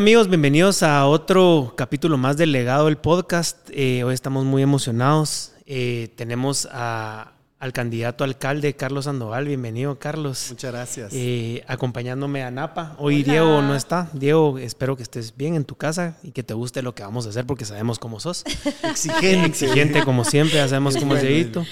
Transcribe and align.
Amigos, 0.00 0.28
bienvenidos 0.28 0.82
a 0.82 1.06
otro 1.06 1.74
capítulo 1.76 2.16
más 2.16 2.38
del 2.38 2.52
legado 2.52 2.86
del 2.86 2.96
podcast. 2.96 3.68
Eh, 3.70 4.02
hoy 4.02 4.14
estamos 4.14 4.46
muy 4.46 4.62
emocionados. 4.62 5.52
Eh, 5.66 6.08
tenemos 6.16 6.64
al 6.72 7.72
candidato 7.74 8.24
alcalde 8.24 8.72
Carlos 8.72 9.04
Sandoval. 9.04 9.44
Bienvenido, 9.44 9.98
Carlos. 9.98 10.46
Muchas 10.48 10.72
gracias. 10.72 11.12
Eh, 11.12 11.62
acompañándome 11.66 12.42
a 12.42 12.50
Napa. 12.50 12.96
Hoy 12.98 13.22
Diego 13.22 13.60
no 13.60 13.76
está. 13.76 14.08
Diego, 14.14 14.56
espero 14.56 14.96
que 14.96 15.02
estés 15.02 15.36
bien 15.36 15.54
en 15.54 15.66
tu 15.66 15.74
casa 15.74 16.16
y 16.22 16.30
que 16.30 16.42
te 16.42 16.54
guste 16.54 16.80
lo 16.80 16.94
que 16.94 17.02
vamos 17.02 17.26
a 17.26 17.28
hacer 17.28 17.44
porque 17.44 17.66
sabemos 17.66 17.98
cómo 17.98 18.20
sos. 18.20 18.46
Exigente. 18.82 19.48
Exigente 19.48 20.02
como 20.02 20.24
siempre, 20.24 20.56
ya 20.56 20.66
sabemos 20.66 20.96
cómo 20.96 21.14
es 21.14 21.20
Dieguito. 21.20 21.66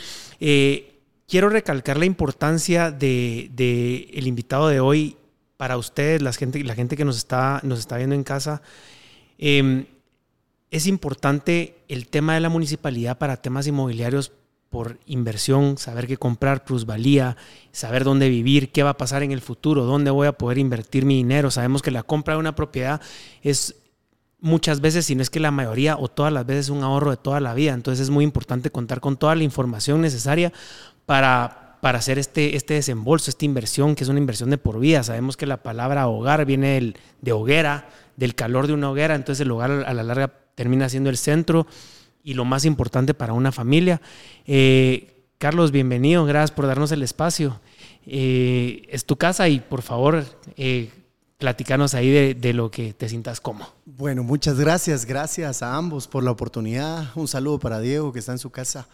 quiero 1.27 1.48
recalcar 1.48 1.97
la 1.97 2.05
importancia 2.05 2.91
de, 2.91 3.48
de 3.55 4.10
el 4.12 4.27
invitado 4.27 4.69
de 4.69 4.80
hoy 4.80 5.16
para 5.58 5.76
ustedes, 5.76 6.22
la 6.22 6.32
gente, 6.32 6.64
la 6.64 6.74
gente 6.74 6.96
que 6.96 7.04
nos 7.04 7.18
está, 7.18 7.60
nos 7.64 7.80
está 7.80 7.98
viendo 7.98 8.14
en 8.14 8.24
casa, 8.24 8.62
em, 9.36 9.86
es 10.70 10.86
importante 10.86 11.76
el 11.88 12.08
tema 12.08 12.34
de 12.34 12.40
la 12.40 12.48
municipalidad 12.48 13.18
para 13.18 13.36
temas 13.36 13.66
inmobiliarios 13.66 14.32
por 14.70 14.98
inversión, 15.06 15.77
saber 15.77 16.06
qué 16.06 16.16
comprar, 16.16 16.64
plusvalía, 16.64 17.36
saber 17.72 18.05
dónde 18.05 18.28
vivir, 18.28 18.70
qué 18.70 18.83
va 18.83 18.91
a 18.91 18.96
pasar 18.96 19.22
en 19.22 19.33
el 19.33 19.41
futuro, 19.41 19.84
dónde 19.84 20.10
voy 20.10 20.28
a 20.28 20.33
poder 20.33 20.58
invertir 20.58 21.05
mi 21.05 21.16
dinero. 21.16 21.50
Sabemos 21.50 21.83
que 21.83 21.90
la 21.90 22.02
compra 22.02 22.34
de 22.34 22.40
una 22.40 22.55
propiedad 22.55 23.00
es 23.42 23.74
muchas 24.40 24.80
veces, 24.80 25.06
si 25.06 25.16
no 25.16 25.22
es 25.22 25.30
que 25.30 25.40
la 25.40 25.50
mayoría 25.50 25.96
o 25.96 26.08
todas 26.08 26.33
las 26.33 26.46
veces, 26.46 26.68
un 26.68 26.84
ahorro 26.84 27.11
de 27.11 27.16
toda 27.16 27.40
la 27.40 27.55
vida. 27.55 27.72
Entonces 27.72 28.05
es 28.05 28.11
muy 28.11 28.24
importante 28.24 28.70
contar 28.70 29.00
con 29.00 29.16
toda 29.16 29.34
la 29.34 29.42
información 29.42 30.02
necesaria 30.02 30.52
para 31.06 31.67
para 31.80 31.98
hacer 31.98 32.18
este, 32.18 32.56
este 32.56 32.74
desembolso, 32.74 33.30
esta 33.30 33.44
inversión, 33.44 33.94
que 33.94 34.04
es 34.04 34.10
una 34.10 34.18
inversión 34.18 34.50
de 34.50 34.58
por 34.58 34.80
vida. 34.80 35.02
Sabemos 35.02 35.36
que 35.36 35.46
la 35.46 35.62
palabra 35.62 36.08
hogar 36.08 36.44
viene 36.44 36.94
de 37.20 37.32
hoguera, 37.32 37.88
del 38.16 38.34
calor 38.34 38.66
de 38.66 38.72
una 38.72 38.90
hoguera, 38.90 39.14
entonces 39.14 39.42
el 39.42 39.50
hogar 39.50 39.84
a 39.86 39.94
la 39.94 40.02
larga 40.02 40.32
termina 40.54 40.88
siendo 40.88 41.08
el 41.08 41.16
centro 41.16 41.66
y 42.24 42.34
lo 42.34 42.44
más 42.44 42.64
importante 42.64 43.14
para 43.14 43.32
una 43.32 43.52
familia. 43.52 44.00
Eh, 44.46 45.24
Carlos, 45.38 45.70
bienvenido, 45.70 46.24
gracias 46.26 46.50
por 46.50 46.66
darnos 46.66 46.90
el 46.90 47.02
espacio. 47.02 47.60
Eh, 48.06 48.82
es 48.88 49.04
tu 49.04 49.16
casa 49.16 49.48
y 49.48 49.60
por 49.60 49.82
favor, 49.82 50.24
eh, 50.56 50.90
platicanos 51.38 51.94
ahí 51.94 52.10
de, 52.10 52.34
de, 52.34 52.52
lo 52.54 52.72
que 52.72 52.92
te 52.92 53.08
sientas 53.08 53.40
como. 53.40 53.68
Bueno, 53.86 54.24
muchas 54.24 54.58
gracias, 54.58 55.04
gracias 55.04 55.62
a 55.62 55.76
ambos 55.76 56.08
por 56.08 56.24
la 56.24 56.32
oportunidad. 56.32 57.12
Un 57.14 57.28
saludo 57.28 57.60
para 57.60 57.78
Diego 57.78 58.12
que 58.12 58.18
está 58.18 58.32
en 58.32 58.38
su 58.38 58.50
casa. 58.50 58.88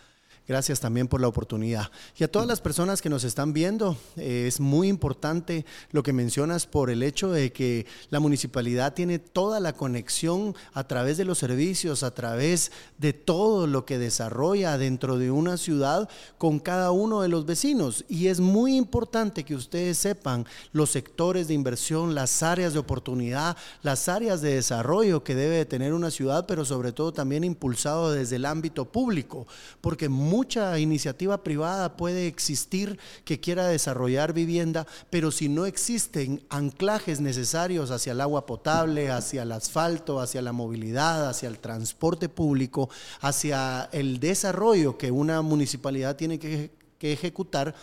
Gracias 0.47 0.79
también 0.79 1.09
por 1.09 1.23
la 1.23 1.29
oportunidad. 1.29 1.91
Y 2.19 2.25
a 2.25 2.31
todas 2.31 2.47
las 2.47 2.61
personas 2.61 3.01
que 3.01 3.09
nos 3.09 3.25
están 3.25 3.55
viendo, 3.55 3.97
eh, 4.17 4.45
es 4.47 4.61
muy 4.61 4.89
importante 4.89 5.65
lo 5.91 6.03
que 6.03 6.13
mencionas 6.13 6.67
por 6.67 6.91
el 6.91 7.03
hecho 7.03 7.31
de 7.31 7.51
que 7.51 7.87
la 8.11 8.21
municipalidad 8.21 8.93
tiene 8.93 9.19
toda 9.19 9.59
la 9.59 9.73
conexión 9.73 10.55
a 10.75 10.85
través 10.87 11.17
de 11.17 11.25
los 11.25 11.39
servicios, 11.39 12.03
a 12.03 12.13
través 12.13 12.73
de 12.99 13.15
todo 13.15 13.67
lo 13.67 13.87
que 13.87 13.97
desarrolla 13.97 14.77
dentro 14.77 15.17
de 15.17 15.31
una 15.31 15.57
ciudad 15.57 16.11
con 16.37 16.59
cada 16.59 16.91
uno 16.91 17.23
de 17.23 17.29
los 17.29 17.47
vecinos. 17.47 18.05
Y 18.07 18.27
es 18.27 18.41
muy 18.41 18.77
importante 18.77 19.45
que 19.45 19.55
ustedes 19.55 19.97
sepan 19.97 20.45
los 20.73 20.91
sectores 20.91 21.49
de 21.49 21.55
inversión, 21.55 22.15
las 22.15 22.43
áreas 22.43 22.75
de 22.75 22.81
oportunidad, 22.81 23.57
las 23.83 24.11
áreas 24.11 24.43
de 24.43 24.57
desarrollo 24.57 25.25
que 25.25 25.35
debe 25.35 25.65
tener 25.65 25.95
una 25.95 26.11
ciudad, 26.11 26.45
pero 26.47 26.67
sobre 26.67 26.93
todo 26.93 27.15
también 27.15 27.45
impulsado 27.45 28.13
desde 28.13 28.37
el 28.37 28.45
ámbito 28.45 28.85
público, 28.85 29.47
porque 29.81 30.11
mucha 30.35 30.77
iniciativa 30.81 31.45
privada 31.45 31.97
puede 31.97 32.27
existir 32.27 32.99
que 33.25 33.39
quiera 33.39 33.69
desarrollar 33.69 34.33
vivienda, 34.33 34.85
pero 35.09 35.31
si 35.31 35.49
no 35.49 35.65
existen 35.65 36.43
anclajes 36.49 37.21
necesarios 37.21 37.93
hacia 37.93 38.13
el 38.13 38.21
agua 38.21 38.45
potable, 38.45 39.13
hacia 39.13 39.45
el 39.45 39.53
asfalto, 39.53 40.21
hacia 40.21 40.43
la 40.43 40.51
movilidad, 40.51 41.29
hacia 41.29 41.49
el 41.49 41.61
transporte 41.61 42.29
público, 42.29 42.91
hacia 43.21 43.89
el 43.93 44.19
desarrollo 44.19 44.99
que 44.99 45.13
una 45.13 45.41
municipalidad 45.41 46.17
tiene 46.17 46.41
que, 46.41 46.73
ejecutar, 47.01 47.75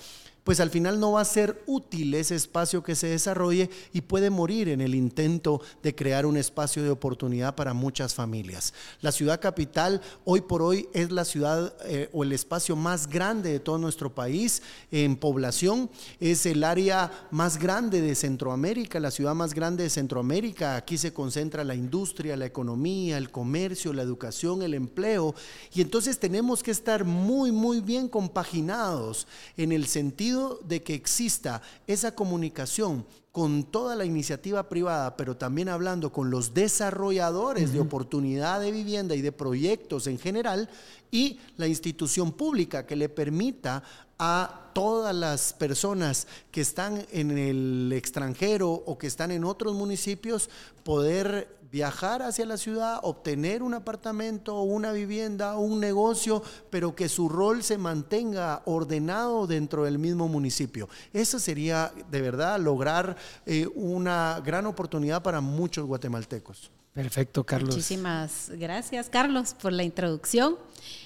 pues 0.44 0.59
al 0.59 0.72
final 0.72 1.00
no 1.00 1.13
va 1.13 1.22
a 1.22 1.25
ser 1.25 1.62
útil 1.68 2.13
ese 2.13 2.35
espacio 2.35 2.81
que 2.84 2.96
se 2.96 3.07
desarrolle 3.07 3.69
y 3.94 4.02
puede 4.02 4.29
morir 4.29 4.69
en 4.69 4.81
el 4.81 4.96
intento 4.96 5.62
de 5.84 5.94
crear 5.94 6.25
un 6.25 6.38
espacio 6.38 6.84
de 6.84 6.90
oportunidad 6.90 7.56
para 7.56 7.74
muchas 7.74 8.16
familias. 8.16 8.74
La 9.02 9.12
ciudad 9.12 9.40
capital 9.40 10.02
hoy 10.25 10.41
por 10.41 10.62
hoy 10.62 10.88
es 10.94 11.12
la 11.12 11.25
ciudad 11.25 11.75
eh, 11.85 12.09
o 12.12 12.24
el 12.24 12.31
espacio 12.31 12.75
más 12.75 13.07
grande 13.07 13.52
de 13.52 13.59
todo 13.59 13.78
nuestro 13.78 14.13
país 14.13 14.63
en 14.91 15.16
población, 15.16 15.90
es 16.19 16.46
el 16.46 16.63
área 16.63 17.28
más 17.29 17.59
grande 17.59 18.02
de 18.02 18.16
Centroamérica, 18.16 19.00
la 19.00 19.12
ciudad 19.12 19.35
más 19.35 19.53
grande 19.53 19.84
de 19.84 19.90
Centroamérica. 19.90 20.75
Aquí 20.75 20.97
se 20.97 21.13
concentra 21.13 21.63
la 21.63 21.75
industria, 21.75 22.35
la 22.35 22.46
economía, 22.46 23.18
el 23.18 23.29
comercio, 23.29 23.94
la 23.94 24.02
educación, 24.02 24.62
el 24.63 24.73
empleo 24.73 25.35
y 25.73 25.81
entonces 25.81 26.19
tenemos 26.19 26.63
que 26.63 26.72
estar 26.72 27.06
muy, 27.06 27.52
muy 27.52 27.79
bien 27.81 28.08
compaginados 28.08 29.28
en 29.56 29.72
el 29.72 29.85
sentido 29.85 30.31
de 30.31 30.84
que 30.84 30.94
exista 30.94 31.62
esa 31.88 32.16
comunicación 32.16 33.06
con 33.31 33.64
toda 33.64 33.96
la 33.96 34.03
iniciativa 34.03 34.68
privada, 34.68 35.16
pero 35.16 35.38
también 35.38 35.69
hablando 35.69 36.12
con 36.12 36.30
los 36.30 36.53
desarrolladores 36.53 37.72
de 37.72 37.80
oportunidad 37.80 38.59
de 38.59 38.72
vivienda 38.72 39.16
y 39.16 39.22
de 39.22 39.31
proyectos 39.31 40.08
en 40.08 40.20
general, 40.20 40.70
y 41.12 41.40
la 41.58 41.68
institución 41.68 42.34
pública 42.34 42.86
que 42.86 42.96
le 42.96 43.09
permita 43.09 43.84
a 44.20 44.70
todas 44.74 45.16
las 45.16 45.53
personas 45.53 46.28
que 46.52 46.62
están 46.62 47.06
en 47.12 47.38
el 47.38 47.91
extranjero 47.94 48.72
o 48.72 48.97
que 48.97 49.08
están 49.08 49.31
en 49.31 49.44
otros 49.44 49.74
municipios 49.75 50.50
poder 50.84 51.60
viajar 51.72 52.22
hacia 52.22 52.46
la 52.46 52.58
ciudad, 52.58 53.00
obtener 53.04 53.64
un 53.64 53.74
apartamento 53.74 54.62
una 54.72 54.92
vivienda 54.92 55.58
un 55.58 55.80
negocio, 55.80 56.44
pero 56.70 56.96
que 56.96 57.09
su 57.09 57.30
rol 57.30 57.64
se 57.64 57.78
mantenga 57.78 58.62
ordenado 58.66 59.48
dentro 59.48 59.84
del 59.86 60.00
mismo 60.00 60.28
municipio. 60.28 60.90
Eso 61.14 61.40
sería 61.40 61.92
de 62.09 62.22
verdad 62.22 62.59
lograr 62.59 63.16
eh, 63.46 63.68
una 63.76 64.42
gran 64.44 64.66
oportunidad 64.66 65.22
para 65.22 65.42
muchos 65.42 65.86
guatemaltecos. 65.86 66.72
Perfecto, 66.94 67.46
Carlos. 67.46 67.76
Muchísimas 67.76 68.52
gracias, 68.58 69.09
Carlos, 69.09 69.56
por 69.59 69.72
la 69.72 69.84
introducción. 69.84 70.58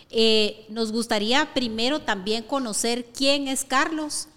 Eh, 0.10 0.66
nos 0.70 0.92
gustaría 0.92 1.54
primero 1.54 2.02
también 2.02 2.44
conocer 2.44 3.06
quién 3.14 3.48
es 3.48 3.66
Carlos. 3.66 4.28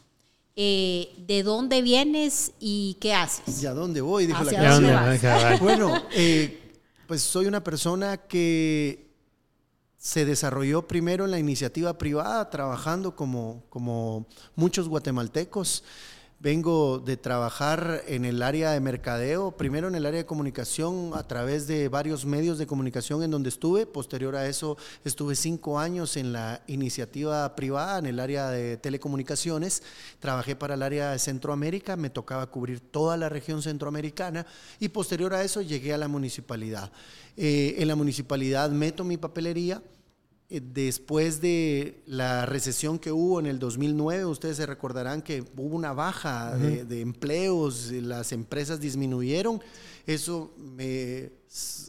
Eh, 0.61 1.15
de 1.19 1.45
dónde 1.45 1.83
vienes 1.83 2.51
y 2.59 2.97
qué 3.01 3.15
haces. 3.15 3.63
¿Y 3.63 3.67
a 3.67 3.75
dónde 3.75 4.01
voy? 4.01 4.27
Dijo 4.27 4.43
la 4.43 5.57
Bueno, 5.61 6.03
eh, 6.13 6.75
pues 7.07 7.23
soy 7.23 7.47
una 7.47 7.63
persona 7.63 8.17
que 8.17 9.07
se 9.97 10.25
desarrolló 10.25 10.89
primero 10.89 11.27
en 11.27 11.31
la 11.31 11.39
iniciativa 11.39 11.97
privada, 11.97 12.51
trabajando 12.51 13.15
como, 13.15 13.63
como 13.69 14.27
muchos 14.57 14.89
guatemaltecos. 14.89 15.85
Vengo 16.41 17.01
de 17.01 17.17
trabajar 17.17 18.05
en 18.07 18.25
el 18.25 18.45
área 18.45 18.71
de 18.71 18.79
mercadeo, 18.79 19.57
primero 19.57 19.89
en 19.89 19.97
el 19.97 20.07
área 20.07 20.19
de 20.19 20.27
comunicación 20.27 21.11
a 21.15 21.27
través 21.27 21.67
de 21.67 21.89
varios 21.89 22.25
medios 22.25 22.59
de 22.59 22.67
comunicación 22.69 23.25
en 23.25 23.33
donde 23.33 23.49
estuve. 23.49 23.87
Posterior 23.87 24.37
a 24.37 24.47
eso 24.47 24.77
estuve 25.05 25.35
cinco 25.35 25.81
años 25.81 26.17
en 26.17 26.33
la 26.33 26.63
iniciativa 26.69 27.57
privada, 27.57 27.99
en 27.99 28.07
el 28.07 28.21
área 28.21 28.51
de 28.51 28.77
telecomunicaciones. 28.77 29.83
Trabajé 30.21 30.55
para 30.55 30.75
el 30.75 30.85
área 30.85 31.11
de 31.11 31.19
Centroamérica, 31.19 31.97
me 31.97 32.09
tocaba 32.09 32.47
cubrir 32.47 32.79
toda 32.79 33.17
la 33.17 33.29
región 33.29 33.61
centroamericana 33.61 34.47
y 34.79 34.91
posterior 34.91 35.35
a 35.35 35.43
eso 35.43 35.61
llegué 35.61 35.93
a 35.93 35.99
la 35.99 36.07
municipalidad. 36.07 36.93
Eh, 37.37 37.75
en 37.79 37.89
la 37.89 37.97
municipalidad 37.97 38.71
meto 38.71 39.03
mi 39.03 39.17
papelería 39.17 39.83
después 40.49 41.43
de 41.43 42.03
la 42.07 42.47
recesión 42.47 42.99
que 42.99 43.13
hubo 43.13 43.39
en 43.39 43.47
el 43.47 43.59
2009, 43.59 44.25
ustedes 44.25 44.57
se 44.57 44.67
recordarán 44.67 45.21
que 45.21 45.43
hubo 45.57 45.77
una 45.77 45.93
baja 45.93 46.57
de, 46.57 47.01
empleos, 47.03 47.91
las 47.93 48.33
empresas 48.33 48.81
disminuyeron. 48.81 49.61
Eso 50.07 50.55
me, 50.57 51.31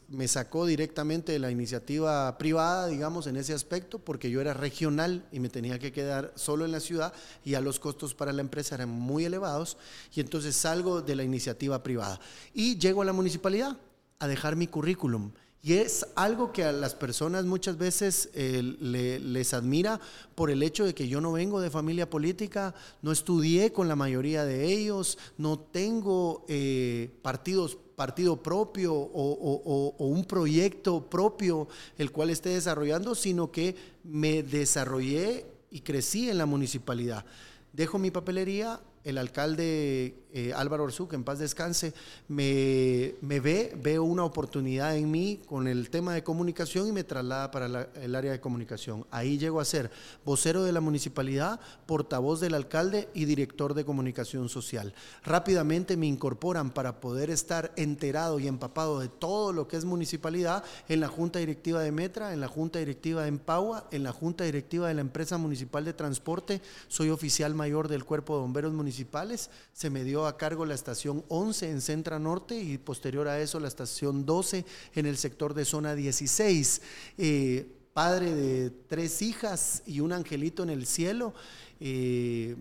me, 0.09 0.27
sacó 0.27 0.65
directamente 0.65 1.31
de 1.31 1.39
la 1.39 1.51
iniciativa 1.51 2.37
privada, 2.37 2.87
digamos, 2.87 3.27
en 3.27 3.37
ese 3.37 3.53
aspecto, 3.53 3.97
porque 3.97 4.29
yo 4.29 4.41
era 4.41 4.53
regional 4.53 5.25
y 5.31 5.39
me 5.39 5.47
tenía 5.47 5.79
que 5.79 5.93
quedar 5.93 6.33
solo 6.35 6.65
en 6.65 6.73
la 6.73 6.81
ciudad 6.81 7.13
y 7.45 7.51
ya 7.51 7.61
los 7.61 7.79
costos 7.79 8.13
para 8.13 8.33
la 8.33 8.41
empresa 8.41 8.75
eran 8.75 8.89
muy 8.89 9.23
elevados. 9.23 9.77
Y 10.13 10.19
entonces 10.19 10.57
salgo 10.57 11.01
de 11.01 11.15
la 11.15 11.23
iniciativa 11.23 11.81
privada 11.81 12.19
y 12.53 12.77
llego 12.77 13.03
a 13.03 13.05
la 13.05 13.13
municipalidad 13.13 13.77
a 14.19 14.27
dejar 14.27 14.57
mi 14.57 14.67
currículum. 14.67 15.31
Y 15.61 15.73
es 15.73 16.05
algo 16.15 16.53
que 16.53 16.63
a 16.63 16.71
las 16.71 16.95
personas 16.95 17.43
muchas 17.43 17.77
veces 17.77 18.29
eh, 18.33 18.61
les 18.63 19.53
admira 19.53 19.99
por 20.33 20.51
el 20.51 20.63
hecho 20.63 20.85
de 20.85 20.93
que 20.93 21.09
yo 21.09 21.19
no 21.19 21.33
vengo 21.33 21.59
de 21.59 21.69
familia 21.69 22.09
política, 22.09 22.73
no 23.01 23.11
estudié 23.11 23.73
con 23.73 23.89
la 23.89 23.97
mayoría 23.97 24.45
de 24.45 24.71
ellos, 24.71 25.17
no 25.37 25.59
tengo 25.59 26.45
eh, 26.47 27.11
partido 27.21 28.41
propio 28.41 28.93
o, 28.93 29.95
un 29.99 30.23
proyecto 30.23 31.09
propio 31.09 31.67
el 31.97 32.11
cual 32.11 32.29
esté 32.29 32.49
desarrollando, 32.49 33.13
sino 33.13 33.51
que 33.51 33.75
me 34.05 34.43
desarrollé 34.43 35.45
y 35.71 35.81
crecí 35.81 36.29
en 36.29 36.37
la 36.37 36.45
municipalidad. 36.45 37.25
Dejo 37.73 37.99
mi 37.99 38.11
papelería, 38.11 38.79
el 39.03 39.17
alcalde 39.17 40.15
eh, 40.31 40.53
Álvaro 40.55 40.85
Arzú, 40.85 41.07
que 41.07 41.15
en 41.15 41.23
paz 41.23 41.39
descanse, 41.39 41.93
me, 42.27 43.15
me, 43.21 43.39
ve, 43.39 43.75
veo 43.81 44.03
una 44.03 44.23
oportunidad 44.23 44.95
en 44.95 45.09
mí 45.09 45.41
con 45.47 45.67
el 45.67 45.89
tema 45.89 46.13
de 46.13 46.23
comunicación 46.23 46.87
y 46.87 46.91
me 46.91 47.03
traslada 47.03 47.51
para 47.51 47.89
el 47.95 48.15
área 48.15 48.31
de 48.31 48.39
comunicación. 48.39 49.05
Ahí 49.11 49.37
llego 49.37 49.59
a 49.59 49.65
ser 49.65 49.89
vocero 50.25 50.63
de 50.63 50.71
la 50.71 50.81
municipalidad, 50.81 51.59
portavoz 51.85 52.39
del 52.39 52.53
alcalde 52.53 53.09
y 53.13 53.25
director 53.25 53.73
de 53.73 53.85
comunicación 53.85 54.49
social. 54.49 54.93
Rápidamente 55.23 55.97
me 55.97 56.07
incorporan 56.07 56.71
para 56.71 56.99
poder 56.99 57.29
estar 57.29 57.71
enterado 57.75 58.39
y 58.39 58.47
empapado 58.47 58.99
de 58.99 59.09
todo 59.09 59.53
lo 59.53 59.67
que 59.67 59.77
es 59.77 59.85
municipalidad 59.85 60.63
en 60.87 60.99
la 60.99 61.07
Junta 61.07 61.39
Directiva 61.39 61.81
de 61.81 61.91
Metra, 61.91 62.33
en 62.33 62.41
la 62.41 62.47
Junta 62.47 62.79
Directiva 62.79 63.23
de 63.23 63.29
Empagua, 63.29 63.87
en 63.91 64.03
la 64.03 64.11
Junta 64.11 64.43
Directiva 64.43 64.87
de 64.87 64.93
la 64.93 65.01
Empresa 65.01 65.37
Municipal 65.37 65.85
de 65.85 65.93
Transporte. 65.93 66.61
Soy 66.87 67.09
oficial 67.09 67.55
mayor 67.55 67.87
del 67.87 68.05
Cuerpo 68.05 68.35
de 68.35 68.41
Bomberos 68.41 68.73
Municipales. 68.73 69.49
Se 69.73 69.89
me 69.89 70.03
dio 70.03 70.18
a 70.25 70.37
cargo 70.37 70.65
la 70.65 70.75
estación 70.75 71.23
11 71.27 71.69
en 71.69 71.81
Centra 71.81 72.19
Norte 72.19 72.59
y 72.59 72.77
posterior 72.77 73.27
a 73.27 73.39
eso 73.39 73.59
la 73.59 73.67
estación 73.67 74.25
12 74.25 74.65
en 74.95 75.05
el 75.05 75.17
sector 75.17 75.53
de 75.53 75.65
zona 75.65 75.95
16. 75.95 76.81
Eh, 77.17 77.75
padre 77.93 78.33
de 78.33 78.69
tres 78.87 79.21
hijas 79.21 79.83
y 79.85 79.99
un 79.99 80.13
angelito 80.13 80.63
en 80.63 80.69
el 80.69 80.85
cielo, 80.85 81.33
eh, 81.79 82.55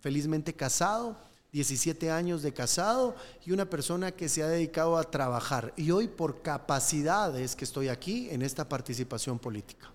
felizmente 0.00 0.54
casado. 0.54 1.16
17 1.52 2.10
años 2.10 2.40
de 2.40 2.54
casado 2.54 3.14
y 3.44 3.52
una 3.52 3.66
persona 3.66 4.10
que 4.10 4.30
se 4.30 4.42
ha 4.42 4.48
dedicado 4.48 4.96
a 4.96 5.04
trabajar. 5.04 5.74
Y 5.76 5.90
hoy 5.90 6.08
por 6.08 6.40
capacidades 6.40 7.54
que 7.54 7.64
estoy 7.64 7.88
aquí 7.88 8.28
en 8.30 8.40
esta 8.40 8.66
participación 8.66 9.38
política. 9.38 9.92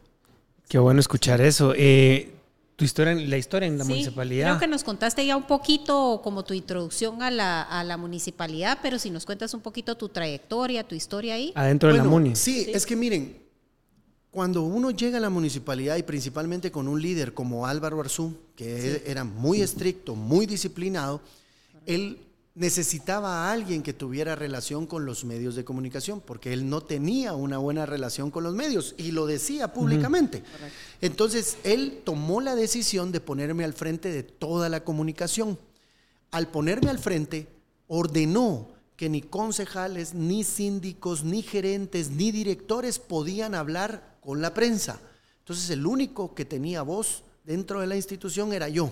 Qué 0.69 0.77
bueno 0.77 0.99
escuchar 0.99 1.41
eso. 1.41 1.73
Eh, 1.75 2.36
tu 2.77 2.85
historia, 2.85 3.15
la 3.15 3.37
historia 3.37 3.67
en 3.67 3.79
la 3.79 3.83
municipalidad. 3.83 4.49
Creo 4.49 4.59
que 4.59 4.67
nos 4.67 4.83
contaste 4.83 5.25
ya 5.25 5.35
un 5.35 5.47
poquito 5.47 6.21
como 6.23 6.45
tu 6.45 6.53
introducción 6.53 7.23
a 7.23 7.31
la, 7.31 7.63
a 7.63 7.83
la, 7.83 7.97
municipalidad, 7.97 8.77
pero 8.83 8.99
si 8.99 9.09
nos 9.09 9.25
cuentas 9.25 9.55
un 9.55 9.61
poquito 9.61 9.97
tu 9.97 10.09
trayectoria, 10.09 10.87
tu 10.87 10.93
historia 10.93 11.33
ahí. 11.33 11.51
Adentro 11.55 11.91
de 11.91 11.97
la 11.97 12.03
muni. 12.03 12.35
Sí, 12.35 12.69
es 12.71 12.85
que 12.85 12.95
miren, 12.95 13.41
cuando 14.29 14.61
uno 14.61 14.91
llega 14.91 15.17
a 15.17 15.21
la 15.21 15.31
municipalidad 15.31 15.97
y 15.97 16.03
principalmente 16.03 16.69
con 16.69 16.87
un 16.87 17.01
líder 17.01 17.33
como 17.33 17.65
Álvaro 17.65 17.99
Arzú, 17.99 18.37
que 18.55 19.01
era 19.07 19.23
muy 19.23 19.63
estricto, 19.63 20.13
muy 20.13 20.45
disciplinado, 20.45 21.19
él 21.87 22.26
necesitaba 22.57 23.45
a 23.45 23.51
alguien 23.51 23.83
que 23.83 23.93
tuviera 23.93 24.35
relación 24.35 24.87
con 24.87 25.05
los 25.05 25.23
medios 25.23 25.55
de 25.55 25.63
comunicación, 25.63 26.21
porque 26.21 26.53
él 26.53 26.67
no 26.67 26.81
tenía 26.81 27.33
una 27.33 27.59
buena 27.59 27.85
relación 27.85 28.31
con 28.31 28.43
los 28.43 28.55
medios 28.55 28.95
y 28.97 29.11
lo 29.11 29.27
decía 29.27 29.73
públicamente. 29.73 30.43
Entonces, 30.99 31.57
él 31.63 32.01
tomó 32.03 32.41
la 32.41 32.55
decisión 32.55 33.11
de 33.11 33.19
ponerme 33.19 33.63
al 33.63 33.73
frente 33.73 34.11
de 34.11 34.23
toda 34.23 34.69
la 34.69 34.83
comunicación. 34.83 35.59
Al 36.31 36.47
ponerme 36.47 36.89
al 36.89 36.97
frente, 36.97 37.47
ordenó 37.87 38.69
que 38.95 39.07
ni 39.07 39.21
concejales, 39.21 40.15
ni 40.15 40.43
síndicos, 40.43 41.23
ni 41.23 41.43
gerentes, 41.43 42.09
ni 42.09 42.31
directores 42.31 42.97
podían 42.97 43.53
hablar 43.53 44.17
con 44.19 44.41
la 44.41 44.55
prensa. 44.55 44.99
Entonces, 45.39 45.69
el 45.69 45.85
único 45.85 46.33
que 46.33 46.43
tenía 46.43 46.81
voz 46.81 47.23
dentro 47.45 47.81
de 47.81 47.87
la 47.87 47.95
institución 47.95 48.51
era 48.51 48.67
yo. 48.67 48.91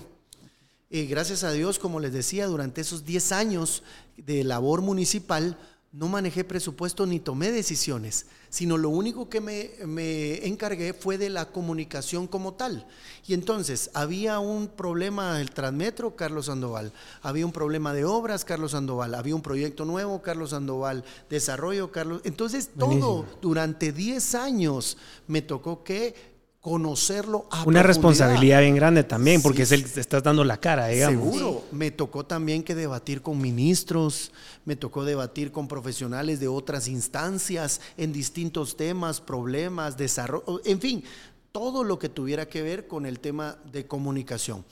Eh, 0.88 1.06
gracias 1.06 1.42
a 1.42 1.50
Dios, 1.50 1.78
como 1.80 1.98
les 1.98 2.12
decía, 2.12 2.46
durante 2.46 2.80
esos 2.80 3.04
10 3.04 3.32
años 3.32 3.82
de 4.16 4.44
labor 4.44 4.82
municipal, 4.82 5.58
no 5.90 6.08
manejé 6.08 6.44
presupuesto 6.44 7.06
ni 7.06 7.20
tomé 7.20 7.50
decisiones, 7.50 8.26
sino 8.50 8.76
lo 8.76 8.90
único 8.90 9.28
que 9.28 9.40
me, 9.40 9.70
me, 9.86 10.46
encargué 10.46 10.92
fue 10.92 11.16
de 11.16 11.30
la 11.30 11.46
comunicación 11.46 12.26
como 12.26 12.52
tal. 12.54 12.86
Y 13.26 13.34
entonces 13.34 13.90
había 13.94 14.38
un 14.38 14.68
problema 14.68 15.38
del 15.38 15.50
Transmetro, 15.50 16.14
Carlos 16.14 16.46
Sandoval, 16.46 16.92
había 17.22 17.46
un 17.46 17.52
problema 17.52 17.94
de 17.94 18.04
obras, 18.04 18.44
Carlos 18.44 18.72
Sandoval, 18.72 19.14
había 19.14 19.34
un 19.34 19.42
proyecto 19.42 19.86
nuevo, 19.86 20.22
Carlos 20.22 20.50
Sandoval, 20.50 21.02
desarrollo, 21.30 21.90
Carlos. 21.90 22.20
Entonces 22.24 22.70
todo 22.78 23.24
durante 23.40 23.90
10 23.90 24.34
años 24.34 24.98
me 25.26 25.40
tocó 25.40 25.82
que 25.82 26.35
conocerlo 26.66 27.46
a 27.52 27.62
Una 27.62 27.84
responsabilidad 27.84 28.60
bien 28.60 28.74
grande 28.74 29.04
también, 29.04 29.40
porque 29.40 29.62
es 29.62 29.70
el 29.70 29.84
que 29.84 30.00
estás 30.00 30.20
dando 30.20 30.42
la 30.42 30.56
cara, 30.56 30.88
digamos. 30.88 31.32
Seguro. 31.32 31.62
Me 31.70 31.92
tocó 31.92 32.26
también 32.26 32.64
que 32.64 32.74
debatir 32.74 33.22
con 33.22 33.40
ministros, 33.40 34.32
me 34.64 34.74
tocó 34.74 35.04
debatir 35.04 35.52
con 35.52 35.68
profesionales 35.68 36.40
de 36.40 36.48
otras 36.48 36.88
instancias 36.88 37.80
en 37.96 38.12
distintos 38.12 38.76
temas, 38.76 39.20
problemas, 39.20 39.96
desarrollo, 39.96 40.60
en 40.64 40.80
fin, 40.80 41.04
todo 41.52 41.84
lo 41.84 42.00
que 42.00 42.08
tuviera 42.08 42.48
que 42.48 42.62
ver 42.62 42.88
con 42.88 43.06
el 43.06 43.20
tema 43.20 43.58
de 43.70 43.86
comunicación. 43.86 44.64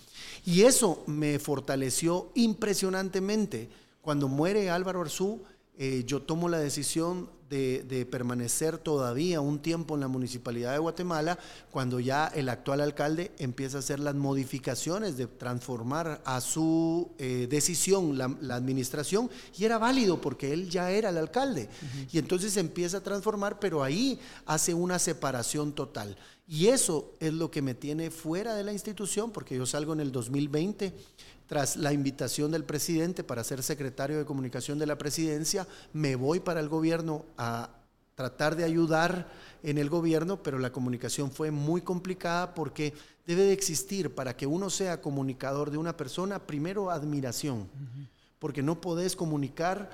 Y 0.45 0.63
eso 0.63 1.05
me 1.07 1.39
fortaleció 1.39 2.33
impresionantemente. 2.35 3.69
Cuando 4.03 4.27
muere 4.27 4.69
Álvaro 4.69 5.03
Arzú, 5.03 5.45
eh, 5.77 6.05
yo 6.07 6.23
tomo 6.23 6.49
la 6.49 6.59
decisión 6.59 7.29
de, 7.51 8.07
permanecer 8.11 8.79
todavía 8.79 9.41
un 9.41 9.61
tiempo 9.61 9.95
en 9.95 10.01
la 10.01 10.09
municipalidad 10.09 10.73
de 10.73 10.79
Guatemala 10.79 11.39
cuando 11.71 12.01
ya 12.01 12.27
el 12.35 12.49
actual 12.49 12.81
alcalde 12.81 13.33
empieza 13.39 13.77
a 13.77 13.81
hacer 13.81 14.01
las 14.01 14.15
modificaciones 14.15 15.17
de 15.17 15.27
transformar 15.27 16.21
a 16.25 16.41
su 16.41 17.13
eh, 17.19 17.47
decisión 17.49 18.19
la, 18.19 18.55
administración 18.55 19.31
y 19.57 19.65
era 19.65 19.79
válido 19.79 20.21
porque 20.21 20.53
él 20.53 20.69
ya 20.69 20.91
era 20.91 21.11
el 21.11 21.19
alcalde. 21.19 21.69
Y 22.13 22.19
entonces 22.19 22.57
empieza 22.57 22.99
a 22.99 23.03
transformar, 23.03 23.61
pero 23.61 23.83
ahí 23.83 24.19
hace 24.47 24.75
una 24.75 24.99
separación 24.99 25.73
total. 25.73 26.17
Y 26.47 26.67
eso 26.67 27.15
es 27.21 27.33
lo 27.33 27.51
que 27.51 27.63
me 27.63 27.75
tiene 27.75 28.11
fuera 28.11 28.55
de 28.55 28.65
la 28.65 28.73
institución 28.73 29.31
porque 29.31 29.57
yo 29.57 29.65
salgo 29.65 29.93
en 29.93 30.01
el 30.01 30.13
2020 30.13 30.93
tras 31.47 31.77
la 31.77 31.93
invitación 31.93 32.51
del 32.51 32.65
presidente 32.65 33.25
para 33.25 33.45
ser 33.45 33.63
secretario 33.63 34.19
de 34.19 34.25
comunicación 34.25 34.79
de 34.79 34.87
la 34.87 34.99
presidencia, 34.99 35.67
me 35.93 36.17
voy 36.17 36.41
para 36.41 36.61
el 36.61 36.69
gobierno 36.69 37.25
a 37.37 37.71
tratar 38.15 38.57
de 38.57 38.65
ayudar 38.65 39.29
en 39.63 39.79
el 39.79 39.91
gobierno, 39.91 40.43
pero 40.43 40.59
la 40.59 40.71
comunicación 40.71 41.31
fue 41.31 41.51
muy 41.51 41.81
complicada 41.81 42.55
porque 42.55 42.95
debe 43.27 43.43
de 43.43 43.53
existir 43.53 44.15
para 44.15 44.37
que 44.37 44.47
uno 44.47 44.71
sea 44.71 45.01
comunicador 45.01 45.71
de 45.71 45.79
una 45.79 45.97
persona, 45.97 46.39
primero 46.39 46.91
admiración. 46.91 47.69
Porque 48.39 48.63
no 48.63 48.81
podés 48.81 49.17
comunicar 49.17 49.91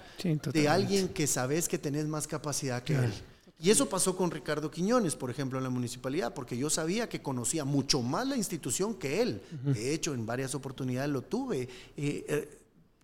de 0.53 0.69
alguien 0.69 1.09
que 1.09 1.27
sabes 1.27 1.69
que 1.69 1.79
tenés 1.79 2.07
más 2.07 2.27
capacidad 2.27 2.83
que 2.83 2.97
él. 2.97 3.13
Y 3.63 3.71
eso 3.71 3.89
pasó 3.89 4.17
con 4.17 4.31
Ricardo 4.31 4.71
Quiñones, 4.71 5.17
por 5.17 5.31
ejemplo, 5.31 5.59
en 5.59 5.65
la 5.65 5.71
municipalidad, 5.71 6.33
porque 6.33 6.57
yo 6.57 6.71
sabía 6.71 7.09
que 7.09 7.21
conocía 7.21 7.65
mucho 7.65 8.01
más 8.01 8.27
la 8.27 8.37
institución 8.37 8.95
que 8.95 9.21
él. 9.21 9.43
De 9.65 9.93
hecho, 9.93 10.15
en 10.15 10.25
varias 10.25 10.55
oportunidades 10.55 11.11
lo 11.11 11.23
tuve. 11.23 11.69
Eh, 11.97 12.25
eh, 12.29 12.57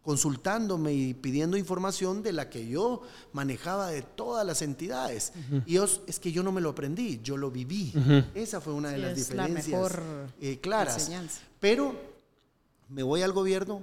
consultándome 0.07 0.95
y 0.95 1.15
pidiendo 1.15 1.57
información 1.57 2.23
de 2.23 2.33
la 2.33 2.49
que 2.49 2.69
yo 2.69 3.03
manejaba 3.33 3.89
de 3.89 4.03
todas 4.03 4.47
las 4.47 4.63
entidades. 4.63 5.33
Y 5.67 5.79
es 5.79 6.21
que 6.21 6.31
yo 6.31 6.45
no 6.45 6.53
me 6.53 6.61
lo 6.61 6.71
aprendí, 6.71 7.21
yo 7.25 7.37
lo 7.37 7.51
viví. 7.51 7.93
Esa 8.33 8.61
fue 8.61 8.73
una 8.73 8.91
de 8.91 8.99
las 8.99 9.17
diferencias 9.17 9.93
eh, 10.41 10.61
claras. 10.61 11.11
Pero 11.59 11.97
me 12.89 13.03
voy 13.03 13.23
al 13.23 13.33
gobierno, 13.33 13.83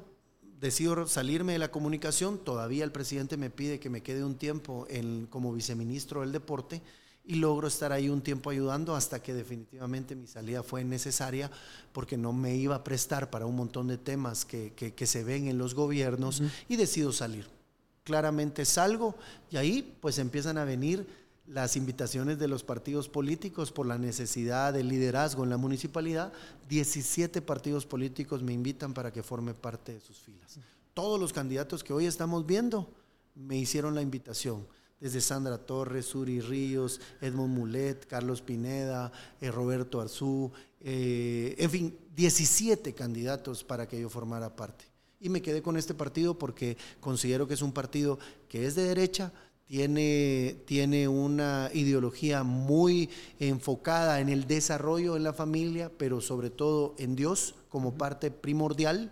decido 0.64 1.06
salirme 1.08 1.52
de 1.52 1.60
la 1.60 1.72
comunicación, 1.72 2.38
todavía 2.38 2.86
el 2.86 2.92
presidente 2.94 3.36
me 3.36 3.50
pide 3.50 3.82
que 3.82 3.90
me 3.90 4.02
quede 4.02 4.24
un 4.24 4.36
tiempo 4.36 4.88
en, 4.90 5.26
como 5.26 5.52
viceministro 5.52 6.22
del 6.22 6.32
deporte 6.32 6.82
y 7.26 7.36
logro 7.36 7.68
estar 7.68 7.92
ahí 7.92 8.08
un 8.08 8.22
tiempo 8.22 8.50
ayudando 8.50 8.96
hasta 8.96 9.22
que 9.22 9.34
definitivamente 9.34 10.16
mi 10.16 10.26
salida 10.26 10.64
fue 10.64 10.86
necesaria 10.86 11.52
porque 11.92 12.18
no 12.18 12.32
me 12.32 12.56
iba 12.56 12.76
a 12.76 12.84
prestar 12.86 13.30
para 13.30 13.46
un 13.46 13.58
montón 13.58 13.90
de 13.90 13.98
temas 13.98 14.46
que, 14.46 14.72
que, 14.74 15.06
se 15.06 15.26
ven 15.26 15.50
en 15.50 15.58
los 15.58 15.76
gobiernos 15.76 16.42
y 16.70 16.78
decido 16.78 17.12
salir. 17.12 17.46
Claramente 18.06 18.64
salgo 18.64 19.16
y 19.52 19.58
ahí 19.58 19.98
pues 20.00 20.18
empiezan 20.18 20.58
a 20.58 20.64
venir 20.64 21.06
las 21.46 21.76
invitaciones 21.76 22.40
de 22.40 22.48
los 22.48 22.64
partidos 22.64 23.10
políticos 23.10 23.72
por 23.72 23.86
la 23.86 23.98
necesidad 23.98 24.74
de 24.74 24.84
liderazgo 24.84 25.44
en 25.44 25.50
la 25.50 25.58
municipalidad. 25.58 26.32
17 26.70 27.42
partidos 27.42 27.86
políticos 27.86 28.42
me 28.42 28.54
invitan 28.54 28.94
para 28.94 29.12
que 29.12 29.24
forme 29.24 29.54
parte 29.54 29.94
de 29.94 30.00
sus 30.00 30.20
filas. 30.20 30.60
Todos 30.94 31.20
los 31.20 31.34
candidatos 31.34 31.84
que 31.84 31.94
hoy 31.94 32.06
estamos 32.06 32.46
viendo 32.46 32.90
me 33.36 33.58
hicieron 33.58 33.96
la 33.96 34.02
invitación. 34.02 34.66
Desde 35.00 35.20
Sandra 35.20 35.58
Torres, 35.58 36.06
Suri 36.06 36.40
Ríos, 36.40 37.02
Edmond 37.20 37.54
Mulet, 37.54 38.08
Carlos 38.08 38.42
Pineda, 38.42 39.12
eh, 39.42 39.52
Roberto 39.52 40.00
Arzú, 40.00 40.50
eh, 40.80 41.56
en 41.58 41.70
fin, 41.70 41.98
17 42.16 42.94
candidatos 42.94 43.66
para 43.66 43.86
que 43.86 44.00
yo 44.00 44.08
formara 44.08 44.56
parte. 44.56 44.86
Y 45.20 45.28
me 45.28 45.42
quedé 45.42 45.62
con 45.62 45.76
este 45.76 45.94
partido 45.94 46.38
porque 46.38 46.78
considero 47.02 47.48
que 47.48 47.54
es 47.54 47.62
un 47.62 47.74
partido 47.74 48.18
que 48.48 48.66
es 48.66 48.76
de 48.76 48.84
derecha, 48.84 49.34
tiene, 49.66 50.58
tiene 50.66 51.08
una 51.08 51.70
ideología 51.74 52.44
muy 52.44 53.10
enfocada 53.40 54.20
en 54.20 54.30
el 54.30 54.46
desarrollo 54.48 55.16
en 55.16 55.24
la 55.24 55.34
familia, 55.34 55.92
pero 55.98 56.22
sobre 56.22 56.50
todo 56.50 56.96
en 56.98 57.16
Dios 57.16 57.56
como 57.70 57.96
parte 57.96 58.30
primordial. 58.32 59.12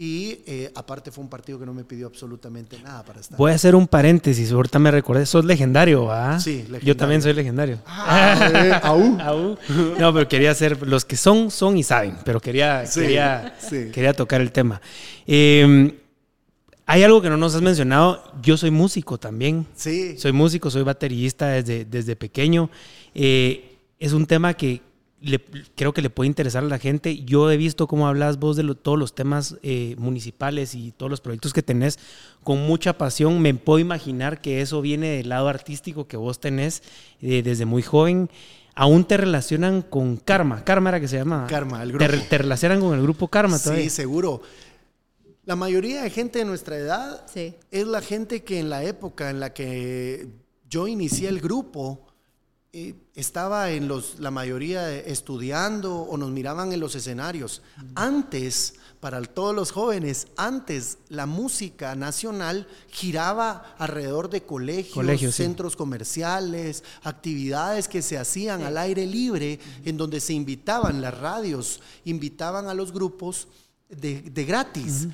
Y 0.00 0.42
eh, 0.46 0.70
aparte 0.76 1.10
fue 1.10 1.24
un 1.24 1.28
partido 1.28 1.58
que 1.58 1.66
no 1.66 1.74
me 1.74 1.82
pidió 1.82 2.06
absolutamente 2.06 2.78
nada 2.80 3.04
para 3.04 3.18
estar. 3.18 3.36
Voy 3.36 3.50
a 3.50 3.56
hacer 3.56 3.74
un 3.74 3.88
paréntesis, 3.88 4.52
ahorita 4.52 4.78
me 4.78 4.92
recordé, 4.92 5.26
sos 5.26 5.44
legendario, 5.44 6.12
¿ah? 6.12 6.38
Sí, 6.38 6.58
legendario. 6.58 6.86
Yo 6.86 6.96
también 6.96 7.20
soy 7.20 7.32
legendario. 7.32 7.80
Ah, 7.84 8.80
¿aú? 8.84 9.58
No, 9.98 10.14
pero 10.14 10.28
quería 10.28 10.52
hacer, 10.52 10.86
los 10.86 11.04
que 11.04 11.16
son, 11.16 11.50
son 11.50 11.76
y 11.76 11.82
saben, 11.82 12.16
pero 12.24 12.38
quería, 12.38 12.84
quería, 12.94 13.56
quería 13.92 14.12
tocar 14.12 14.40
el 14.40 14.52
tema. 14.52 14.80
Eh, 15.26 15.98
hay 16.88 17.02
algo 17.02 17.20
que 17.22 17.28
no 17.28 17.36
nos 17.36 17.54
has 17.54 17.60
mencionado. 17.62 18.22
Yo 18.42 18.56
soy 18.56 18.70
músico 18.70 19.18
también. 19.18 19.66
Sí. 19.76 20.16
Soy 20.18 20.32
músico, 20.32 20.70
soy 20.70 20.82
baterista 20.82 21.48
desde, 21.48 21.84
desde 21.84 22.16
pequeño. 22.16 22.70
Eh, 23.14 23.76
es 23.98 24.12
un 24.14 24.26
tema 24.26 24.54
que 24.54 24.80
le- 25.20 25.44
creo 25.76 25.92
que 25.92 26.00
le 26.00 26.08
puede 26.08 26.28
interesar 26.28 26.64
a 26.64 26.66
la 26.66 26.78
gente. 26.78 27.24
Yo 27.24 27.50
he 27.50 27.56
visto 27.58 27.86
cómo 27.86 28.08
hablas 28.08 28.38
vos 28.38 28.56
de 28.56 28.62
lo- 28.62 28.74
todos 28.74 28.98
los 28.98 29.14
temas 29.14 29.56
eh, 29.62 29.96
municipales 29.98 30.74
y 30.74 30.92
todos 30.92 31.10
los 31.10 31.20
proyectos 31.20 31.52
que 31.52 31.62
tenés 31.62 31.98
con 32.42 32.66
mucha 32.66 32.96
pasión. 32.96 33.40
Me 33.42 33.52
puedo 33.52 33.78
imaginar 33.80 34.40
que 34.40 34.60
eso 34.62 34.80
viene 34.80 35.08
del 35.08 35.28
lado 35.28 35.48
artístico 35.48 36.06
que 36.08 36.16
vos 36.16 36.40
tenés 36.40 36.82
eh, 37.20 37.42
desde 37.42 37.66
muy 37.66 37.82
joven. 37.82 38.30
Aún 38.74 39.04
te 39.04 39.16
relacionan 39.16 39.82
con 39.82 40.16
Karma. 40.18 40.62
Karma 40.64 40.90
era 40.90 41.00
que 41.00 41.08
se 41.08 41.16
llama. 41.18 41.46
Karma, 41.48 41.82
el 41.82 41.92
grupo. 41.92 42.06
te 42.30 42.38
relacionan 42.38 42.80
con 42.80 42.94
el 42.96 43.02
grupo 43.02 43.26
Karma 43.26 43.58
todavía. 43.58 43.82
Sí, 43.84 43.90
seguro. 43.90 44.40
La 45.48 45.56
mayoría 45.56 46.02
de 46.02 46.10
gente 46.10 46.40
de 46.40 46.44
nuestra 46.44 46.76
edad 46.76 47.24
Sí. 47.32 47.54
es 47.70 47.86
la 47.86 48.02
gente 48.02 48.44
que 48.44 48.58
en 48.58 48.68
la 48.68 48.84
época 48.84 49.30
en 49.30 49.40
la 49.40 49.54
que 49.54 50.28
yo 50.68 50.86
inicié 50.86 51.26
el 51.30 51.40
grupo 51.40 52.06
eh, 52.74 52.94
estaba 53.14 53.70
en 53.70 53.88
los, 53.88 54.20
la 54.20 54.30
mayoría 54.30 54.94
estudiando 54.94 56.02
o 56.02 56.18
nos 56.18 56.30
miraban 56.32 56.70
en 56.74 56.80
los 56.80 56.94
escenarios. 56.96 57.62
Antes, 57.94 58.74
para 59.00 59.22
todos 59.22 59.56
los 59.56 59.70
jóvenes, 59.72 60.26
antes 60.36 60.98
la 61.08 61.24
música 61.24 61.94
nacional 61.94 62.68
giraba 62.90 63.74
alrededor 63.78 64.28
de 64.28 64.42
colegios, 64.42 64.96
Colegios, 64.96 65.34
sí. 65.34 65.44
centros 65.44 65.76
comerciales, 65.76 66.84
actividades 67.04 67.88
que 67.88 68.02
se 68.02 68.18
hacían 68.18 68.64
al 68.64 68.76
aire 68.76 69.06
libre, 69.06 69.60
en 69.86 69.96
donde 69.96 70.20
se 70.20 70.34
invitaban 70.34 71.00
las 71.00 71.18
radios, 71.18 71.80
invitaban 72.04 72.66
a 72.68 72.74
los 72.74 72.92
grupos 72.92 73.48
de, 73.88 74.20
de 74.20 74.44
gratis. 74.44 75.08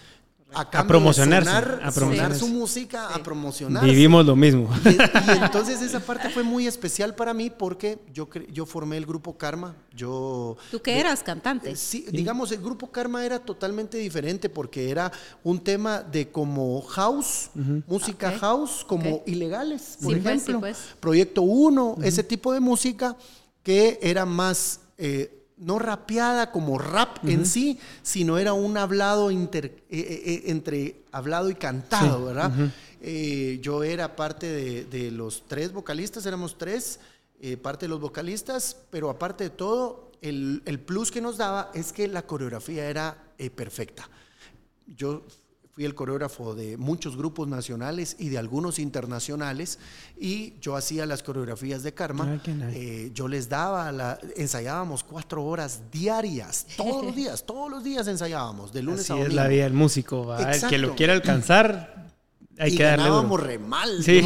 A, 0.54 0.86
promocionarse, 0.86 1.48
sonar- 1.50 1.64
a 1.64 1.76
sonar 1.76 1.92
promocionarse. 1.94 2.38
su 2.38 2.48
música, 2.48 3.08
a 3.08 3.14
Sí. 3.16 3.20
promocionarse. 3.22 3.88
Vivimos 3.90 4.24
lo 4.24 4.36
mismo. 4.36 4.68
Y, 4.84 4.88
y 4.90 5.36
entonces 5.42 5.80
esa 5.82 6.00
parte 6.00 6.30
fue 6.30 6.42
muy 6.42 6.66
especial 6.66 7.14
para 7.14 7.34
mí 7.34 7.50
porque 7.50 7.98
yo, 8.12 8.28
yo 8.52 8.66
formé 8.66 8.96
el 8.96 9.06
grupo 9.06 9.36
Karma. 9.36 9.74
Yo, 9.94 10.56
¿Tú 10.70 10.80
qué 10.82 10.98
eras, 10.98 11.22
cantante? 11.22 11.70
eh, 11.70 11.76
Sí, 11.76 12.06
digamos, 12.10 12.50
el 12.52 12.60
grupo 12.60 12.90
Karma 12.90 13.24
era 13.24 13.38
totalmente 13.38 13.98
diferente 13.98 14.48
porque 14.48 14.90
era 14.90 15.10
un 15.42 15.60
tema 15.60 16.02
de 16.02 16.28
como 16.30 16.80
house, 16.82 17.50
música 17.86 18.32
house, 18.38 18.84
como 18.86 19.22
ilegales, 19.26 19.98
por 20.02 20.14
Sí, 20.14 20.20
pues, 20.20 20.34
ejemplo. 20.34 20.54
sí, 20.54 20.60
pues. 20.60 20.78
Proyecto 21.00 21.42
1, 21.42 21.96
ese 22.02 22.22
tipo 22.24 22.52
de 22.52 22.60
música 22.60 23.16
que 23.62 23.98
era 24.02 24.26
más, 24.26 24.80
eh, 24.98 25.43
no 25.56 25.78
rapeada 25.78 26.50
como 26.50 26.78
rap 26.78 27.18
en 27.24 27.46
sí, 27.46 27.78
sino 28.02 28.38
era 28.38 28.52
un 28.52 28.76
hablado 28.76 29.30
inter- 29.30 29.84
eh, 29.88 29.98
eh, 29.98 30.22
eh, 30.24 30.42
entre 30.46 31.02
hablado 31.12 31.48
y 31.50 31.54
cantado, 31.54 32.18
Sí, 32.18 32.24
¿verdad? 32.24 32.52
Eh, 33.00 33.58
yo 33.62 33.84
era 33.84 34.16
parte 34.16 34.46
de, 34.46 34.84
de 34.86 35.10
los 35.10 35.44
tres 35.46 35.72
vocalistas, 35.72 36.24
éramos 36.26 36.56
tres, 36.58 36.98
parte 37.62 37.84
de 37.84 37.90
los 37.90 38.00
vocalistas, 38.00 38.76
pero 38.90 39.10
aparte 39.10 39.44
de 39.44 39.50
todo, 39.50 40.10
el, 40.22 40.62
el 40.64 40.80
plus 40.80 41.10
que 41.10 41.20
nos 41.20 41.36
daba 41.36 41.70
es 41.74 41.92
que 41.92 42.08
la 42.08 42.22
coreografía 42.26 42.88
era 42.88 43.18
perfecta. 43.54 44.08
Yo 44.86 45.22
fui 45.74 45.84
el 45.84 45.94
coreógrafo 45.96 46.54
de 46.54 46.76
muchos 46.76 47.16
grupos 47.16 47.48
nacionales 47.48 48.14
y 48.20 48.28
de 48.28 48.38
algunos 48.38 48.78
internacionales 48.78 49.80
y 50.16 50.54
yo 50.60 50.76
hacía 50.76 51.04
las 51.04 51.24
coreografías 51.24 51.82
de 51.82 51.92
Karma. 51.92 52.40
Ah. 52.46 52.50
Eh, 52.72 53.10
yo 53.12 53.26
les 53.26 53.48
daba, 53.48 53.90
la, 53.90 54.18
ensayábamos 54.36 55.02
cuatro 55.02 55.44
horas 55.44 55.82
diarias, 55.90 56.66
todos 56.76 57.04
los 57.04 57.16
días, 57.16 57.44
todos 57.44 57.68
los 57.68 57.82
días 57.82 58.06
ensayábamos, 58.06 58.72
de 58.72 58.82
lunes 58.82 59.00
Así 59.00 59.12
a 59.12 59.16
es 59.16 59.22
domingo. 59.22 59.42
la 59.42 59.48
vida 59.48 59.64
del 59.64 59.72
músico. 59.72 60.24
¿va? 60.24 60.52
El 60.52 60.68
que 60.68 60.78
lo 60.78 60.94
quiera 60.94 61.12
alcanzar, 61.12 62.06
hay 62.56 62.72
y 62.72 62.76
que 62.76 62.84
darle 62.84 63.04
ganábamos 63.04 63.40
re 63.42 63.58
mal. 63.58 64.00
Sí. 64.00 64.22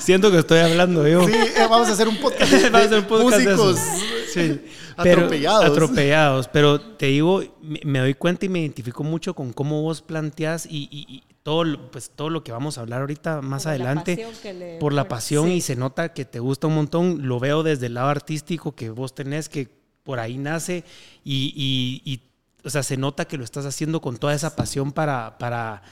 Siento 0.00 0.32
que 0.32 0.38
estoy 0.38 0.58
hablando 0.58 1.06
yo. 1.06 1.24
Sí, 1.24 1.32
eh, 1.34 1.66
vamos 1.70 1.88
a 1.88 1.92
hacer 1.92 2.08
un 2.08 2.16
podcast 2.16 2.50
de, 2.50 2.70
Vamos 2.70 2.82
a 2.82 2.86
hacer 2.86 2.98
un 2.98 3.04
podcast 3.06 3.38
de 3.38 3.54
músicos 3.54 3.78
eso. 3.78 4.13
Sí. 4.34 4.60
atropellados. 4.96 5.64
atropellados. 5.64 6.48
Pero 6.48 6.80
te 6.80 7.06
digo, 7.06 7.42
me, 7.62 7.80
me 7.84 7.98
doy 8.00 8.14
cuenta 8.14 8.46
y 8.46 8.48
me 8.48 8.60
identifico 8.60 9.02
mucho 9.04 9.34
con 9.34 9.52
cómo 9.52 9.82
vos 9.82 10.02
planteas 10.02 10.66
y, 10.66 10.88
y- 10.90 11.06
y 11.08 11.22
todo, 11.42 11.64
lo- 11.64 11.90
pues, 11.90 12.10
todo 12.14 12.30
lo 12.30 12.42
que 12.42 12.52
vamos 12.52 12.78
a 12.78 12.82
hablar 12.82 13.00
ahorita 13.02 13.42
más 13.42 13.64
Por 13.64 13.70
adelante. 13.72 14.16
pasión 14.16 14.32
que 14.42 14.52
le 14.54 14.78
por 14.78 14.92
la 14.92 15.08
pasión 15.08 15.46
Sí. 15.46 15.52
y 15.54 15.60
se 15.60 15.76
nota 15.76 16.12
que 16.12 16.24
te 16.24 16.40
gusta 16.40 16.66
un 16.66 16.74
montón. 16.74 17.26
Lo 17.28 17.38
veo 17.40 17.62
desde 17.62 17.86
el 17.86 17.94
lado 17.94 18.08
artístico 18.08 18.74
que 18.74 18.90
vos 18.90 19.14
tenés, 19.14 19.48
que 19.48 19.68
por 20.02 20.18
ahí 20.20 20.36
nace 20.38 20.84
y, 21.24 21.52
y- 21.56 22.10
y, 22.12 22.20
o 22.66 22.70
sea, 22.70 22.82
se 22.82 22.96
nota 22.96 23.26
que 23.26 23.36
lo 23.38 23.44
estás 23.44 23.66
haciendo 23.66 24.00
con 24.00 24.16
toda 24.16 24.34
esa 24.34 24.54
pasión 24.56 24.92
para... 24.92 25.36
para 25.38 25.82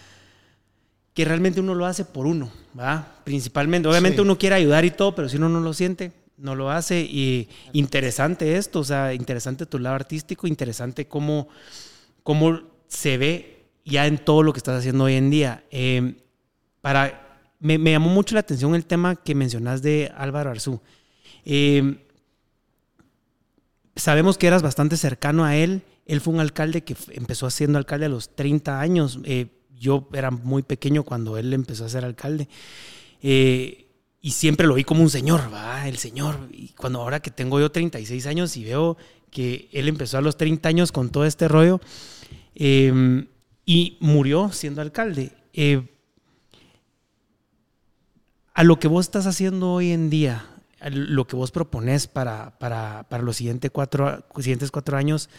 que 1.14 1.26
realmente 1.26 1.60
uno 1.60 1.74
lo 1.74 1.84
hace 1.84 2.06
por 2.06 2.24
uno, 2.26 2.50
¿va? 2.78 3.06
Principalmente. 3.24 3.86
Obviamente 3.86 4.16
Sí. 4.16 4.22
uno 4.22 4.38
quiere 4.38 4.54
ayudar 4.56 4.86
y 4.86 4.90
todo, 4.92 5.14
pero 5.14 5.28
si 5.28 5.36
uno 5.36 5.50
no 5.50 5.60
lo 5.60 5.74
siente, 5.74 6.10
no 6.36 6.54
lo 6.54 6.70
hace. 6.70 7.00
Y 7.00 7.48
interesante 7.72 8.56
esto, 8.56 8.80
o 8.80 8.84
sea, 8.84 9.14
interesante 9.14 9.66
tu 9.66 9.78
lado 9.78 9.96
artístico, 9.96 10.46
interesante 10.46 11.06
cómo, 11.06 11.48
cómo 12.22 12.62
se 12.88 13.18
ve 13.18 13.66
ya 13.84 14.06
en 14.06 14.18
todo 14.18 14.42
lo 14.42 14.52
que 14.52 14.58
estás 14.58 14.78
haciendo 14.78 15.04
hoy 15.04 15.14
en 15.14 15.30
día. 15.30 15.64
Eh, 15.70 16.14
para, 16.80 17.40
me, 17.60 17.78
llamó 17.78 18.10
mucho 18.10 18.34
la 18.34 18.40
atención 18.40 18.74
el 18.74 18.86
tema 18.86 19.16
que 19.16 19.34
mencionas 19.34 19.82
de 19.82 20.12
Álvaro 20.16 20.50
Arzú. 20.50 20.80
Eh, 21.44 22.04
sabemos 23.96 24.38
que 24.38 24.46
eras 24.46 24.62
bastante 24.62 24.96
cercano 24.96 25.44
a 25.44 25.56
él. 25.56 25.82
Él 26.06 26.20
fue 26.20 26.34
un 26.34 26.40
alcalde 26.40 26.82
que 26.82 26.96
empezó 27.12 27.48
siendo 27.50 27.78
alcalde 27.78 28.06
a 28.06 28.08
los 28.08 28.34
30 28.34 28.80
años. 28.80 29.20
Eh, 29.24 29.46
yo 29.78 30.08
era 30.12 30.30
muy 30.30 30.62
pequeño 30.62 31.04
cuando 31.04 31.36
él 31.38 31.52
empezó 31.52 31.84
a 31.84 31.88
ser 31.88 32.04
alcalde. 32.04 32.48
Eh, 33.22 33.86
y 34.24 34.30
siempre 34.30 34.68
lo 34.68 34.74
vi 34.74 34.84
como 34.84 35.02
un 35.02 35.10
señor, 35.10 35.52
va, 35.52 35.88
el 35.88 35.98
señor. 35.98 36.48
Y 36.52 36.68
cuando 36.68 37.00
ahora 37.00 37.20
que 37.20 37.32
tengo 37.32 37.58
yo 37.58 37.72
36 37.72 38.26
años 38.28 38.56
y 38.56 38.62
veo 38.62 38.96
que 39.30 39.68
él 39.72 39.88
empezó 39.88 40.16
a 40.16 40.20
los 40.20 40.36
30 40.36 40.68
años 40.68 40.92
con 40.92 41.10
todo 41.10 41.26
este 41.26 41.48
rollo 41.48 41.80
eh, 42.54 43.26
y 43.66 43.98
murió 44.00 44.52
siendo 44.52 44.80
alcalde. 44.80 45.32
Eh, 45.52 45.88
a 48.54 48.62
lo 48.62 48.78
que 48.78 48.86
vos 48.86 49.06
estás 49.06 49.26
haciendo 49.26 49.72
hoy 49.72 49.90
en 49.90 50.08
día, 50.08 50.46
a 50.78 50.88
lo 50.90 51.26
que 51.26 51.34
vos 51.34 51.50
propones 51.50 52.06
para, 52.06 52.56
para, 52.60 53.08
para 53.08 53.24
los 53.24 53.42
cuatro, 53.72 54.24
siguientes 54.38 54.70
cuatro 54.70 54.96
años, 54.96 55.30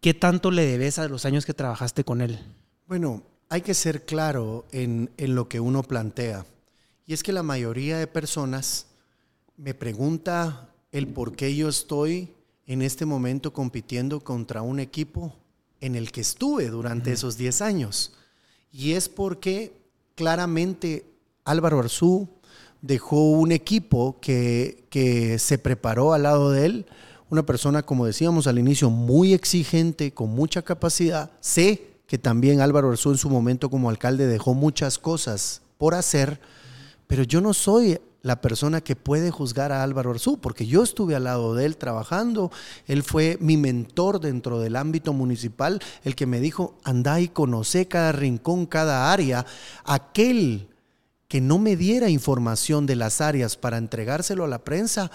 ¿qué 0.00 0.12
tanto 0.12 0.50
le 0.50 0.66
debes 0.66 0.98
a 0.98 1.06
los 1.06 1.24
años 1.24 1.46
que 1.46 1.54
trabajaste 1.54 2.02
con 2.02 2.20
él? 2.20 2.40
Bueno, 2.88 3.22
hay 3.48 3.60
que 3.60 3.74
ser 3.74 4.04
claro 4.04 4.66
en, 4.72 5.10
en 5.18 5.36
lo 5.36 5.48
que 5.48 5.60
uno 5.60 5.84
plantea. 5.84 6.46
Y 7.06 7.12
es 7.12 7.22
que 7.22 7.32
la 7.32 7.42
mayoría 7.42 7.98
de 7.98 8.06
personas 8.06 8.86
me 9.56 9.74
pregunta 9.74 10.70
el 10.90 11.08
por 11.08 11.36
qué 11.36 11.54
yo 11.54 11.68
estoy 11.68 12.32
en 12.66 12.82
este 12.82 13.04
momento 13.04 13.52
compitiendo 13.52 14.20
contra 14.20 14.62
un 14.62 14.80
equipo 14.80 15.34
en 15.80 15.96
el 15.96 16.12
que 16.12 16.22
estuve 16.22 16.68
durante 16.68 17.12
esos 17.12 17.36
10 17.36 17.60
años. 17.60 18.14
Y 18.72 18.92
es 18.92 19.08
porque 19.08 19.72
claramente 20.14 21.04
Álvaro 21.44 21.78
Arzú 21.78 22.28
dejó 22.80 23.30
un 23.32 23.52
equipo 23.52 24.18
que, 24.20 24.86
que 24.88 25.38
se 25.38 25.58
preparó 25.58 26.14
al 26.14 26.22
lado 26.22 26.50
de 26.50 26.66
él, 26.66 26.86
una 27.28 27.44
persona, 27.44 27.82
como 27.82 28.06
decíamos 28.06 28.46
al 28.46 28.58
inicio, 28.58 28.90
muy 28.90 29.34
exigente, 29.34 30.12
con 30.12 30.30
mucha 30.30 30.62
capacidad. 30.62 31.30
Sé 31.40 31.94
que 32.06 32.18
también 32.18 32.60
Álvaro 32.60 32.90
Arzú 32.90 33.10
en 33.10 33.18
su 33.18 33.28
momento 33.28 33.70
como 33.70 33.90
alcalde 33.90 34.26
dejó 34.26 34.54
muchas 34.54 34.98
cosas 34.98 35.62
por 35.78 35.94
hacer, 35.94 36.40
pero 37.06 37.22
yo 37.22 37.40
no 37.40 37.54
soy 37.54 37.98
la 38.22 38.40
persona 38.40 38.80
que 38.80 38.96
puede 38.96 39.30
juzgar 39.30 39.70
a 39.70 39.82
Álvaro 39.82 40.10
Arzú, 40.12 40.38
porque 40.38 40.66
yo 40.66 40.82
estuve 40.82 41.14
al 41.14 41.24
lado 41.24 41.54
de 41.54 41.66
él 41.66 41.76
trabajando, 41.76 42.50
él 42.86 43.02
fue 43.02 43.36
mi 43.38 43.58
mentor 43.58 44.18
dentro 44.18 44.60
del 44.60 44.76
ámbito 44.76 45.12
municipal, 45.12 45.78
el 46.04 46.14
que 46.16 46.24
me 46.24 46.40
dijo, 46.40 46.78
anda 46.84 47.20
y 47.20 47.28
conoce 47.28 47.86
cada 47.86 48.12
rincón, 48.12 48.64
cada 48.64 49.12
área, 49.12 49.44
aquel 49.84 50.68
que 51.28 51.42
no 51.42 51.58
me 51.58 51.76
diera 51.76 52.08
información 52.08 52.86
de 52.86 52.96
las 52.96 53.20
áreas 53.20 53.56
para 53.56 53.76
entregárselo 53.76 54.44
a 54.44 54.48
la 54.48 54.64
prensa, 54.64 55.10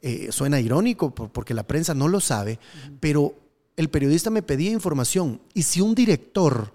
eh, 0.00 0.28
suena 0.30 0.60
irónico 0.60 1.12
por- 1.14 1.30
porque 1.30 1.54
la 1.54 1.62
prensa 1.64 1.94
no 1.94 2.06
lo 2.06 2.20
sabe, 2.20 2.60
pero 3.00 3.34
el 3.76 3.88
periodista 3.88 4.30
me 4.30 4.42
pedía 4.42 4.70
información 4.70 5.40
y 5.54 5.62
si 5.64 5.80
un 5.80 5.94
director 5.96 6.72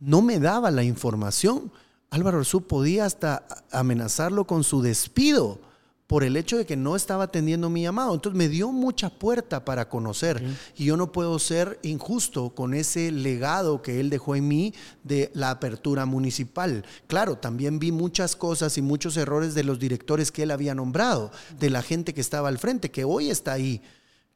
no 0.00 0.22
me 0.22 0.38
daba 0.38 0.70
la 0.70 0.82
información, 0.84 1.72
Álvaro 2.10 2.38
Arzú 2.38 2.62
podía 2.62 3.04
hasta 3.04 3.46
amenazarlo 3.70 4.46
con 4.46 4.64
su 4.64 4.82
despido 4.82 5.60
por 6.06 6.22
el 6.22 6.36
hecho 6.36 6.56
de 6.56 6.66
que 6.66 6.76
no 6.76 6.94
estaba 6.94 7.24
atendiendo 7.24 7.68
mi 7.68 7.82
llamado. 7.82 8.14
Entonces 8.14 8.38
me 8.38 8.48
dio 8.48 8.70
mucha 8.70 9.10
puerta 9.10 9.64
para 9.64 9.88
conocer 9.88 10.42
y 10.76 10.84
yo 10.84 10.96
no 10.96 11.10
puedo 11.10 11.38
ser 11.38 11.80
injusto 11.82 12.50
con 12.50 12.74
ese 12.74 13.10
legado 13.10 13.82
que 13.82 13.98
él 13.98 14.08
dejó 14.08 14.36
en 14.36 14.46
mí 14.46 14.74
de 15.02 15.30
la 15.34 15.50
apertura 15.50 16.06
municipal. 16.06 16.84
Claro, 17.08 17.38
también 17.38 17.78
vi 17.78 17.90
muchas 17.90 18.36
cosas 18.36 18.78
y 18.78 18.82
muchos 18.82 19.16
errores 19.16 19.54
de 19.54 19.64
los 19.64 19.80
directores 19.80 20.30
que 20.30 20.44
él 20.44 20.52
había 20.52 20.74
nombrado, 20.74 21.32
de 21.58 21.70
la 21.70 21.82
gente 21.82 22.14
que 22.14 22.20
estaba 22.20 22.48
al 22.48 22.58
frente, 22.58 22.90
que 22.90 23.04
hoy 23.04 23.30
está 23.30 23.52
ahí. 23.52 23.82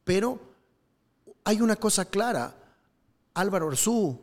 Pero 0.02 0.40
hay 1.44 1.60
una 1.60 1.76
cosa 1.76 2.04
clara, 2.04 2.56
Álvaro 3.32 3.68
Arzú 3.68 4.20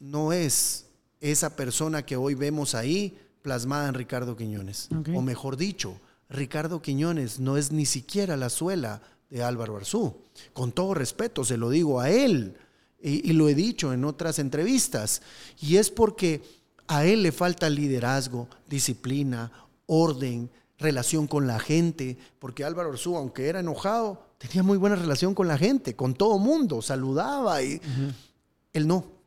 no 0.00 0.32
es 0.32 0.86
esa 1.22 1.56
persona 1.56 2.04
que 2.04 2.16
hoy 2.16 2.34
vemos 2.34 2.74
ahí 2.74 3.16
plasmada 3.40 3.88
en 3.88 3.94
Ricardo 3.94 4.36
Quiñones. 4.36 4.88
O 5.14 5.22
mejor 5.22 5.56
dicho, 5.56 5.96
Ricardo 6.28 6.82
Quiñones 6.82 7.40
no 7.40 7.56
es 7.56 7.72
ni 7.72 7.86
siquiera 7.86 8.36
la 8.36 8.50
suela 8.50 9.00
de 9.30 9.42
Álvaro 9.42 9.76
Arzú. 9.76 10.16
Con 10.52 10.72
todo 10.72 10.94
respeto, 10.94 11.44
se 11.44 11.56
lo 11.56 11.70
digo 11.70 12.00
a 12.00 12.10
él 12.10 12.56
y, 13.00 13.30
y 13.30 13.32
lo 13.32 13.48
he 13.48 13.54
dicho 13.54 13.92
en 13.92 14.04
otras 14.04 14.38
entrevistas. 14.38 15.22
Y 15.60 15.76
es 15.76 15.90
porque 15.90 16.42
a 16.88 17.04
él 17.04 17.22
le 17.22 17.32
falta 17.32 17.70
liderazgo, 17.70 18.48
disciplina, 18.68 19.50
orden, 19.86 20.50
relación 20.78 21.28
con 21.28 21.46
la 21.46 21.60
gente, 21.60 22.18
porque 22.40 22.64
Álvaro 22.64 22.90
Arzú, 22.90 23.16
aunque 23.16 23.46
era 23.46 23.60
enojado, 23.60 24.26
tenía 24.38 24.64
muy 24.64 24.76
buena 24.76 24.96
relación 24.96 25.34
con 25.34 25.46
la 25.46 25.56
gente, 25.56 25.94
con 25.94 26.14
todo 26.14 26.38
mundo, 26.38 26.82
saludaba 26.82 27.62
y 27.62 27.80
él 28.72 28.88
no. 28.88 29.21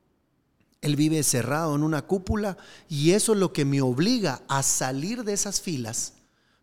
Él 0.86 0.96
vive 0.96 1.24
cerrado 1.24 1.75
en 1.75 1.82
una 1.82 2.04
cúpula 2.04 2.58
y 2.88 3.12
eso 3.12 3.34
es 3.34 3.39
lo 3.39 3.51
que 3.51 3.65
me 3.65 3.82
obliga 3.82 4.44
a 4.48 4.62
salir 4.62 5.24
de 5.24 5.34
esas 5.34 5.60
filas 5.60 6.13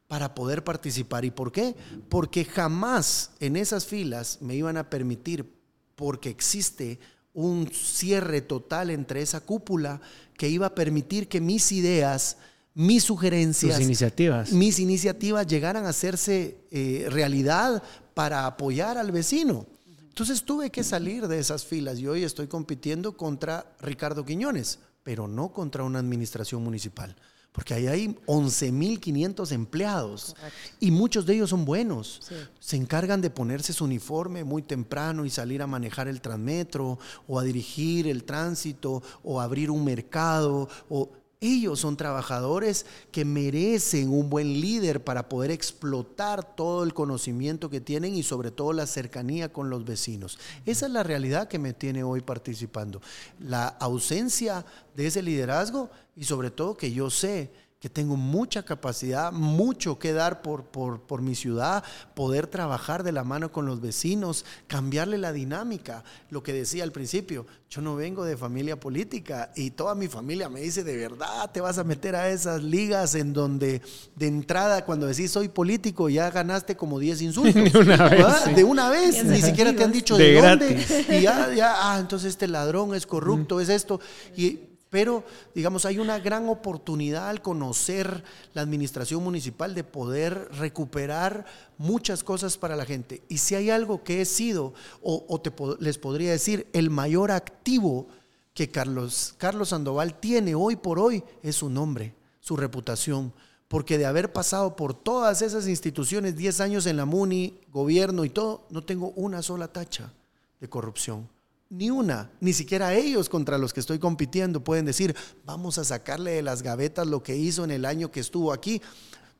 para 0.07 0.35
poder 0.35 0.63
participar. 0.63 1.25
¿Y 1.25 1.33
por 1.33 1.51
qué? 1.51 1.75
Porque 2.09 2.45
jamás 2.45 3.31
en 3.41 3.57
esas 3.57 3.85
filas 3.85 4.39
me 4.41 4.55
iban 4.55 4.77
a 4.77 4.89
permitir, 4.89 5.53
porque 5.97 6.29
existe 6.31 7.01
un 7.35 7.69
cierre 7.73 8.43
total 8.43 8.91
entre 8.91 9.23
esa 9.23 9.41
cúpula 9.41 10.01
que 10.37 10.49
iba 10.49 10.67
a 10.67 10.75
permitir 10.75 11.27
que 11.29 11.41
mis 11.41 11.73
ideas, 11.73 12.37
mis 12.75 13.03
sugerencias, 13.03 13.75
Sus 13.75 13.85
iniciativas. 13.85 14.53
mis 14.53 14.79
iniciativas 14.79 15.47
llegaran 15.49 15.85
a 15.85 15.89
hacerse 15.89 16.59
eh, 16.71 17.09
realidad 17.11 17.83
para 18.15 18.47
apoyar 18.47 18.99
al 18.99 19.11
vecino. 19.11 19.67
Entonces 20.13 20.45
tuve 20.45 20.69
que 20.69 20.85
salir 20.85 21.27
de 21.27 21.39
esas 21.39 21.65
filas 21.65 21.99
y 21.99 22.07
hoy 22.07 22.23
estoy 22.23 22.47
compitiendo 22.47 23.17
contra 23.17 23.65
Ricardo 23.81 24.27
Quiñones, 24.27 24.79
pero 25.03 25.27
no 25.27 25.55
contra 25.55 25.85
una 25.85 26.01
administración 26.01 26.63
municipal, 26.63 27.17
porque 27.51 27.73
ahí 27.73 27.87
hay 27.87 28.09
11.500 28.27 29.53
empleados 29.53 30.37
y 30.81 30.91
muchos 30.91 31.25
de 31.25 31.37
ellos 31.37 31.49
son 31.49 31.65
buenos. 31.65 32.21
Sí. 32.29 32.35
Se 32.61 32.77
encargan 32.77 33.23
de 33.23 33.31
ponerse 33.31 33.73
su 33.73 33.85
uniforme 33.85 34.45
muy 34.45 34.61
temprano 34.61 35.25
y 35.25 35.31
salir 35.31 35.63
a 35.63 35.67
manejar 35.67 36.09
el 36.09 36.21
transmetro 36.21 36.99
o 37.27 37.41
a 37.41 37.43
dirigir 37.43 38.07
el 38.07 38.25
tránsito 38.25 39.03
o 39.25 39.41
abrir 39.41 39.71
un 39.71 39.83
mercado 39.83 40.69
o 40.91 41.09
ellos 41.43 41.81
son 41.81 41.97
trabajadores 41.97 42.87
que 43.11 43.25
merecen 43.25 44.11
un 44.11 44.31
buen 44.31 44.61
líder 44.61 45.03
para 45.03 45.29
poder 45.29 45.51
explotar 45.51 46.55
todo 46.55 46.85
el 46.85 46.95
conocimiento 46.95 47.69
que 47.69 47.81
tienen 47.81 48.15
y 48.15 48.23
sobre 48.23 48.53
todo 48.53 48.73
la 48.73 48.87
cercanía 48.87 49.53
con 49.53 49.69
los 49.69 49.85
vecinos. 49.85 50.39
Esa 50.65 50.87
es 50.87 50.93
la 50.93 51.03
realidad 51.03 51.49
que 51.49 51.59
me 51.59 51.75
tiene 51.75 52.05
hoy 52.05 52.21
participando. 52.21 53.03
La 53.41 53.67
ausencia 53.67 54.65
de 54.97 55.09
ese 55.09 55.21
liderazgo 55.21 55.91
y 56.17 56.25
sobre 56.25 56.51
todo 56.51 56.77
que 56.77 56.93
yo 56.93 57.11
sé 57.11 57.51
que 57.83 57.91
tengo 57.91 58.17
mucha 58.17 58.63
capacidad, 58.63 59.33
mucho 59.33 59.99
que 59.99 60.13
dar 60.13 60.41
por, 60.41 60.63
por, 60.63 61.01
por, 61.01 61.21
mi 61.21 61.35
ciudad, 61.35 61.83
poder 62.15 62.47
trabajar 62.47 63.03
de 63.03 63.11
la 63.11 63.25
mano 63.25 63.51
con 63.51 63.67
los 63.67 63.81
vecinos, 63.81 64.45
cambiarle 64.69 65.19
la 65.19 65.33
dinámica. 65.33 66.05
Lo 66.31 66.45
que 66.45 66.53
decía 66.53 66.85
al 66.85 66.93
principio, 66.93 67.45
yo 67.69 67.83
no 67.83 67.97
vengo 67.97 68.25
de 68.25 68.37
familia 68.37 68.79
política 68.79 69.51
y 69.57 69.73
toda 69.73 69.97
mi 69.97 70.07
familia 70.07 70.49
me 70.49 70.61
dice, 70.61 70.85
de 70.85 70.97
verdad 70.97 71.51
te 71.51 71.61
vas 71.61 71.79
a 71.79 71.83
meter 71.83 72.15
a 72.15 72.31
esas 72.31 72.63
ligas 72.63 73.17
en 73.17 73.33
donde 73.33 73.83
de 74.15 74.27
entrada 74.29 74.85
cuando 74.85 75.09
decís 75.09 75.33
soy 75.33 75.49
político 75.49 76.09
ya 76.09 76.31
ganaste 76.31 76.77
como 76.77 77.01
10 77.01 77.23
insultos. 77.23 77.73
De 77.73 77.81
una 77.81 78.09
vez, 78.09 78.27
sí. 78.45 78.55
De 78.55 78.63
una 78.63 78.91
vez, 78.91 79.25
ni 79.25 79.43
siquiera 79.43 79.75
te 79.75 79.83
han 79.83 79.91
dicho 79.91 80.17
De 80.17 80.35
de, 80.35 80.41
dónde. 80.41 80.87
Y 81.09 81.23
ya, 81.23 81.53
ya, 81.53 81.75
ah, 81.79 81.99
entonces 81.99 82.29
este 82.29 82.47
ladrón 82.47 82.95
es 82.95 83.09
corrupto, 83.09 83.61
es 83.61 83.69
esto. 83.69 83.99
Y 84.37 84.72
pero, 84.93 85.25
digamos, 85.55 85.87
hay 85.87 85.99
una 85.99 86.19
gran 86.19 86.51
oportunidad 86.51 87.31
al 87.31 87.41
conocer 87.41 88.23
la 88.53 88.61
administración 88.61 89.25
municipal 89.25 89.75
de 89.75 89.85
poder 89.85 90.51
recuperar 90.53 91.47
muchas 91.79 92.23
cosas 92.23 92.59
para 92.59 92.77
la 92.77 92.85
gente. 92.85 93.23
Y 93.27 93.39
si 93.39 93.55
hay 93.55 93.71
algo 93.71 94.05
que 94.05 94.21
he 94.21 94.27
sido, 94.27 94.75
o, 95.01 95.41
les 95.81 95.97
podría 95.97 96.31
decir, 96.31 96.67
el 96.75 96.91
mayor 96.91 97.31
activo 97.31 98.07
que 98.53 98.71
Carlos, 98.71 99.35
Carlos 99.39 99.71
Sandoval 99.71 100.21
tiene 100.21 100.55
hoy 100.55 100.77
por 100.77 100.99
hoy 100.99 101.25
es 101.43 101.57
su 101.57 101.71
nombre, 101.71 102.15
su 102.41 102.59
reputación. 102.59 103.33
Porque 103.69 103.97
de 103.97 104.05
haber 104.05 104.31
pasado 104.31 104.77
por 104.77 104.93
todas 104.93 105.41
esas 105.41 105.69
instituciones, 105.69 106.37
10 106.37 106.61
años 106.61 106.85
en 106.85 106.99
la 106.99 107.07
MUNI, 107.07 107.59
gobierno 107.71 108.27
y 108.27 108.29
todo, 108.29 108.67
no 108.69 108.85
tengo 108.85 109.15
una 109.17 109.41
sola 109.41 109.69
tacha 109.69 110.13
de 110.61 110.69
corrupción. 110.69 111.31
Ni 111.75 111.89
una, 111.91 112.31
ni 112.41 112.53
siquiera 112.53 112.93
ellos 112.93 113.31
contra 113.31 113.57
los 113.57 113.73
que 113.73 113.81
estoy 113.81 113.99
compitiendo 113.99 114.63
pueden 114.63 114.85
decir, 114.85 115.17
vamos 115.47 115.79
a 115.79 115.85
sacarle 115.85 116.33
de 116.33 116.43
las 116.43 116.61
gavetas 116.63 117.07
lo 117.07 117.23
que 117.23 117.35
hizo 117.35 117.65
en 117.65 117.71
el 117.71 117.87
año 117.87 118.11
que 118.11 118.21
estuvo 118.21 118.53
aquí. 118.53 118.83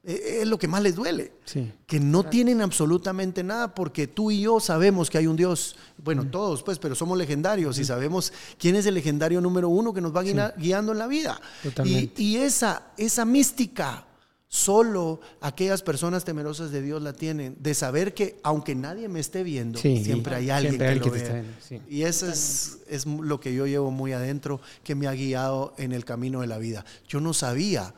Eh, 0.03 0.39
Es 0.41 0.49
lo 0.49 0.59
que 0.59 0.67
más 0.67 0.83
les 0.83 0.95
duele, 0.97 1.33
Sí. 1.45 1.71
que 1.87 2.01
no 2.01 2.25
tienen 2.25 2.63
absolutamente 2.63 3.45
nada 3.45 3.75
porque 3.75 4.07
tú 4.07 4.31
y 4.31 4.41
yo 4.41 4.61
sabemos 4.61 5.11
que 5.11 5.19
hay 5.19 5.27
un 5.27 5.37
Dios. 5.37 5.77
Bueno, 6.03 6.27
todos 6.27 6.63
pues, 6.63 6.79
pero 6.79 6.95
somos 6.95 7.19
legendarios 7.19 7.79
y 7.79 7.85
sabemos 7.85 8.33
quién 8.59 8.77
es 8.77 8.87
el 8.87 8.95
legendario 8.95 9.43
número 9.43 9.69
uno 9.69 9.93
que 9.93 10.01
nos 10.01 10.17
va 10.17 10.23
guiando 10.57 10.93
en 10.93 10.99
la 10.99 11.07
vida. 11.07 11.39
Totalmente. 11.63 12.21
Y, 12.23 12.33
y 12.33 12.37
esa, 12.39 12.87
esa 12.97 13.27
mística, 13.27 14.07
solo 14.55 15.19
aquellas 15.41 15.81
personas 15.81 16.27
temerosas 16.27 16.71
de 16.71 16.83
Dios 16.83 17.01
la 17.01 17.15
tienen, 17.15 17.57
de 17.59 17.73
saber 17.73 18.13
que 18.13 18.39
aunque 18.43 18.75
nadie 18.75 19.09
me 19.09 19.19
esté 19.19 19.43
viendo, 19.43 19.79
Sí, 19.79 20.05
siempre 20.05 20.35
hay 20.35 20.51
alguien 20.51 20.77
que 20.77 20.95
lo 20.95 21.05
que 21.05 21.11
te 21.11 21.17
está 21.17 21.33
vea. 21.33 21.41
viendo, 21.41 21.59
sí. 21.67 21.81
Y 21.89 22.03
eso 22.03 22.27
es, 22.29 22.81
es 22.87 23.07
lo 23.07 23.41
que 23.41 23.55
yo 23.55 23.67
llevo 23.67 23.91
muy 23.91 24.13
adentro, 24.13 24.61
que 24.85 24.95
me 24.95 25.07
ha 25.09 25.13
guiado 25.13 25.73
en 25.79 25.93
el 25.93 26.05
camino 26.05 26.43
de 26.43 26.49
la 26.49 26.59
vida. 26.59 26.85
Yo 27.09 27.19
no 27.23 27.33
sabía 27.33 27.95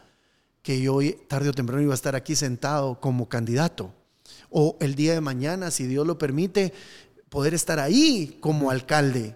que 0.63 0.81
yo 0.81 1.01
tarde 1.27 1.49
o 1.49 1.53
temprano 1.53 1.83
iba 1.83 1.93
a 1.93 1.97
estar 1.97 2.15
aquí 2.15 2.37
sentado 2.37 3.01
como 3.01 3.29
candidato. 3.29 3.93
O 4.49 4.77
el 4.81 4.95
día 4.95 5.13
de 5.13 5.21
mañana, 5.21 5.73
si 5.73 5.89
Dios 5.89 6.07
lo 6.07 6.19
permite, 6.19 6.73
poder 7.31 7.55
estar 7.55 7.81
ahí 7.81 8.39
como 8.39 8.71
alcalde. 8.71 9.35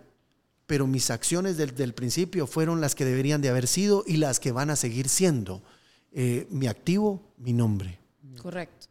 Pero 0.68 0.86
mis 0.86 1.10
acciones 1.10 1.56
desde 1.56 1.82
el 1.82 1.94
principio 1.94 2.46
fueron 2.46 2.80
las 2.80 2.94
que 2.94 3.04
deberían 3.04 3.42
de 3.42 3.48
haber 3.48 3.66
sido 3.66 4.04
y 4.06 4.18
las 4.18 4.38
que 4.38 4.52
van 4.52 4.70
a 4.70 4.76
seguir 4.76 5.08
siendo. 5.08 5.64
Eh, 6.12 6.46
mi 6.50 6.66
activo, 6.66 7.20
mi 7.36 7.52
nombre. 7.52 7.98
Correcto. 8.40 8.86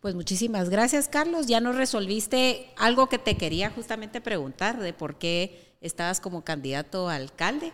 Pues 0.00 0.14
muchísimas 0.14 0.68
gracias, 0.68 1.08
Carlos. 1.08 1.46
Ya 1.46 1.60
nos 1.60 1.76
resolviste 1.76 2.68
algo 2.76 3.08
que 3.08 3.18
te 3.18 3.36
quería 3.36 3.70
justamente 3.70 4.20
preguntar 4.20 4.80
de 4.80 4.92
por 4.92 5.18
qué 5.18 5.74
estabas 5.80 6.20
como 6.20 6.44
candidato 6.44 7.08
a 7.08 7.16
alcalde. 7.16 7.72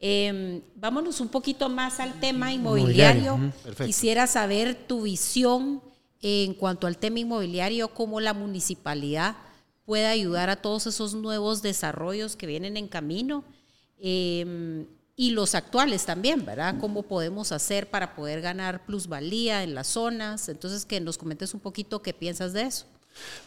Eh, 0.00 0.62
vámonos 0.74 1.20
un 1.20 1.28
poquito 1.28 1.68
más 1.68 2.00
al 2.00 2.18
tema 2.20 2.52
inmobiliario. 2.52 3.34
Inmobiliario. 3.34 3.86
Quisiera 3.86 4.26
saber 4.26 4.74
tu 4.74 5.02
visión 5.02 5.82
en 6.22 6.54
cuanto 6.54 6.86
al 6.86 6.98
tema 6.98 7.20
inmobiliario, 7.20 7.88
cómo 7.94 8.20
la 8.20 8.34
municipalidad 8.34 9.36
puede 9.84 10.06
ayudar 10.06 10.50
a 10.50 10.56
todos 10.56 10.86
esos 10.86 11.14
nuevos 11.14 11.62
desarrollos 11.62 12.36
que 12.36 12.46
vienen 12.46 12.76
en 12.76 12.88
camino. 12.88 13.44
Eh, 13.98 14.86
y 15.20 15.32
los 15.32 15.54
actuales 15.54 16.06
también, 16.06 16.46
¿verdad? 16.46 16.76
¿Cómo 16.80 17.02
podemos 17.02 17.52
hacer 17.52 17.90
para 17.90 18.14
poder 18.14 18.40
ganar 18.40 18.86
plusvalía 18.86 19.62
en 19.62 19.74
las 19.74 19.88
zonas? 19.88 20.48
Entonces, 20.48 20.86
que 20.86 20.98
nos 20.98 21.18
comentes 21.18 21.52
un 21.52 21.60
poquito 21.60 22.00
qué 22.00 22.14
piensas 22.14 22.54
de 22.54 22.62
eso. 22.62 22.86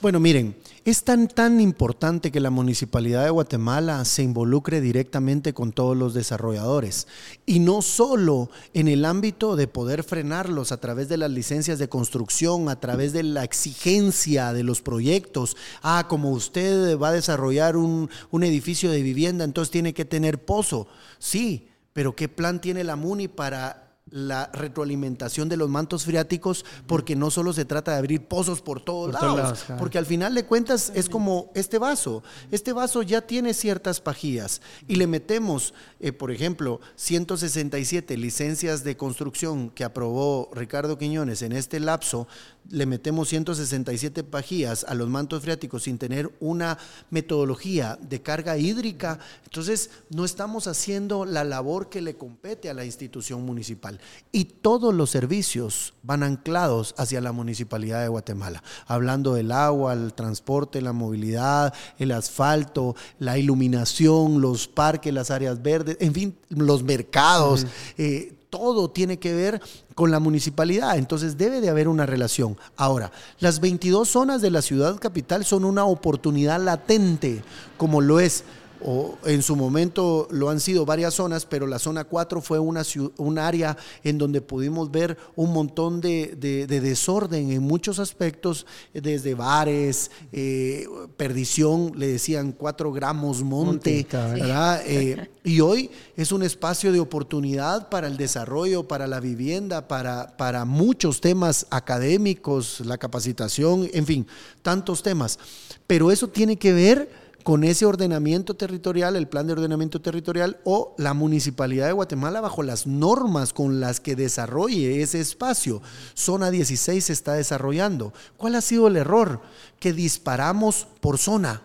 Bueno, 0.01 0.19
miren, 0.19 0.55
es 0.85 1.03
tan 1.03 1.29
tan 1.29 1.61
importante 1.61 2.29
que 2.29 2.41
la 2.41 2.49
Municipalidad 2.49 3.23
de 3.23 3.29
Guatemala 3.29 4.03
se 4.03 4.21
involucre 4.21 4.81
directamente 4.81 5.53
con 5.53 5.71
todos 5.71 5.95
los 5.95 6.13
desarrolladores 6.13 7.07
y 7.45 7.59
no 7.59 7.81
solo 7.81 8.49
en 8.73 8.89
el 8.89 9.05
ámbito 9.05 9.55
de 9.55 9.67
poder 9.67 10.03
frenarlos 10.03 10.71
a 10.73 10.81
través 10.81 11.07
de 11.07 11.17
las 11.17 11.31
licencias 11.31 11.79
de 11.79 11.87
construcción, 11.87 12.67
a 12.67 12.79
través 12.81 13.13
de 13.13 13.23
la 13.23 13.45
exigencia 13.45 14.51
de 14.51 14.63
los 14.63 14.81
proyectos. 14.81 15.55
Ah, 15.81 16.05
como 16.09 16.31
usted 16.31 16.97
va 16.99 17.09
a 17.09 17.13
desarrollar 17.13 17.77
un, 17.77 18.09
un 18.29 18.43
edificio 18.43 18.91
de 18.91 19.01
vivienda, 19.01 19.45
entonces 19.45 19.71
tiene 19.71 19.93
que 19.93 20.05
tener 20.05 20.43
pozo. 20.43 20.87
Sí, 21.17 21.69
pero 21.93 22.15
¿qué 22.15 22.27
plan 22.27 22.59
tiene 22.59 22.83
la 22.83 22.97
MUNI 22.97 23.29
para 23.29 23.82
la 24.09 24.49
retroalimentación 24.53 25.49
de 25.49 25.57
los 25.57 25.69
mantos 25.69 26.05
freáticos? 26.05 26.65
Porque 26.87 27.15
no 27.15 27.31
solo 27.31 27.53
se 27.53 27.65
trata 27.65 27.91
de 27.91 27.97
abrir 27.97 28.27
pozos 28.27 28.61
por 28.61 28.81
todos 28.81 29.11
Por 29.11 29.19
todos 29.19 29.35
lados, 29.35 29.43
lados, 29.43 29.63
claro. 29.63 29.79
porque 29.79 29.97
al 29.97 30.05
final 30.05 30.35
de 30.35 30.45
cuentas 30.45 30.91
es 30.95 31.09
como 31.09 31.51
este 31.55 31.77
vaso. 31.77 32.23
Este 32.51 32.73
vaso 32.73 33.01
ya 33.01 33.21
tiene 33.21 33.53
ciertas 33.53 34.01
pajillas 34.01 34.61
y 34.87 34.95
le 34.95 35.07
metemos, 35.07 35.73
eh, 35.99 36.11
por 36.11 36.31
ejemplo, 36.31 36.79
167 36.95 38.17
licencias 38.17 38.83
de 38.83 38.97
construcción 38.97 39.69
que 39.69 39.83
aprobó 39.83 40.49
Ricardo 40.53 40.97
Quiñones 40.97 41.41
en 41.41 41.53
este 41.53 41.79
lapso 41.79 42.27
le 42.69 42.85
metemos 42.85 43.29
167 43.29 44.23
pajillas 44.23 44.85
a 44.87 44.93
los 44.93 45.09
mantos 45.09 45.43
freáticos 45.43 45.83
sin 45.83 45.97
tener 45.97 46.31
una 46.39 46.77
metodología 47.09 47.97
de 48.01 48.21
carga 48.21 48.57
hídrica, 48.57 49.19
entonces 49.43 49.89
no 50.09 50.25
estamos 50.25 50.67
haciendo 50.67 51.25
la 51.25 51.43
labor 51.43 51.89
que 51.89 52.01
le 52.01 52.15
compete 52.15 52.69
a 52.69 52.73
la 52.73 52.85
institución 52.85 53.45
municipal. 53.45 53.99
Y 54.31 54.45
todos 54.45 54.93
los 54.93 55.09
servicios 55.09 55.93
van 56.03 56.23
anclados 56.23 56.95
hacia 56.97 57.21
la 57.21 57.31
municipalidad 57.31 58.01
de 58.01 58.07
Guatemala, 58.07 58.63
hablando 58.87 59.33
del 59.33 59.51
agua, 59.51 59.93
el 59.93 60.13
transporte, 60.13 60.81
la 60.81 60.93
movilidad, 60.93 61.73
el 61.99 62.11
asfalto, 62.11 62.95
la 63.19 63.37
iluminación, 63.37 64.41
los 64.41 64.67
parques, 64.67 65.13
las 65.13 65.31
áreas 65.31 65.61
verdes, 65.61 65.97
en 65.99 66.13
fin, 66.13 66.37
los 66.49 66.83
mercados. 66.83 67.65
Eh, 67.97 68.33
todo 68.53 68.87
tiene 68.87 69.17
que 69.17 69.33
ver 69.33 69.59
con 69.95 70.11
la 70.11 70.19
municipalidad, 70.19 70.95
entonces 70.99 71.39
debe 71.39 71.59
de 71.59 71.69
haber 71.69 71.87
una 71.87 72.05
relación. 72.05 72.55
Ahora, 72.77 73.11
las 73.39 73.59
22 73.59 74.07
zonas 74.07 74.43
de 74.43 74.51
la 74.51 74.61
ciudad 74.61 74.99
capital 74.99 75.43
son 75.43 75.65
una 75.65 75.85
oportunidad 75.85 76.61
latente, 76.61 77.43
como 77.77 77.99
lo 77.99 78.19
es 78.19 78.43
o 78.85 79.17
en 79.25 79.41
su 79.41 79.55
momento 79.55 80.27
lo 80.31 80.49
han 80.49 80.59
sido 80.59 80.85
varias 80.85 81.13
zonas, 81.13 81.45
pero 81.45 81.67
la 81.67 81.79
zona 81.79 82.03
4 82.03 82.41
fue 82.41 82.59
una, 82.59 82.83
un 83.17 83.39
área 83.39 83.77
en 84.03 84.17
donde 84.17 84.41
pudimos 84.41 84.91
ver 84.91 85.17
un 85.35 85.53
montón 85.53 86.01
de, 86.01 86.35
desorden 86.67 87.51
en 87.51 87.63
muchos 87.63 87.99
aspectos, 87.99 88.65
desde 88.93 89.35
bares, 89.35 90.11
eh, 90.31 90.87
perdición, 91.17 91.93
le 91.95 92.07
decían 92.07 92.51
4 92.51 92.91
gramos 92.91 93.43
monte, 93.43 94.05
¿verdad? 94.11 94.81
Eh, 94.85 95.29
y 95.43 95.59
hoy 95.61 95.89
es 96.15 96.31
un 96.31 96.43
espacio 96.43 96.91
de 96.91 96.99
oportunidad 96.99 97.89
para 97.89 98.07
el 98.07 98.17
desarrollo, 98.17 98.87
para 98.87 99.07
la 99.07 99.19
vivienda, 99.19 99.87
para, 99.87 100.35
para 100.37 100.65
muchos 100.65 101.21
temas 101.21 101.67
académicos, 101.69 102.81
la 102.81 102.97
capacitación, 102.97 103.89
en 103.93 104.05
fin, 104.05 104.27
tantos 104.61 105.03
temas. 105.03 105.39
Pero 105.87 106.11
eso 106.11 106.27
tiene 106.27 106.57
que 106.57 106.73
ver 106.73 107.22
con 107.43 107.63
ese 107.63 107.85
ordenamiento 107.85 108.55
territorial, 108.55 109.15
el 109.15 109.27
plan 109.27 109.45
de 109.47 109.53
ordenamiento 109.53 110.01
territorial 110.01 110.59
o 110.63 110.95
la 110.97 111.13
municipalidad 111.13 111.87
de 111.87 111.93
Guatemala 111.93 112.41
bajo 112.41 112.63
las 112.63 112.87
normas 112.87 113.53
con 113.53 113.79
las 113.79 113.99
que 113.99 114.15
desarrolle 114.15 115.01
ese 115.01 115.19
espacio. 115.19 115.81
Zona 116.13 116.49
16 116.51 117.03
se 117.03 117.13
está 117.13 117.33
desarrollando. 117.33 118.13
¿Cuál 118.37 118.55
ha 118.55 118.61
sido 118.61 118.87
el 118.87 118.95
error? 118.95 119.41
Que 119.79 119.93
disparamos 119.93 120.87
por 121.01 121.17
zona. 121.17 121.61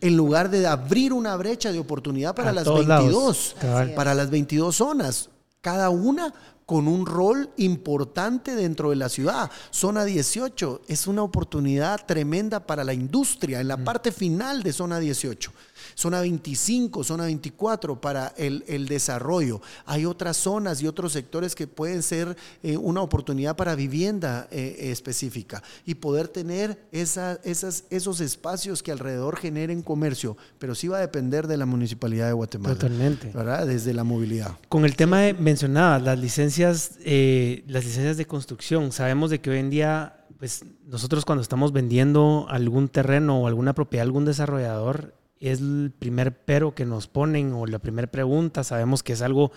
En 0.00 0.16
lugar 0.16 0.50
de 0.50 0.66
abrir 0.66 1.12
una 1.12 1.36
brecha 1.36 1.72
de 1.72 1.78
oportunidad 1.78 2.34
para 2.34 2.52
las 2.52 2.72
22, 2.72 3.56
para 3.96 4.14
las 4.14 4.30
22 4.30 4.74
zonas, 4.74 5.30
cada 5.60 5.90
una 5.90 6.34
con 6.72 6.88
un 6.88 7.04
rol 7.04 7.50
importante 7.58 8.54
dentro 8.54 8.88
de 8.88 8.96
la 8.96 9.10
ciudad. 9.10 9.50
Zona 9.70 10.06
18 10.06 10.80
es 10.88 11.06
una 11.06 11.22
oportunidad 11.22 12.06
tremenda 12.06 12.66
para 12.66 12.82
la 12.82 12.94
industria 12.94 13.60
en 13.60 13.68
la 13.68 13.76
parte 13.76 14.10
final 14.10 14.62
de 14.62 14.72
zona 14.72 14.98
18 14.98 15.52
zona 15.94 16.20
25, 16.20 17.04
zona 17.04 17.24
24 17.24 18.00
para 18.00 18.28
el, 18.36 18.86
desarrollo. 18.86 19.60
Hay 19.86 20.06
otras 20.06 20.36
zonas 20.36 20.82
y 20.82 20.86
otros 20.86 21.12
sectores 21.12 21.54
que 21.54 21.66
pueden 21.66 22.02
ser 22.02 22.36
eh, 22.62 22.76
una 22.76 23.00
oportunidad 23.00 23.56
para 23.56 23.74
vivienda 23.74 24.48
eh, 24.50 24.90
específica 24.90 25.62
y 25.86 25.94
poder 25.94 26.28
tener 26.28 26.86
esas, 26.92 27.38
esos 27.44 28.20
espacios 28.20 28.82
que 28.82 28.92
alrededor 28.92 29.36
generen 29.36 29.82
comercio, 29.82 30.36
pero 30.58 30.74
sí 30.74 30.88
va 30.88 30.98
a 30.98 31.00
depender 31.00 31.46
de 31.46 31.56
la 31.56 31.66
municipalidad 31.66 32.26
de 32.26 32.32
Guatemala. 32.32 32.74
Totalmente. 32.74 33.30
¿verdad? 33.32 33.66
Desde 33.66 33.94
la 33.94 34.04
movilidad. 34.04 34.56
Con 34.68 34.84
el 34.84 34.96
tema 34.96 35.20
de 35.20 35.34
mencionadas, 35.34 36.02
las 36.02 36.18
licencias, 36.18 36.92
eh, 37.04 37.64
las 37.66 37.84
licencias 37.84 38.16
de 38.16 38.26
construcción, 38.26 38.92
sabemos 38.92 39.30
de 39.30 39.40
que 39.40 39.50
hoy 39.50 39.58
en 39.58 39.70
día 39.70 40.18
pues 40.42 40.64
nosotros 40.88 41.24
cuando 41.24 41.40
estamos 41.40 41.72
vendiendo 41.72 42.46
algún 42.48 42.88
terreno 42.88 43.40
o 43.40 43.46
alguna 43.46 43.74
propiedad 43.74 44.02
algún 44.02 44.24
desarrollador, 44.24 45.14
es 45.42 45.60
el 45.60 45.92
primer 45.98 46.44
pero 46.44 46.74
que 46.74 46.86
nos 46.86 47.08
ponen 47.08 47.52
o 47.52 47.66
la 47.66 47.78
primera 47.78 48.06
pregunta. 48.06 48.64
Sabemos 48.64 49.02
que 49.02 49.12
es 49.12 49.22
algo 49.22 49.52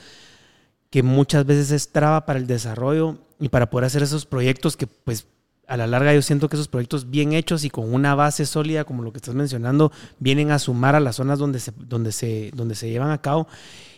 que 0.89 1.03
muchas 1.03 1.45
veces 1.45 1.71
es 1.71 1.91
traba 1.91 2.25
para 2.25 2.39
el 2.39 2.47
desarrollo 2.47 3.19
y 3.39 3.49
para 3.49 3.69
poder 3.69 3.85
hacer 3.85 4.03
esos 4.03 4.25
proyectos 4.25 4.77
que 4.77 4.87
pues 4.87 5.27
a 5.67 5.77
la 5.77 5.87
larga 5.87 6.13
yo 6.13 6.21
siento 6.21 6.47
que 6.47 6.55
esos 6.55 6.67
proyectos 6.67 7.09
bien 7.09 7.33
hechos 7.33 7.63
y 7.63 7.69
con 7.69 7.93
una 7.93 8.15
base 8.15 8.45
sólida 8.45 8.83
como 8.83 9.03
lo 9.03 9.11
que 9.11 9.17
estás 9.17 9.35
mencionando 9.35 9.91
vienen 10.19 10.51
a 10.51 10.59
sumar 10.59 10.95
a 10.95 10.99
las 10.99 11.15
zonas 11.15 11.39
donde 11.39 11.59
se, 11.59 11.71
donde 11.77 12.11
se, 12.11 12.51
donde 12.53 12.75
se 12.75 12.89
llevan 12.89 13.11
a 13.11 13.21
cabo. 13.21 13.47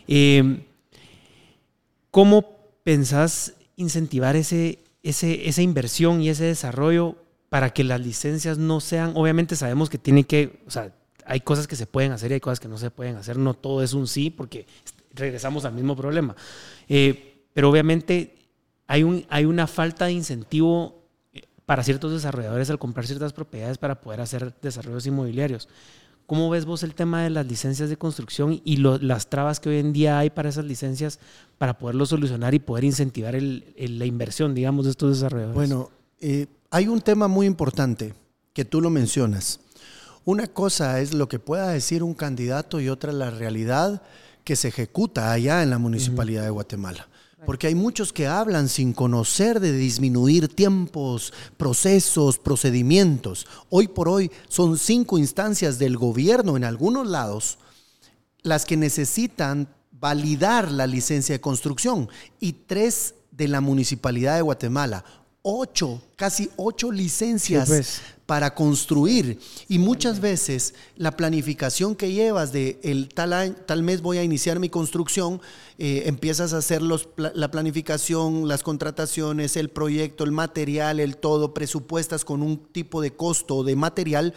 Eh, 0.06 0.64
¿Cómo 2.10 2.56
pensás 2.84 3.54
incentivar 3.76 4.34
ese, 4.34 4.80
ese, 5.02 5.48
esa 5.48 5.62
inversión 5.62 6.20
y 6.22 6.30
ese 6.30 6.44
desarrollo 6.44 7.16
para 7.48 7.70
que 7.70 7.84
las 7.84 8.00
licencias 8.00 8.58
no 8.58 8.80
sean, 8.80 9.12
obviamente 9.14 9.56
sabemos 9.56 9.88
que 9.88 9.98
tiene 9.98 10.24
que, 10.24 10.60
hay 11.28 11.40
cosas 11.40 11.68
que 11.68 11.76
se 11.76 11.86
pueden 11.86 12.12
hacer 12.12 12.30
y 12.30 12.34
hay 12.34 12.40
cosas 12.40 12.58
que 12.58 12.68
no 12.68 12.78
se 12.78 12.90
pueden 12.90 13.16
hacer. 13.16 13.36
No 13.36 13.54
todo 13.54 13.82
es 13.82 13.92
un 13.92 14.06
sí 14.06 14.30
porque 14.30 14.66
regresamos 15.14 15.64
al 15.64 15.74
mismo 15.74 15.94
problema. 15.94 16.34
Eh, 16.88 17.44
pero 17.52 17.70
obviamente 17.70 18.34
hay, 18.86 19.02
un, 19.02 19.26
hay 19.28 19.44
una 19.44 19.66
falta 19.66 20.06
de 20.06 20.12
incentivo 20.12 21.04
eh, 21.32 21.42
para 21.66 21.84
ciertos 21.84 22.12
desarrolladores 22.12 22.70
al 22.70 22.78
comprar 22.78 23.06
ciertas 23.06 23.32
propiedades 23.32 23.78
para 23.78 24.00
poder 24.00 24.22
hacer 24.22 24.54
desarrollos 24.62 25.06
inmobiliarios. 25.06 25.68
¿Cómo 26.26 26.50
ves 26.50 26.66
vos 26.66 26.82
el 26.82 26.94
tema 26.94 27.22
de 27.22 27.30
las 27.30 27.46
licencias 27.46 27.88
de 27.88 27.96
construcción 27.96 28.60
y 28.62 28.76
las 28.76 29.30
trabas 29.30 29.60
que 29.60 29.70
hoy 29.70 29.78
en 29.78 29.94
día 29.94 30.18
hay 30.18 30.28
para 30.28 30.50
esas 30.50 30.66
licencias 30.66 31.20
para 31.56 31.78
poderlo 31.78 32.04
solucionar 32.04 32.54
y 32.54 32.58
poder 32.58 32.84
incentivar 32.84 33.34
la 33.40 34.04
inversión, 34.04 34.54
digamos, 34.54 34.84
de 34.84 34.90
estos 34.90 35.14
desarrolladores? 35.14 35.54
Bueno, 35.54 35.90
eh, 36.20 36.46
hay 36.70 36.86
un 36.86 37.00
tema 37.00 37.28
muy 37.28 37.46
importante 37.46 38.12
que 38.52 38.66
tú 38.66 38.82
lo 38.82 38.90
mencionas. 38.90 39.58
Una 40.28 40.46
cosa 40.46 41.00
es 41.00 41.14
lo 41.14 41.26
que 41.26 41.38
pueda 41.38 41.70
decir 41.70 42.02
un 42.02 42.12
candidato 42.12 42.82
y 42.82 42.90
otra 42.90 43.12
la 43.12 43.30
realidad 43.30 44.02
que 44.44 44.56
se 44.56 44.68
ejecuta 44.68 45.32
allá 45.32 45.62
en 45.62 45.70
la 45.70 45.78
Municipalidad 45.78 46.42
de 46.42 46.50
Guatemala. 46.50 47.08
Porque 47.46 47.66
hay 47.66 47.74
muchos 47.74 48.12
que 48.12 48.26
hablan 48.26 48.68
sin 48.68 48.92
conocer 48.92 49.58
de 49.58 49.72
disminuir 49.72 50.54
tiempos, 50.54 51.32
procesos, 51.56 52.36
procedimientos. 52.36 53.46
Hoy 53.70 53.88
por 53.88 54.06
hoy 54.06 54.30
son 54.50 54.76
cinco 54.76 55.16
instancias 55.16 55.78
del 55.78 55.96
gobierno 55.96 56.58
en 56.58 56.64
algunos 56.64 57.06
lados 57.06 57.56
las 58.42 58.66
que 58.66 58.76
necesitan 58.76 59.66
validar 59.92 60.70
la 60.70 60.86
licencia 60.86 61.36
de 61.36 61.40
construcción 61.40 62.06
y 62.38 62.52
tres 62.52 63.14
de 63.30 63.48
la 63.48 63.62
Municipalidad 63.62 64.36
de 64.36 64.42
Guatemala. 64.42 65.06
Ocho, 65.40 66.02
casi 66.16 66.50
ocho 66.58 66.92
licencias 66.92 67.66
pues 67.66 68.02
para 68.28 68.54
construir. 68.54 69.38
Y 69.70 69.78
muchas 69.78 70.20
veces 70.20 70.74
la 70.96 71.16
planificación 71.16 71.96
que 71.96 72.12
llevas 72.12 72.52
de 72.52 72.78
el 72.82 73.08
tal, 73.08 73.56
tal 73.64 73.82
mes 73.82 74.02
voy 74.02 74.18
a 74.18 74.22
iniciar 74.22 74.58
mi 74.58 74.68
construcción, 74.68 75.40
eh, 75.78 76.02
empiezas 76.04 76.52
a 76.52 76.58
hacer 76.58 76.82
los, 76.82 77.08
la 77.16 77.50
planificación, 77.50 78.46
las 78.46 78.62
contrataciones, 78.62 79.56
el 79.56 79.70
proyecto, 79.70 80.24
el 80.24 80.32
material, 80.32 81.00
el 81.00 81.16
todo, 81.16 81.54
presupuestas 81.54 82.26
con 82.26 82.42
un 82.42 82.58
tipo 82.58 83.00
de 83.00 83.12
costo 83.12 83.64
de 83.64 83.76
material 83.76 84.34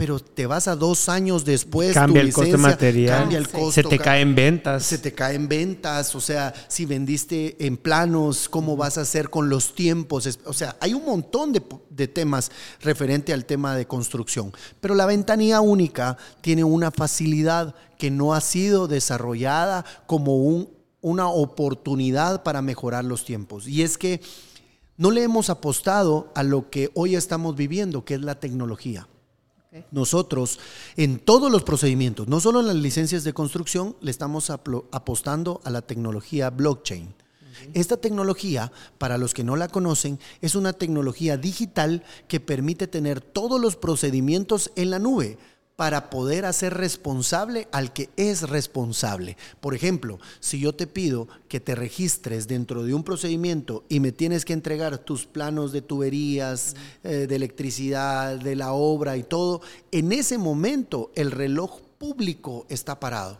pero 0.00 0.18
te 0.18 0.46
vas 0.46 0.66
a 0.66 0.76
dos 0.76 1.10
años 1.10 1.44
después. 1.44 1.92
Cambia 1.92 2.22
el 2.22 2.32
costo 2.32 2.56
material. 2.56 3.18
Cambia 3.18 3.36
el 3.36 3.50
costo. 3.50 3.72
Se 3.72 3.82
te 3.82 3.98
caen 3.98 4.34
ventas. 4.34 4.82
Se 4.82 4.96
te 4.96 5.12
caen 5.12 5.46
ventas. 5.46 6.14
O 6.14 6.22
sea, 6.22 6.54
si 6.68 6.86
vendiste 6.86 7.66
en 7.66 7.76
planos, 7.76 8.48
¿cómo 8.48 8.78
vas 8.78 8.96
a 8.96 9.02
hacer 9.02 9.28
con 9.28 9.50
los 9.50 9.74
tiempos? 9.74 10.38
O 10.46 10.54
sea, 10.54 10.74
hay 10.80 10.94
un 10.94 11.04
montón 11.04 11.52
de, 11.52 11.62
de 11.90 12.08
temas 12.08 12.50
referente 12.80 13.34
al 13.34 13.44
tema 13.44 13.76
de 13.76 13.86
construcción. 13.86 14.54
Pero 14.80 14.94
la 14.94 15.04
ventanilla 15.04 15.60
única 15.60 16.16
tiene 16.40 16.64
una 16.64 16.90
facilidad 16.90 17.74
que 17.98 18.10
no 18.10 18.32
ha 18.32 18.40
sido 18.40 18.88
desarrollada 18.88 19.84
como 20.06 20.38
un, 20.38 20.70
una 21.02 21.28
oportunidad 21.28 22.42
para 22.42 22.62
mejorar 22.62 23.04
los 23.04 23.26
tiempos. 23.26 23.68
Y 23.68 23.82
es 23.82 23.98
que 23.98 24.22
no 24.96 25.10
le 25.10 25.24
hemos 25.24 25.50
apostado 25.50 26.32
a 26.34 26.42
lo 26.42 26.70
que 26.70 26.90
hoy 26.94 27.16
estamos 27.16 27.54
viviendo, 27.54 28.06
que 28.06 28.14
es 28.14 28.22
la 28.22 28.40
tecnología. 28.40 29.06
Nosotros, 29.92 30.58
en 30.96 31.18
todos 31.18 31.50
los 31.50 31.62
procedimientos, 31.62 32.26
no 32.26 32.40
solo 32.40 32.60
en 32.60 32.66
las 32.66 32.76
licencias 32.76 33.22
de 33.22 33.32
construcción, 33.32 33.96
le 34.00 34.10
estamos 34.10 34.50
apostando 34.50 35.60
a 35.64 35.70
la 35.70 35.82
tecnología 35.82 36.50
blockchain. 36.50 37.14
Esta 37.74 37.96
tecnología, 37.96 38.72
para 38.98 39.18
los 39.18 39.34
que 39.34 39.44
no 39.44 39.54
la 39.54 39.68
conocen, 39.68 40.18
es 40.40 40.54
una 40.54 40.72
tecnología 40.72 41.36
digital 41.36 42.02
que 42.26 42.40
permite 42.40 42.86
tener 42.86 43.20
todos 43.20 43.60
los 43.60 43.76
procedimientos 43.76 44.72
en 44.76 44.90
la 44.90 44.98
nube 44.98 45.38
para 45.80 46.10
poder 46.10 46.44
hacer 46.44 46.74
responsable 46.74 47.66
al 47.72 47.94
que 47.94 48.10
es 48.18 48.42
responsable. 48.42 49.38
Por 49.62 49.74
ejemplo, 49.74 50.18
si 50.38 50.60
yo 50.60 50.74
te 50.74 50.86
pido 50.86 51.26
que 51.48 51.58
te 51.58 51.74
registres 51.74 52.46
dentro 52.46 52.82
de 52.82 52.92
un 52.92 53.02
procedimiento 53.02 53.84
y 53.88 53.98
me 53.98 54.12
tienes 54.12 54.44
que 54.44 54.52
entregar 54.52 54.98
tus 54.98 55.24
planos 55.24 55.72
de 55.72 55.80
tuberías, 55.80 56.76
eh, 57.02 57.26
de 57.26 57.34
electricidad, 57.34 58.36
de 58.36 58.56
la 58.56 58.74
obra 58.74 59.16
y 59.16 59.22
todo, 59.22 59.62
en 59.90 60.12
ese 60.12 60.36
momento 60.36 61.12
el 61.14 61.30
reloj 61.30 61.80
público 61.96 62.66
está 62.68 63.00
parado, 63.00 63.38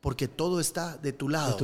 porque 0.00 0.28
todo 0.28 0.60
está 0.60 0.96
de 0.96 1.12
tu 1.12 1.28
lado. 1.28 1.58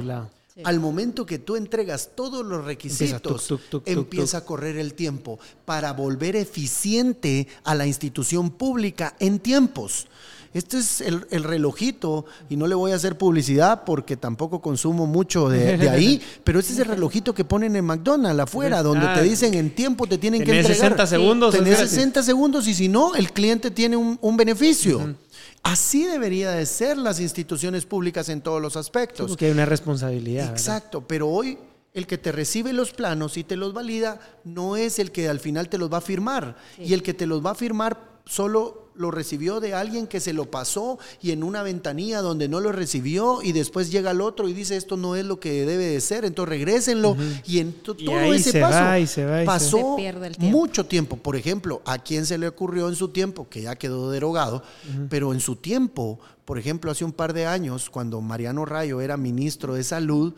Al 0.64 0.80
momento 0.80 1.24
que 1.24 1.38
tú 1.38 1.56
entregas 1.56 2.10
todos 2.14 2.44
los 2.44 2.64
requisitos, 2.64 3.54
empieza, 3.84 4.38
a 4.38 4.44
correr 4.44 4.76
el 4.76 4.94
tiempo 4.94 5.38
para 5.64 5.92
volver 5.92 6.36
eficiente 6.36 7.46
a 7.64 7.74
la 7.74 7.86
institución 7.86 8.50
pública 8.50 9.14
en 9.20 9.38
tiempos. 9.38 10.06
Este 10.54 10.78
es 10.78 11.02
el, 11.02 11.44
relojito, 11.44 12.24
y 12.48 12.56
no 12.56 12.66
le 12.66 12.74
voy 12.74 12.92
a 12.92 12.96
hacer 12.96 13.18
publicidad 13.18 13.84
porque 13.84 14.16
tampoco 14.16 14.60
consumo 14.60 15.06
mucho 15.06 15.48
de, 15.48 15.88
ahí, 15.90 16.22
pero 16.42 16.58
este 16.58 16.72
es 16.72 16.78
el 16.78 16.86
relojito 16.86 17.34
que 17.34 17.44
ponen 17.44 17.76
en 17.76 17.84
McDonald's 17.84 18.42
afuera, 18.42 18.82
donde 18.82 19.06
te 19.06 19.20
ah, 19.20 19.22
dicen 19.22 19.54
en 19.54 19.70
tiempo 19.70 20.06
te 20.06 20.16
tienen 20.16 20.42
que 20.42 20.50
entregar. 20.50 20.76
60 20.76 21.06
segundos. 21.06 21.54
Tenés 21.54 21.78
60 21.78 22.22
segundos 22.22 22.66
y 22.66 22.74
si 22.74 22.88
no, 22.88 23.14
el 23.14 23.32
cliente 23.32 23.70
tiene 23.70 23.96
un, 23.96 24.36
beneficio. 24.36 25.14
Así 25.62 26.04
debería 26.04 26.52
de 26.52 26.66
ser 26.66 26.96
las 26.96 27.20
instituciones 27.20 27.84
públicas 27.86 28.28
en 28.28 28.40
todos 28.40 28.60
los 28.62 28.76
aspectos. 28.76 29.28
Porque 29.28 29.46
hay 29.46 29.52
una 29.52 29.66
responsabilidad. 29.66 30.50
Exacto, 30.50 31.06
pero 31.06 31.28
hoy 31.28 31.58
el 31.94 32.06
que 32.06 32.18
te 32.18 32.32
recibe 32.32 32.72
los 32.72 32.92
planos 32.92 33.36
y 33.36 33.44
te 33.44 33.56
los 33.56 33.72
valida 33.72 34.20
no 34.44 34.76
es 34.76 34.98
el 34.98 35.10
que 35.10 35.28
al 35.28 35.40
final 35.40 35.68
te 35.68 35.78
los 35.78 35.92
va 35.92 35.98
a 35.98 36.02
firmar. 36.02 36.56
Y 36.78 36.94
el 36.94 37.02
que 37.02 37.14
te 37.14 37.26
los 37.26 37.44
va 37.44 37.50
a 37.50 37.54
firmar 37.54 38.20
solo 38.24 38.87
lo 38.98 39.12
recibió 39.12 39.60
de 39.60 39.74
alguien 39.74 40.08
que 40.08 40.18
se 40.18 40.32
lo 40.32 40.50
pasó 40.50 40.98
y 41.22 41.30
en 41.30 41.44
una 41.44 41.62
ventanilla 41.62 42.20
donde 42.20 42.48
no 42.48 42.58
lo 42.58 42.72
recibió 42.72 43.40
y 43.42 43.52
después 43.52 43.90
llega 43.92 44.10
el 44.10 44.20
otro 44.20 44.48
y 44.48 44.52
dice 44.52 44.76
esto 44.76 44.96
no 44.96 45.14
es 45.14 45.24
lo 45.24 45.38
que 45.38 45.64
debe 45.64 45.84
de 45.84 46.00
ser, 46.00 46.24
entonces 46.24 46.50
regrésenlo 46.50 47.16
y 47.46 47.60
en 47.60 47.72
todo 47.72 47.96
ese 48.34 48.60
paso 48.60 49.16
pasó 49.46 49.96
mucho 50.38 50.84
tiempo. 50.86 51.16
Por 51.16 51.36
ejemplo, 51.36 51.80
a 51.84 51.98
quién 51.98 52.26
se 52.26 52.38
le 52.38 52.48
ocurrió 52.48 52.88
en 52.88 52.96
su 52.96 53.08
tiempo, 53.08 53.48
que 53.48 53.62
ya 53.62 53.76
quedó 53.76 54.10
derogado, 54.10 54.64
pero 55.08 55.32
en 55.32 55.40
su 55.40 55.54
tiempo, 55.54 56.18
por 56.44 56.58
ejemplo, 56.58 56.90
hace 56.90 57.04
un 57.04 57.12
par 57.12 57.32
de 57.32 57.46
años, 57.46 57.90
cuando 57.90 58.20
Mariano 58.20 58.64
Rayo 58.64 59.00
era 59.00 59.16
ministro 59.16 59.74
de 59.74 59.84
Salud, 59.84 60.34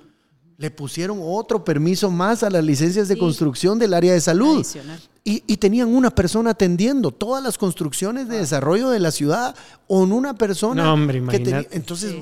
le 0.58 0.70
pusieron 0.70 1.18
otro 1.22 1.64
permiso 1.64 2.10
más 2.10 2.42
a 2.42 2.50
las 2.50 2.62
licencias 2.62 3.08
de 3.08 3.16
construcción 3.16 3.78
del 3.78 3.94
área 3.94 4.12
de 4.12 4.20
salud. 4.20 4.66
Y, 5.22 5.58
tenían 5.58 5.88
una 5.88 6.10
persona 6.10 6.50
atendiendo 6.50 7.10
todas 7.10 7.44
las 7.44 7.58
construcciones 7.58 8.26
de 8.28 8.38
desarrollo 8.38 8.88
de 8.88 8.98
la 8.98 9.10
ciudad 9.10 9.54
o 9.86 10.00
una 10.02 10.34
persona 10.34 10.84
no, 10.84 10.94
hombre, 10.94 11.22
que 11.28 11.38
tenía. 11.40 11.66
Entonces, 11.72 12.14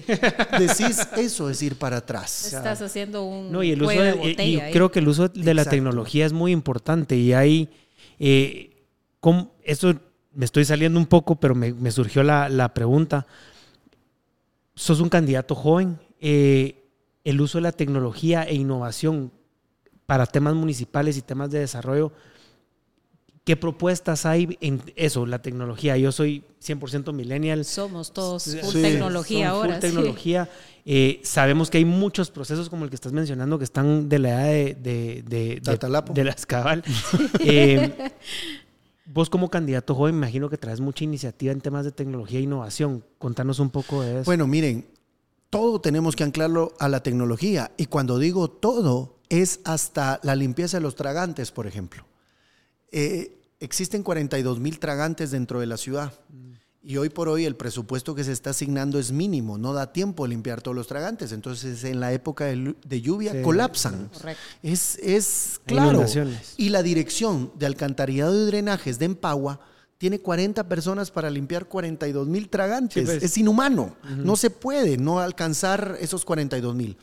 decís 0.58 1.06
eso 1.16 1.48
es 1.48 1.62
ir 1.62 1.76
para 1.76 1.98
atrás. 1.98 2.52
Estás 2.52 2.82
haciendo 2.82 3.22
un. 3.22 3.52
No, 3.52 3.62
y 3.62 3.70
el 3.70 3.82
uso 3.82 4.02
de, 4.02 4.70
creo 4.72 4.90
que 4.90 4.98
el 4.98 5.06
uso 5.06 5.28
de 5.28 5.54
la 5.54 5.64
tecnología 5.64 6.26
es 6.26 6.32
muy 6.32 6.50
importante. 6.50 7.16
Y 7.16 7.32
hay. 7.32 7.70
Eh, 8.18 8.84
esto 9.62 9.94
me 10.34 10.44
estoy 10.44 10.64
saliendo 10.64 10.98
un 10.98 11.06
poco, 11.06 11.36
pero 11.36 11.54
me, 11.54 11.90
surgió 11.92 12.24
la, 12.24 12.48
la, 12.48 12.74
pregunta. 12.74 13.26
Sos 14.74 15.00
un 15.00 15.08
candidato 15.08 15.54
joven. 15.54 15.98
Eh, 16.20 16.84
el 17.22 17.40
uso 17.40 17.58
de 17.58 17.62
la 17.62 17.72
tecnología 17.72 18.42
e 18.42 18.54
innovación 18.54 19.30
para 20.06 20.26
temas 20.26 20.54
municipales 20.54 21.16
y 21.16 21.22
temas 21.22 21.50
de 21.50 21.60
desarrollo. 21.60 22.12
¿Qué 23.48 23.56
propuestas 23.56 24.26
hay 24.26 24.58
en 24.60 24.82
eso, 24.94 25.24
la 25.24 25.40
tecnología? 25.40 25.96
Yo 25.96 26.12
soy 26.12 26.44
100% 26.62 27.14
millennial. 27.14 27.64
Somos 27.64 28.12
todos 28.12 28.44
full 28.44 28.82
tecnología 28.82 29.48
ahora. 29.48 29.72
Full 29.72 29.80
tecnología. 29.80 30.50
Eh, 30.84 31.22
sabemos 31.24 31.70
que 31.70 31.78
hay 31.78 31.86
muchos 31.86 32.30
procesos 32.30 32.68
como 32.68 32.84
el 32.84 32.90
que 32.90 32.96
estás 32.96 33.14
mencionando 33.14 33.56
que 33.56 33.64
están 33.64 34.10
de 34.10 34.18
la 34.18 34.28
edad 34.28 34.52
de, 34.52 34.74
de, 34.74 35.60
de, 35.62 35.78
de, 36.12 36.24
la 36.24 36.32
escabal. 36.32 36.84
Eh, 37.40 38.10
vos 39.06 39.30
como 39.30 39.48
candidato 39.48 39.94
joven, 39.94 40.16
me 40.16 40.26
imagino 40.26 40.50
que 40.50 40.58
traes 40.58 40.80
mucha 40.80 41.04
iniciativa 41.04 41.50
en 41.50 41.62
temas 41.62 41.86
de 41.86 41.92
tecnología 41.92 42.40
e 42.40 42.42
innovación. 42.42 43.02
Contanos 43.16 43.60
un 43.60 43.70
poco 43.70 44.02
de 44.02 44.16
eso. 44.16 44.24
Bueno, 44.26 44.46
miren, 44.46 44.84
todo 45.48 45.80
tenemos 45.80 46.16
que 46.16 46.24
anclarlo 46.24 46.74
a 46.78 46.90
la 46.90 47.02
tecnología. 47.02 47.70
Y 47.78 47.86
cuando 47.86 48.18
digo 48.18 48.50
todo, 48.50 49.20
es 49.30 49.60
hasta 49.64 50.20
la 50.22 50.36
limpieza 50.36 50.76
de 50.76 50.82
los 50.82 50.96
tragantes, 50.96 51.50
por 51.50 51.66
ejemplo. 51.66 52.04
Eh, 52.92 53.37
existen 53.60 54.02
42 54.02 54.60
mil 54.60 54.78
tragantes 54.78 55.30
dentro 55.30 55.60
de 55.60 55.66
la 55.66 55.76
ciudad. 55.76 56.12
Y 56.80 56.96
hoy 56.96 57.10
por 57.10 57.28
hoy 57.28 57.44
el 57.44 57.56
presupuesto 57.56 58.14
que 58.14 58.24
se 58.24 58.32
está 58.32 58.50
asignando 58.50 58.98
es 58.98 59.12
mínimo, 59.12 59.58
no 59.58 59.72
da 59.72 59.92
tiempo 59.92 60.22
de 60.24 60.30
limpiar 60.30 60.62
todos 60.62 60.76
los 60.76 60.86
tragantes. 60.86 61.32
Entonces 61.32 61.84
en 61.84 62.00
la 62.00 62.12
época 62.12 62.46
de, 62.46 63.00
lluvia 63.02 63.42
colapsan. 63.42 64.10
Es, 64.62 64.96
es 65.02 65.60
claro. 65.66 66.06
Y 66.56 66.70
la 66.70 66.82
dirección 66.82 67.52
de 67.56 67.66
alcantarillado 67.66 68.42
y 68.42 68.46
drenajes 68.46 68.98
de 68.98 69.06
Empagua 69.06 69.60
tiene 69.98 70.20
40 70.20 70.68
personas 70.68 71.10
para 71.10 71.28
limpiar 71.28 71.66
42 71.66 72.28
mil 72.28 72.48
tragantes. 72.48 73.04
Pues. 73.04 73.22
Es 73.22 73.36
inhumano. 73.36 73.96
No 74.16 74.36
se 74.36 74.48
puede 74.48 74.96
no 74.96 75.18
alcanzar 75.18 75.98
esos 76.00 76.24
42 76.24 76.74
mil. 76.74 76.96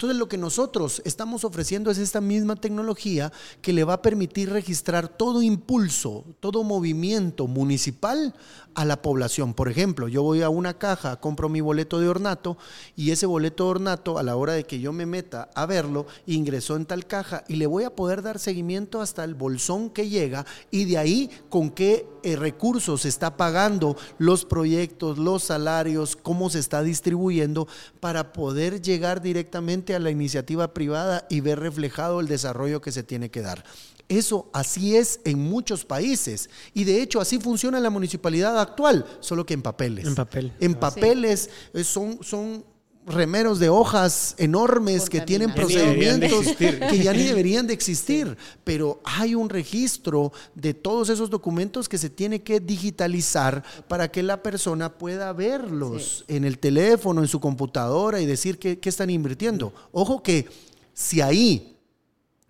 Entonces 0.00 0.18
lo 0.18 0.30
que 0.30 0.38
nosotros 0.38 1.02
estamos 1.04 1.44
ofreciendo 1.44 1.90
es 1.90 1.98
esta 1.98 2.22
misma 2.22 2.56
tecnología 2.56 3.30
que 3.60 3.74
le 3.74 3.84
va 3.84 3.92
a 3.92 4.00
permitir 4.00 4.48
registrar 4.48 5.08
todo 5.08 5.42
impulso, 5.42 6.24
todo 6.40 6.64
movimiento 6.64 7.46
municipal 7.46 8.34
a 8.74 8.86
la 8.86 9.02
población. 9.02 9.52
Por 9.52 9.68
ejemplo, 9.68 10.08
yo 10.08 10.22
voy 10.22 10.40
a 10.40 10.48
una 10.48 10.78
caja, 10.78 11.20
compro 11.20 11.50
mi 11.50 11.60
boleto 11.60 12.00
de 12.00 12.08
ornato 12.08 12.56
y 12.96 13.10
ese 13.10 13.26
boleto 13.26 13.64
de 13.64 13.70
ornato 13.72 14.16
a 14.16 14.22
la 14.22 14.36
hora 14.36 14.54
de 14.54 14.64
que 14.64 14.80
yo 14.80 14.94
me 14.94 15.04
meta 15.04 15.50
a 15.54 15.66
verlo, 15.66 16.06
ingresó 16.26 16.76
en 16.76 16.86
tal 16.86 17.06
caja 17.06 17.44
y 17.46 17.56
le 17.56 17.66
voy 17.66 17.84
a 17.84 17.94
poder 17.94 18.22
dar 18.22 18.38
seguimiento 18.38 19.02
hasta 19.02 19.22
el 19.22 19.34
bolsón 19.34 19.90
que 19.90 20.08
llega 20.08 20.46
y 20.70 20.86
de 20.86 20.96
ahí 20.96 21.30
con 21.50 21.68
qué 21.68 22.06
recursos 22.36 23.02
se 23.02 23.08
está 23.08 23.36
pagando 23.36 23.96
los 24.18 24.44
proyectos, 24.44 25.18
los 25.18 25.44
salarios, 25.44 26.16
cómo 26.16 26.50
se 26.50 26.58
está 26.58 26.82
distribuyendo 26.82 27.68
para 28.00 28.32
poder 28.32 28.82
llegar 28.82 29.22
directamente 29.22 29.94
a 29.94 29.98
la 29.98 30.10
iniciativa 30.10 30.74
privada 30.74 31.26
y 31.30 31.40
ver 31.40 31.60
reflejado 31.60 32.20
el 32.20 32.28
desarrollo 32.28 32.80
que 32.80 32.92
se 32.92 33.02
tiene 33.02 33.30
que 33.30 33.42
dar. 33.42 33.64
Eso 34.10 34.50
así 34.52 34.96
es 34.96 35.20
en 35.24 35.38
muchos 35.38 35.84
países 35.84 36.50
y 36.74 36.82
de 36.82 37.00
hecho 37.00 37.20
así 37.20 37.38
funciona 37.38 37.78
la 37.78 37.90
municipalidad 37.90 38.58
actual, 38.58 39.06
solo 39.20 39.46
que 39.46 39.54
en 39.54 39.62
papeles. 39.62 40.04
En 40.04 40.16
papel. 40.16 40.52
En 40.58 40.74
papeles 40.74 41.48
eh, 41.72 41.84
son, 41.84 42.18
son 42.20 42.64
remeros 43.14 43.58
de 43.58 43.68
hojas 43.68 44.34
enormes 44.38 45.10
que 45.10 45.20
tienen 45.20 45.54
procedimientos 45.54 46.54
que 46.56 47.00
ya 47.02 47.12
ni 47.12 47.22
deberían 47.24 47.66
de 47.66 47.74
existir, 47.74 48.36
pero 48.64 49.00
hay 49.04 49.34
un 49.34 49.48
registro 49.48 50.32
de 50.54 50.74
todos 50.74 51.08
esos 51.08 51.30
documentos 51.30 51.88
que 51.88 51.98
se 51.98 52.10
tiene 52.10 52.42
que 52.42 52.60
digitalizar 52.60 53.62
para 53.88 54.10
que 54.10 54.22
la 54.22 54.42
persona 54.42 54.92
pueda 54.92 55.32
verlos 55.32 56.24
en 56.28 56.44
el 56.44 56.58
teléfono, 56.58 57.22
en 57.22 57.28
su 57.28 57.40
computadora 57.40 58.20
y 58.20 58.26
decir 58.26 58.58
qué, 58.58 58.78
qué 58.78 58.88
están 58.88 59.10
invirtiendo. 59.10 59.72
Ojo 59.92 60.22
que 60.22 60.48
si 60.94 61.20
ahí 61.20 61.76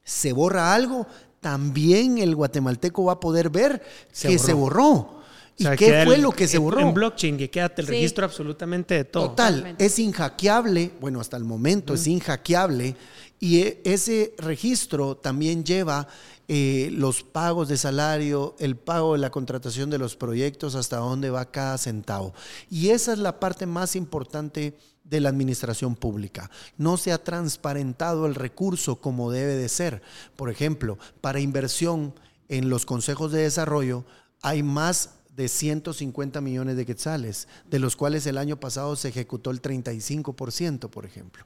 se 0.04 0.32
borra 0.32 0.74
algo, 0.74 1.06
también 1.40 2.18
el 2.18 2.36
guatemalteco 2.36 3.04
va 3.04 3.14
a 3.14 3.20
poder 3.20 3.50
ver 3.50 3.82
que 4.20 4.38
se 4.38 4.52
borró. 4.52 5.19
¿Y 5.56 5.66
qué 5.76 6.02
fue 6.04 6.18
lo 6.18 6.32
que 6.32 6.48
se 6.48 6.58
borró? 6.58 6.80
En 6.80 6.94
blockchain, 6.94 7.36
que 7.36 7.50
queda 7.50 7.72
el 7.76 7.86
registro 7.86 8.24
absolutamente 8.24 8.94
de 8.94 9.04
todo. 9.04 9.30
Total, 9.30 9.74
es 9.78 9.98
inhackeable, 9.98 10.92
bueno, 11.00 11.20
hasta 11.20 11.36
el 11.36 11.44
momento 11.44 11.94
es 11.94 12.06
inhackeable, 12.06 12.96
y 13.38 13.60
e, 13.60 13.80
ese 13.84 14.34
registro 14.38 15.16
también 15.16 15.64
lleva 15.64 16.06
eh, 16.48 16.90
los 16.92 17.22
pagos 17.22 17.68
de 17.68 17.76
salario, 17.76 18.56
el 18.58 18.76
pago 18.76 19.12
de 19.12 19.20
la 19.20 19.30
contratación 19.30 19.88
de 19.88 19.98
los 19.98 20.16
proyectos, 20.16 20.74
hasta 20.74 20.96
dónde 20.96 21.30
va 21.30 21.50
cada 21.50 21.78
centavo. 21.78 22.34
Y 22.68 22.90
esa 22.90 23.12
es 23.12 23.18
la 23.18 23.38
parte 23.38 23.66
más 23.66 23.96
importante 23.96 24.76
de 25.04 25.20
la 25.20 25.28
administración 25.28 25.96
pública. 25.96 26.50
No 26.76 26.96
se 26.96 27.12
ha 27.12 27.22
transparentado 27.22 28.26
el 28.26 28.34
recurso 28.34 29.00
como 29.00 29.30
debe 29.30 29.54
de 29.54 29.68
ser. 29.68 30.02
Por 30.36 30.50
ejemplo, 30.50 30.98
para 31.20 31.40
inversión 31.40 32.14
en 32.48 32.68
los 32.68 32.86
consejos 32.86 33.32
de 33.32 33.42
desarrollo 33.42 34.04
hay 34.42 34.62
más 34.62 35.10
de 35.36 35.48
150 35.48 36.40
millones 36.40 36.76
de 36.76 36.86
quetzales, 36.86 37.48
de 37.68 37.78
los 37.78 37.96
cuales 37.96 38.26
el 38.26 38.38
año 38.38 38.58
pasado 38.58 38.96
se 38.96 39.08
ejecutó 39.08 39.50
el 39.50 39.62
35%, 39.62 40.90
por 40.90 41.04
ejemplo. 41.04 41.44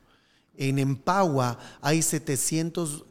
En 0.56 0.78
Empagua 0.78 1.58
hay 1.80 2.02
700, 2.02 3.04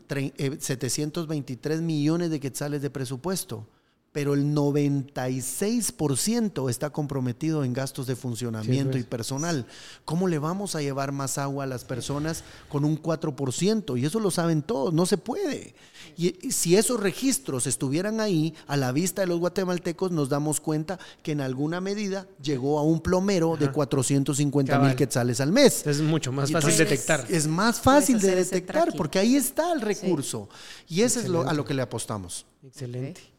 723 0.59 1.79
eh, 1.79 1.81
millones 1.81 2.29
de 2.29 2.39
quetzales 2.39 2.81
de 2.81 2.89
presupuesto 2.89 3.67
pero 4.13 4.35
el 4.35 4.53
96% 4.53 6.69
está 6.69 6.91
comprometido 6.91 7.63
en 7.63 7.73
gastos 7.73 8.05
de 8.05 8.15
funcionamiento 8.15 8.99
y 8.99 9.03
personal. 9.03 9.65
¿Cómo 10.05 10.27
le 10.27 10.37
vamos 10.37 10.75
a 10.75 10.81
llevar 10.81 11.11
más 11.11 11.39
agua 11.39 11.63
a 11.63 11.67
las 11.67 11.83
personas 11.83 12.43
con 12.69 12.85
un 12.85 13.01
4%? 13.01 13.99
Y 13.99 14.05
eso 14.05 14.19
lo 14.19 14.29
saben 14.29 14.61
todos, 14.61 14.93
no 14.93 15.07
se 15.07 15.17
puede. 15.17 15.73
Y 16.15 16.51
si 16.51 16.77
esos 16.77 16.99
registros 16.99 17.65
estuvieran 17.65 18.21
ahí 18.21 18.53
a 18.67 18.77
la 18.77 18.91
vista 18.91 19.21
de 19.21 19.27
los 19.27 19.39
guatemaltecos, 19.39 20.11
nos 20.11 20.29
damos 20.29 20.59
cuenta 20.59 20.99
que 21.23 21.31
en 21.31 21.41
alguna 21.41 21.81
medida 21.81 22.27
llegó 22.39 22.77
a 22.77 22.83
un 22.83 23.01
plomero 23.01 23.57
de 23.57 23.71
450 23.71 24.77
mil 24.77 24.95
quetzales 24.95 25.41
al 25.41 25.51
mes. 25.51 25.87
Es 25.87 26.01
mucho 26.01 26.31
más 26.31 26.51
fácil 26.51 26.77
de 26.77 26.85
detectar. 26.85 27.25
Es 27.29 27.47
más 27.47 27.81
fácil 27.81 28.19
de 28.19 28.35
detectar 28.35 28.93
porque 28.95 29.17
ahí 29.17 29.35
está 29.35 29.73
el 29.73 29.81
recurso. 29.81 30.49
Y 30.87 31.01
eso 31.01 31.19
es 31.19 31.27
lo, 31.27 31.49
a 31.49 31.53
lo 31.53 31.65
que 31.65 31.73
le 31.73 31.81
apostamos. 31.81 32.45
Excelente. 32.63 33.32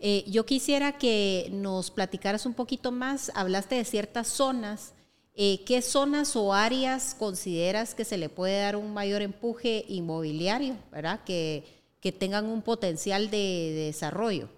Eh, 0.00 0.24
yo 0.28 0.46
quisiera 0.46 0.98
que 0.98 1.48
nos 1.52 1.90
platicaras 1.90 2.46
un 2.46 2.54
poquito 2.54 2.92
más, 2.92 3.30
hablaste 3.34 3.74
de 3.76 3.84
ciertas 3.84 4.28
zonas 4.28 4.92
eh, 5.38 5.62
¿qué 5.66 5.82
zonas 5.82 6.34
o 6.34 6.54
áreas 6.54 7.14
consideras 7.14 7.94
que 7.94 8.06
se 8.06 8.16
le 8.16 8.30
puede 8.30 8.58
dar 8.58 8.74
un 8.74 8.94
mayor 8.94 9.20
empuje 9.20 9.84
inmobiliario, 9.86 10.76
¿verdad? 10.90 11.20
Que, 11.26 11.62
que 12.00 12.10
tengan 12.10 12.46
un 12.46 12.62
potencial 12.62 13.30
de, 13.30 13.36
de 13.36 13.82
desarrollo? 13.84 14.48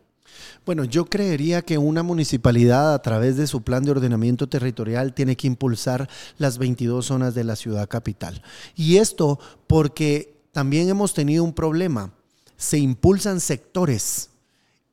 Bueno, 0.64 0.85
yo 0.85 1.07
creería 1.07 1.62
que 1.62 1.79
una 1.79 2.05
municipalidad 2.05 2.94
a 2.94 3.03
través 3.03 3.37
de 3.37 3.49
su 3.49 3.62
plan 3.62 3.83
de 3.83 3.90
ordenamiento 3.90 4.49
territorial 4.49 5.14
tiene 5.14 5.37
que 5.37 5.49
impulsar 5.49 6.09
las 6.37 6.59
22 6.59 7.07
zonas 7.07 7.35
de 7.35 7.42
la 7.42 7.57
ciudad 7.57 7.88
capital. 7.88 8.40
Y 8.77 8.99
esto 8.99 9.40
porque 9.66 10.44
también 10.53 10.88
hemos 10.88 11.12
tenido 11.12 11.42
un 11.42 11.55
problema. 11.55 12.12
Se 12.57 12.79
impulsan 12.79 13.40
sectores. 13.40 14.31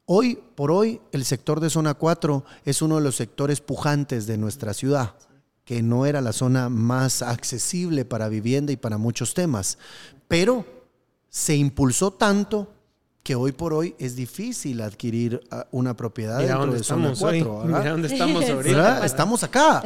Hoy 0.08 0.40
por 0.56 0.72
hoy 0.72 1.02
el 1.12 1.26
sector 1.26 1.60
de 1.60 1.72
zona 1.72 1.96
4 1.96 2.46
es 2.64 2.82
uno 2.84 2.96
de 2.96 3.02
los 3.02 3.16
sectores 3.16 3.60
pujantes 3.60 4.28
de 4.28 4.38
nuestra 4.38 4.74
ciudad 4.74 5.16
que 5.64 5.82
no 5.82 6.06
era 6.06 6.22
la 6.22 6.32
zona 6.32 6.70
más 6.70 7.24
accesible 7.24 8.06
para 8.06 8.30
vivienda 8.30 8.72
y 8.72 8.78
para 8.78 9.00
muchos 9.00 9.34
temas, 9.34 9.80
pero 10.28 10.64
se 11.28 11.56
impulsó 11.56 12.12
tanto 12.12 12.72
que 13.24 13.34
hoy 13.34 13.52
por 13.52 13.74
hoy 13.74 13.96
es 13.98 14.16
difícil 14.16 14.80
adquirir 14.82 15.42
ah, 15.50 15.66
una 15.72 15.96
propiedad 15.96 16.38
Mira 16.38 16.50
dentro 16.50 16.66
dónde 16.68 16.78
de 16.78 16.84
zona 16.84 17.12
estamos 17.12 17.20
4. 17.20 17.52
hoy. 17.56 17.66
¿verdad? 17.66 17.80
Mira 17.80 17.92
dónde 17.92 18.08
estamos. 18.08 19.04
Estamos 19.04 19.44
acá, 19.44 19.82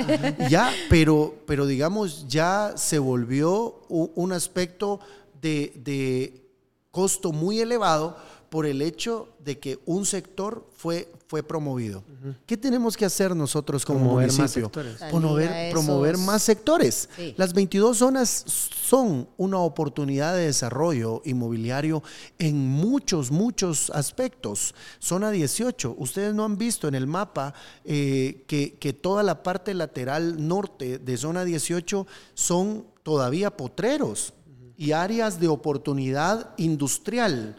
ya, 0.49 0.69
pero, 0.89 1.33
pero 1.47 1.65
digamos, 1.65 2.27
ya 2.27 2.73
se 2.75 2.99
volvió 2.99 3.79
un 3.87 4.33
aspecto 4.33 4.99
de, 5.41 5.71
de 5.77 6.45
costo 6.91 7.31
muy 7.31 7.61
elevado 7.61 8.17
por 8.49 8.65
el 8.65 8.81
hecho 8.81 9.29
de 9.43 9.59
que 9.59 9.79
un 9.85 10.05
sector 10.05 10.67
fue, 10.75 11.11
fue 11.27 11.43
promovido. 11.43 12.03
¿Qué 12.45 12.57
tenemos 12.57 12.97
que 12.97 13.05
hacer 13.05 13.35
nosotros 13.35 13.85
como 13.85 13.99
Promover 13.99 14.31
municipio? 14.31 14.71
Promover, 15.09 15.71
promover 15.71 16.17
más 16.17 16.41
sectores. 16.41 17.09
Sí. 17.15 17.33
Las 17.37 17.53
22 17.53 17.97
zonas 17.97 18.29
son 18.47 19.29
una 19.37 19.59
oportunidad 19.59 20.35
de 20.35 20.47
desarrollo 20.47 21.21
inmobiliario 21.25 22.01
en 22.39 22.57
muchos, 22.67 23.31
muchos 23.31 23.89
aspectos. 23.91 24.73
Zona 24.99 25.31
18, 25.31 25.95
ustedes 25.97 26.33
no 26.33 26.43
han 26.43 26.57
visto 26.57 26.87
en 26.87 26.95
el 26.95 27.07
mapa 27.07 27.53
eh, 27.85 28.43
que, 28.47 28.73
que 28.79 28.93
toda 28.93 29.21
la 29.23 29.43
parte 29.43 29.73
lateral 29.73 30.47
norte 30.47 30.97
de 30.97 31.17
zona 31.17 31.45
18 31.45 32.07
son 32.33 32.85
todavía 33.03 33.55
potreros 33.55 34.33
y 34.79 34.93
áreas 34.93 35.39
de 35.39 35.49
oportunidad 35.49 36.51
industrial. 36.57 37.57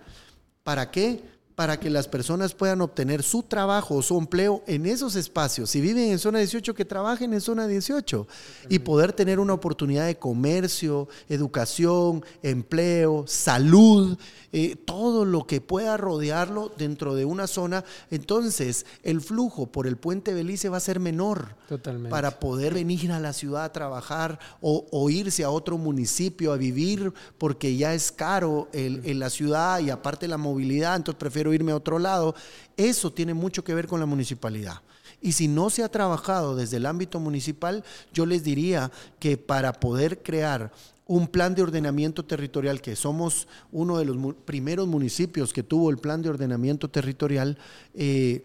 ¿Para 0.70 0.88
qué? 0.92 1.24
Para 1.56 1.80
que 1.80 1.90
las 1.90 2.06
personas 2.06 2.54
puedan 2.54 2.80
obtener 2.80 3.24
su 3.24 3.42
trabajo 3.42 3.96
o 3.96 4.02
su 4.02 4.16
empleo 4.16 4.62
en 4.68 4.86
esos 4.86 5.16
espacios. 5.16 5.68
Si 5.68 5.80
viven 5.80 6.12
en 6.12 6.20
zona 6.20 6.38
18, 6.38 6.74
que 6.74 6.84
trabajen 6.84 7.32
en 7.34 7.40
zona 7.40 7.66
18 7.66 8.28
y 8.68 8.78
poder 8.78 9.12
tener 9.12 9.40
una 9.40 9.54
oportunidad 9.54 10.06
de 10.06 10.16
comercio, 10.16 11.08
educación, 11.28 12.24
empleo, 12.44 13.24
salud, 13.26 14.16
eh, 14.52 14.74
todo 14.76 15.24
lo 15.24 15.46
que 15.46 15.60
pueda 15.60 15.96
rodearlo 15.96 16.72
dentro 16.76 17.14
de 17.14 17.24
una 17.24 17.46
zona. 17.46 17.84
Entonces, 18.10 18.84
el 19.02 19.20
flujo 19.20 19.66
por 19.66 19.86
el 19.86 19.96
puente 19.96 20.34
Belice 20.34 20.68
va 20.68 20.76
a 20.78 20.80
ser 20.80 21.00
menor 21.00 21.56
Totalmente. 21.68 22.10
para 22.10 22.38
poder 22.40 22.74
venir 22.74 23.12
a 23.12 23.20
la 23.20 23.32
ciudad 23.32 23.64
a 23.64 23.72
trabajar 23.72 24.38
o, 24.60 24.86
o 24.90 25.10
irse 25.10 25.44
a 25.44 25.50
otro 25.50 25.78
municipio 25.78 26.52
a 26.52 26.56
vivir 26.56 27.12
porque 27.38 27.76
ya 27.76 27.94
es 27.94 28.10
caro 28.12 28.68
el- 28.72 29.00
en 29.04 29.18
la 29.18 29.30
ciudad 29.30 29.80
y 29.80 29.90
aparte 29.90 30.26
la 30.28 30.36
movilidad, 30.38 30.96
entonces 30.96 31.18
prefiero 31.18 31.52
irme 31.52 31.72
a 31.72 31.76
otro 31.76 31.98
lado. 31.98 32.34
Eso 32.76 33.12
tiene 33.12 33.34
mucho 33.34 33.62
que 33.64 33.74
ver 33.74 33.86
con 33.86 34.00
la 34.00 34.06
municipalidad. 34.06 34.80
Y 35.22 35.32
si 35.32 35.48
no 35.48 35.68
se 35.68 35.82
ha 35.82 35.88
trabajado 35.90 36.56
desde 36.56 36.78
el 36.78 36.86
ámbito 36.86 37.20
municipal, 37.20 37.84
yo 38.12 38.24
les 38.24 38.42
diría 38.42 38.90
que 39.18 39.36
para 39.36 39.74
poder 39.74 40.22
crear 40.22 40.72
un 41.10 41.26
plan 41.26 41.56
de 41.56 41.62
ordenamiento 41.62 42.24
territorial, 42.24 42.80
que 42.80 42.94
somos 42.94 43.48
uno 43.72 43.98
de 43.98 44.04
los 44.04 44.16
mu- 44.16 44.32
primeros 44.32 44.86
municipios 44.86 45.52
que 45.52 45.64
tuvo 45.64 45.90
el 45.90 45.98
plan 45.98 46.22
de 46.22 46.28
ordenamiento 46.28 46.88
territorial, 46.88 47.58
eh, 47.94 48.44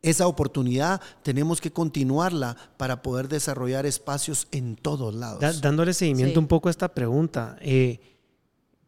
esa 0.00 0.26
oportunidad 0.28 0.98
tenemos 1.22 1.60
que 1.60 1.70
continuarla 1.70 2.56
para 2.78 3.02
poder 3.02 3.28
desarrollar 3.28 3.84
espacios 3.84 4.48
en 4.50 4.76
todos 4.76 5.14
lados. 5.14 5.40
Da- 5.40 5.52
dándole 5.52 5.92
seguimiento 5.92 6.34
Sí. 6.34 6.38
un 6.38 6.46
poco 6.46 6.68
a 6.68 6.70
esta 6.70 6.88
pregunta, 6.94 7.58
eh, 7.60 8.00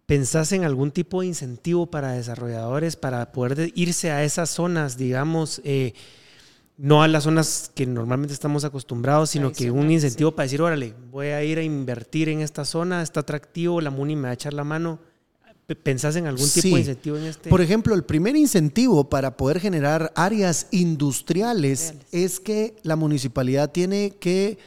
¿pensás 0.06 0.52
en 0.52 0.64
algún 0.64 0.90
tipo 0.90 1.20
de 1.20 1.26
incentivo 1.26 1.86
para 1.90 2.12
desarrolladores 2.12 2.96
para 2.96 3.30
poder 3.32 3.56
de- 3.56 3.72
irse 3.74 4.10
a 4.10 4.24
esas 4.24 4.48
zonas, 4.48 4.96
digamos, 4.96 5.60
eh, 5.64 5.92
no 6.82 7.02
a 7.02 7.08
las 7.08 7.24
zonas 7.24 7.70
que 7.74 7.84
normalmente 7.86 8.32
estamos 8.32 8.64
acostumbrados, 8.64 9.30
sino 9.30 9.52
que 9.52 9.70
un 9.70 9.90
incentivo 9.90 10.32
para 10.32 10.44
decir, 10.44 10.62
órale, 10.62 10.94
voy 11.10 11.26
a 11.26 11.44
ir 11.44 11.58
a 11.58 11.62
invertir 11.62 12.30
en 12.30 12.40
esta 12.40 12.64
zona, 12.64 13.02
está 13.02 13.20
atractivo, 13.20 13.80
la 13.82 13.90
MUNI 13.90 14.16
me 14.16 14.22
va 14.22 14.28
a 14.30 14.32
echar 14.34 14.54
la 14.54 14.64
mano? 14.64 14.98
¿Pensás 15.84 16.16
en 16.16 16.26
algún 16.26 16.48
tipo 16.48 16.62
Sí. 16.62 16.72
de 16.74 16.80
incentivo 16.80 17.16
en 17.18 17.24
este? 17.26 17.48
Por 17.50 17.60
ejemplo, 17.60 17.94
el 17.94 18.02
primer 18.02 18.34
incentivo 18.34 19.08
para 19.08 19.36
poder 19.36 19.60
generar 19.60 20.10
áreas 20.16 20.66
industriales 20.72 21.90
Industriales. 21.92 21.94
es 22.12 22.40
que 22.40 22.74
la 22.82 22.96
municipalidad 22.96 23.70
tiene 23.70 24.14
que 24.18 24.58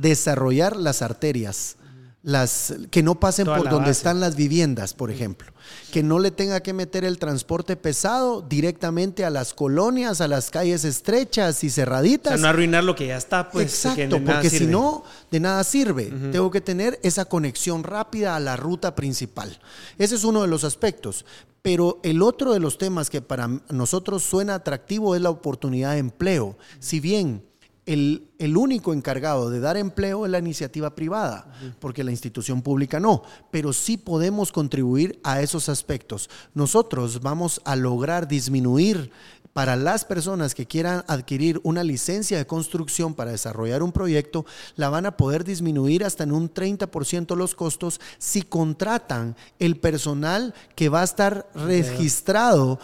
desarrollar 0.00 0.76
las 0.76 1.02
arterias. 1.02 1.76
Las, 2.22 2.74
que 2.90 3.02
no 3.04 3.20
pasen 3.20 3.44
Toda 3.44 3.58
por 3.58 3.70
donde 3.70 3.90
base. 3.90 3.98
están 3.98 4.18
las 4.18 4.34
viviendas, 4.34 4.92
por 4.92 5.10
ejemplo. 5.10 5.52
Que 5.92 6.02
no 6.02 6.18
le 6.18 6.32
tenga 6.32 6.60
que 6.60 6.72
meter 6.72 7.04
el 7.04 7.18
transporte 7.18 7.76
pesado 7.76 8.42
directamente 8.42 9.24
a 9.24 9.30
las 9.30 9.54
colonias, 9.54 10.20
a 10.20 10.26
las 10.26 10.50
calles 10.50 10.84
estrechas 10.84 11.62
y 11.62 11.68
o 11.68 11.70
cerraditas. 11.70 12.32
sea, 12.32 12.42
no 12.42 12.48
arruinar 12.48 12.82
lo 12.82 12.96
que 12.96 13.06
ya 13.06 13.16
está, 13.16 13.50
pues. 13.50 13.84
Exacto, 13.86 14.20
porque 14.24 14.50
si 14.50 14.66
no, 14.66 15.04
de 15.30 15.38
nada 15.38 15.62
sirve. 15.62 16.06
Tengo 16.32 16.50
que 16.50 16.60
tener 16.60 16.98
esa 17.04 17.24
conexión 17.24 17.84
rápida 17.84 18.34
a 18.34 18.40
la 18.40 18.56
ruta 18.56 18.96
principal. 18.96 19.58
Ese 19.96 20.16
es 20.16 20.24
uno 20.24 20.42
de 20.42 20.48
los 20.48 20.64
aspectos. 20.64 21.24
Pero 21.62 22.00
el 22.02 22.22
otro 22.22 22.52
de 22.52 22.60
los 22.60 22.78
temas 22.78 23.10
que 23.10 23.20
para 23.20 23.48
nosotros 23.68 24.22
suena 24.22 24.56
atractivo 24.56 25.14
es 25.14 25.22
la 25.22 25.30
oportunidad 25.30 25.92
de 25.92 25.98
empleo. 25.98 26.56
Si 26.78 26.98
bien 27.00 27.44
el, 27.88 28.28
el 28.38 28.58
único 28.58 28.92
encargado 28.92 29.48
de 29.48 29.60
dar 29.60 29.78
empleo 29.78 30.26
es 30.26 30.30
la 30.30 30.38
iniciativa 30.38 30.94
privada, 30.94 31.50
porque 31.80 32.04
la 32.04 32.10
institución 32.10 32.60
pública 32.60 33.00
no, 33.00 33.22
pero 33.50 33.72
sí 33.72 33.96
podemos 33.96 34.52
contribuir 34.52 35.18
a 35.24 35.40
esos 35.40 35.70
aspectos. 35.70 36.28
Nosotros 36.52 37.22
vamos 37.22 37.62
a 37.64 37.76
lograr 37.76 38.28
disminuir 38.28 39.10
para 39.54 39.74
las 39.74 40.04
personas 40.04 40.54
que 40.54 40.66
quieran 40.66 41.02
adquirir 41.08 41.60
una 41.64 41.82
licencia 41.82 42.36
de 42.36 42.46
construcción 42.46 43.14
para 43.14 43.32
desarrollar 43.32 43.82
un 43.82 43.90
proyecto, 43.90 44.44
la 44.76 44.90
van 44.90 45.06
a 45.06 45.16
poder 45.16 45.42
disminuir 45.42 46.04
hasta 46.04 46.24
en 46.24 46.32
un 46.32 46.52
30% 46.52 47.34
los 47.34 47.54
costos 47.54 48.00
si 48.18 48.42
contratan 48.42 49.34
el 49.58 49.78
personal 49.80 50.54
que 50.76 50.90
va 50.90 51.00
a 51.00 51.04
estar 51.04 51.50
registrado 51.54 52.78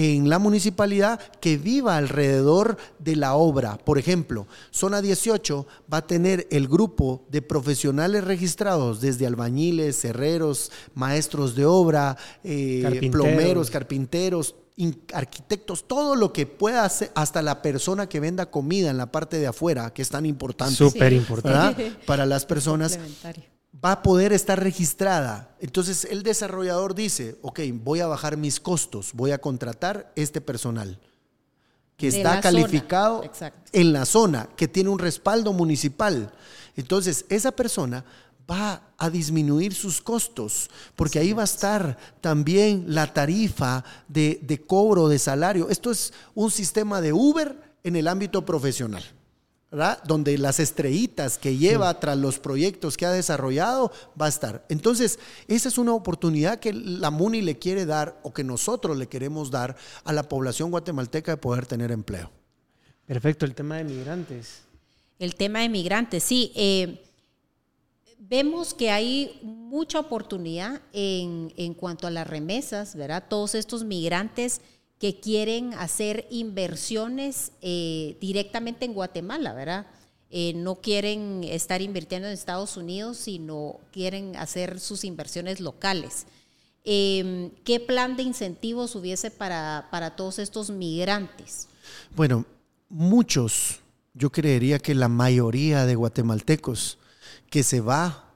en 0.00 0.28
la 0.28 0.38
municipalidad 0.38 1.18
que 1.40 1.56
viva 1.56 1.96
alrededor 1.96 2.76
de 3.00 3.16
la 3.16 3.34
obra. 3.34 3.78
Por 3.78 3.98
ejemplo, 3.98 4.46
zona 4.70 5.02
18 5.02 5.66
va 5.92 5.98
a 5.98 6.06
tener 6.06 6.46
el 6.52 6.68
grupo 6.68 7.24
de 7.30 7.42
profesionales 7.42 8.22
registrados 8.22 9.00
desde 9.00 9.26
albañiles, 9.26 10.04
herreros, 10.04 10.70
maestros 10.94 11.56
de 11.56 11.64
obra, 11.64 12.16
eh, 12.44 12.80
Carpinteros. 12.82 13.10
plomeros, 13.26 13.70
carpinteros, 13.70 14.54
in- 14.76 15.00
arquitectos, 15.12 15.88
todo 15.88 16.14
lo 16.14 16.32
que 16.32 16.46
pueda 16.46 16.84
hacer, 16.84 17.10
hasta 17.16 17.42
la 17.42 17.60
persona 17.60 18.08
que 18.08 18.20
venda 18.20 18.46
comida 18.52 18.90
en 18.90 18.98
la 18.98 19.10
parte 19.10 19.38
de 19.40 19.48
afuera, 19.48 19.92
que 19.92 20.02
es 20.02 20.10
tan 20.10 20.26
importante. 20.26 20.76
Súper 20.76 21.10
Sí. 21.10 21.16
importante. 21.16 21.92
Para 22.06 22.24
las 22.24 22.46
personas. 22.46 22.96
Va 23.72 23.92
a 23.92 24.02
poder 24.02 24.32
estar 24.32 24.62
registrada. 24.62 25.54
Entonces 25.60 26.06
el 26.10 26.22
desarrollador 26.22 26.94
dice, 26.94 27.38
ok, 27.42 27.60
voy 27.72 28.00
a 28.00 28.06
bajar 28.06 28.36
mis 28.36 28.60
costos, 28.60 29.12
voy 29.14 29.30
a 29.32 29.38
contratar 29.38 30.12
este 30.16 30.40
personal 30.40 30.98
que 31.96 32.10
De 32.10 32.18
está 32.18 32.40
calificado 32.40 33.22
en 33.72 33.92
la 33.92 34.06
zona, 34.06 34.48
que 34.56 34.68
tiene 34.68 34.88
un 34.88 35.00
respaldo 35.00 35.52
municipal. 35.52 36.32
Entonces 36.76 37.24
esa 37.28 37.50
persona 37.50 38.04
va 38.48 38.82
a 38.96 39.10
disminuir 39.10 39.74
sus 39.74 40.00
costos, 40.00 40.70
porque 40.96 41.18
ahí 41.18 41.32
va 41.32 41.42
a 41.42 41.44
estar 41.44 41.98
también 42.20 42.84
la 42.86 43.12
tarifa 43.12 43.84
de, 44.06 44.38
de 44.42 44.62
cobro 44.62 45.08
de 45.08 45.18
salario. 45.18 45.68
Esto 45.68 45.90
es 45.90 46.12
un 46.34 46.50
sistema 46.50 47.00
de 47.00 47.12
Uber 47.12 47.60
en 47.82 47.96
el 47.96 48.08
ámbito 48.08 48.46
profesional. 48.46 49.02
¿Verdad? 49.70 50.02
Donde 50.04 50.38
las 50.38 50.60
estrellitas 50.60 51.36
que 51.36 51.56
lleva 51.56 52.00
tras 52.00 52.16
los 52.16 52.38
proyectos 52.38 52.96
que 52.96 53.06
ha 53.06 53.10
desarrollado 53.10 53.92
va 54.20 54.26
a 54.26 54.30
estar. 54.30 54.64
Entonces, 54.68 55.18
esa 55.46 55.68
es 55.68 55.76
una 55.76 55.92
oportunidad 55.92 56.58
que 56.58 56.72
la 56.72 57.10
MUNI 57.10 57.42
le 57.42 57.58
quiere 57.58 57.84
dar 57.84 58.18
o 58.22 58.32
que 58.32 58.44
nosotros 58.44 58.96
le 58.96 59.08
queremos 59.08 59.50
dar 59.50 59.76
a 60.04 60.12
la 60.12 60.22
población 60.22 60.70
guatemalteca 60.70 61.32
de 61.32 61.36
poder 61.36 61.66
tener 61.66 61.90
empleo. 61.90 62.30
Perfecto, 63.06 63.44
el 63.44 63.54
tema 63.54 63.76
de 63.76 63.84
migrantes. 63.84 64.62
El 65.18 65.34
tema 65.34 65.60
de 65.60 65.68
migrantes, 65.68 66.22
sí. 66.22 66.52
eh, 66.54 67.04
vemos 68.18 68.74
que 68.74 68.90
hay 68.90 69.38
mucha 69.42 69.98
oportunidad 69.98 70.80
en, 70.92 71.52
en 71.56 71.74
cuanto 71.74 72.06
a 72.06 72.10
las 72.10 72.26
remesas, 72.26 72.94
¿verdad? 72.94 73.24
Todos 73.28 73.54
estos 73.54 73.84
migrantes 73.84 74.60
que 74.98 75.20
quieren 75.20 75.74
hacer 75.74 76.26
inversiones 76.30 77.52
eh, 77.62 78.16
directamente 78.20 78.84
en 78.84 78.94
Guatemala, 78.94 79.52
¿verdad? 79.54 79.86
eh, 80.30 80.52
no 80.54 80.76
quieren 80.76 81.42
estar 81.44 81.80
invirtiendo 81.80 82.28
en 82.28 82.34
Estados 82.34 82.76
Unidos, 82.76 83.16
sino 83.16 83.80
quieren 83.92 84.36
hacer 84.36 84.78
sus 84.78 85.04
inversiones 85.04 85.58
locales. 85.60 86.26
Em, 86.84 87.50
¿Qué 87.64 87.80
plan 87.80 88.14
de 88.16 88.24
incentivos 88.24 88.94
hubiese 88.94 89.30
para, 89.30 89.88
para 89.90 90.16
todos 90.16 90.38
estos 90.38 90.68
migrantes? 90.70 91.68
Bueno, 92.14 92.44
muchos, 92.90 93.80
yo 94.14 94.30
creería 94.30 94.78
que 94.78 94.94
la 94.94 95.08
mayoría 95.08 95.86
de 95.86 95.94
guatemaltecos 95.94 96.98
que 97.48 97.62
se 97.62 97.80
va 97.80 98.30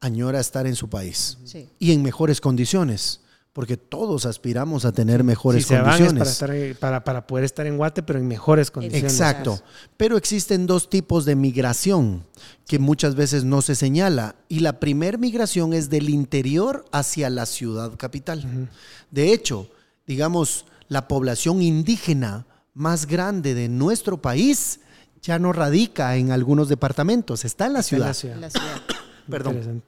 añora 0.00 0.40
estar 0.40 0.66
en 0.66 0.76
su 0.76 0.88
país 0.88 1.38
Sí. 1.44 1.68
y 1.78 1.92
en 1.92 2.02
mejores 2.02 2.40
condiciones, 2.40 3.20
porque 3.54 3.76
todos 3.78 4.26
aspiramos 4.26 4.84
a 4.84 4.92
tener 4.92 5.24
mejores 5.24 5.62
Si 5.62 5.68
se 5.68 5.74
van 5.80 5.84
es 5.84 5.90
condiciones. 6.08 6.18
para, 6.18 6.30
estar, 6.30 6.50
eh, 6.54 6.74
para, 6.74 7.04
para 7.04 7.26
poder 7.26 7.44
estar 7.44 7.66
en 7.66 7.76
Guate, 7.78 8.02
pero 8.02 8.18
en 8.18 8.26
mejores 8.28 8.70
condiciones. 8.70 9.10
Exacto. 9.12 9.60
Pero 9.96 10.16
existen 10.18 10.66
dos 10.66 10.90
tipos 10.90 11.24
de 11.24 11.36
migración 11.36 12.24
que 12.66 12.78
muchas 12.80 13.14
veces 13.14 13.44
no 13.44 13.62
se 13.62 13.76
señala. 13.76 14.34
Y 14.48 14.58
la 14.60 14.80
primer 14.80 15.18
migración 15.18 15.72
es 15.72 15.88
del 15.88 16.10
interior 16.10 16.84
hacia 16.92 17.30
la 17.30 17.46
ciudad 17.46 17.92
capital. 17.96 18.68
De 19.12 19.32
hecho, 19.32 19.70
digamos, 20.06 20.66
la 20.88 21.06
población 21.08 21.62
indígena 21.62 22.46
más 22.74 23.06
grande 23.06 23.54
de 23.54 23.68
nuestro 23.68 24.20
país 24.20 24.80
ya 25.22 25.38
no 25.38 25.52
radica 25.52 26.16
en 26.16 26.32
algunos 26.32 26.68
departamentos, 26.68 27.44
está 27.44 27.66
en 27.66 27.72
la 27.74 27.80
Está 27.80 27.94
en 27.94 27.98
ciudad. 28.00 28.06
la 28.08 28.14
ciudad. 28.14 28.34
En 28.34 28.40
la 28.42 28.50
ciudad. 28.50 28.82
Perdón. 29.30 29.82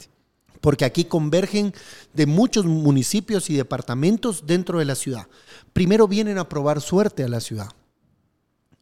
Porque 0.67 0.85
aquí 0.85 1.05
convergen 1.05 1.73
de 2.13 2.27
muchos 2.27 2.65
municipios 2.65 3.51
y 3.51 3.55
departamentos 3.55 4.49
dentro 4.49 4.81
de 4.81 4.85
la 4.85 4.97
ciudad. 4.97 5.29
Primero 5.73 6.09
vienen 6.09 6.39
a 6.39 6.49
probar 6.49 6.81
suerte 6.81 7.23
a 7.23 7.29
la 7.29 7.39
ciudad 7.39 7.69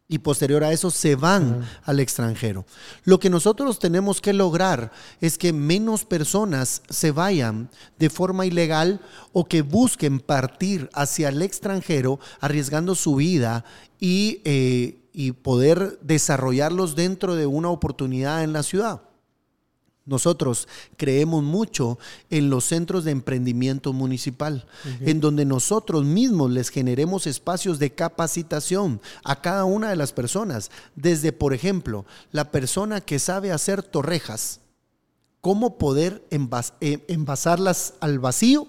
y 0.08 0.20
posterior 0.20 0.64
a 0.64 0.72
eso 0.72 0.90
se 0.90 1.14
van 1.14 1.68
al 1.82 2.00
extranjero. 2.00 2.64
Lo 3.04 3.18
que 3.20 3.28
nosotros 3.28 3.78
tenemos 3.80 4.22
que 4.22 4.32
lograr 4.32 4.92
es 5.20 5.36
que 5.36 5.52
menos 5.52 6.06
personas 6.06 6.80
se 6.88 7.10
vayan 7.10 7.68
de 7.98 8.08
forma 8.08 8.46
ilegal 8.46 9.02
o 9.34 9.44
que 9.44 9.60
busquen 9.60 10.20
partir 10.20 10.88
hacia 10.94 11.28
el 11.28 11.42
extranjero 11.42 12.18
arriesgando 12.40 12.94
su 12.94 13.16
vida 13.16 13.62
y, 14.00 14.40
eh, 14.46 15.02
y 15.12 15.32
poder 15.32 15.98
desarrollarlos 16.00 16.96
dentro 16.96 17.34
de 17.34 17.44
una 17.44 17.68
oportunidad 17.68 18.42
en 18.42 18.54
la 18.54 18.62
ciudad. 18.62 19.02
Nosotros 20.06 20.68
creemos 20.98 21.42
mucho 21.42 21.98
en 22.28 22.50
los 22.50 22.64
centros 22.64 23.04
de 23.04 23.10
emprendimiento 23.10 23.92
municipal, 23.94 24.66
en 25.00 25.18
donde 25.20 25.46
nosotros 25.46 26.04
mismos 26.04 26.50
les 26.50 26.68
generemos 26.68 27.26
espacios 27.26 27.78
de 27.78 27.90
capacitación 27.94 29.00
a 29.24 29.40
cada 29.40 29.64
una 29.64 29.88
de 29.88 29.96
las 29.96 30.12
personas. 30.12 30.70
Desde, 30.94 31.32
por 31.32 31.54
ejemplo, 31.54 32.04
la 32.32 32.50
persona 32.50 33.00
que 33.00 33.18
sabe 33.18 33.50
hacer 33.50 33.82
torrejas, 33.82 34.60
cómo 35.40 35.78
poder 35.78 36.22
envas- 36.30 36.74
eh, 36.82 37.02
envasarlas 37.08 37.94
al 38.00 38.18
vacío 38.18 38.66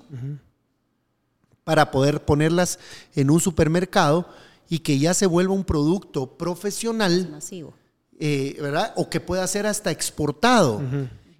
para 1.63 1.91
poder 1.91 2.23
ponerlas 2.23 2.79
en 3.15 3.29
un 3.29 3.39
supermercado 3.41 4.27
y 4.69 4.79
que 4.79 4.99
ya 4.99 5.13
se 5.13 5.25
vuelva 5.25 5.53
un 5.53 5.63
producto 5.65 6.37
profesional 6.37 7.29
Masivo. 7.29 7.73
eh, 8.19 8.55
¿verdad? 8.61 8.93
O 8.95 9.09
que 9.09 9.19
pueda 9.19 9.45
ser 9.47 9.65
hasta 9.67 9.91
exportado. 9.91 10.81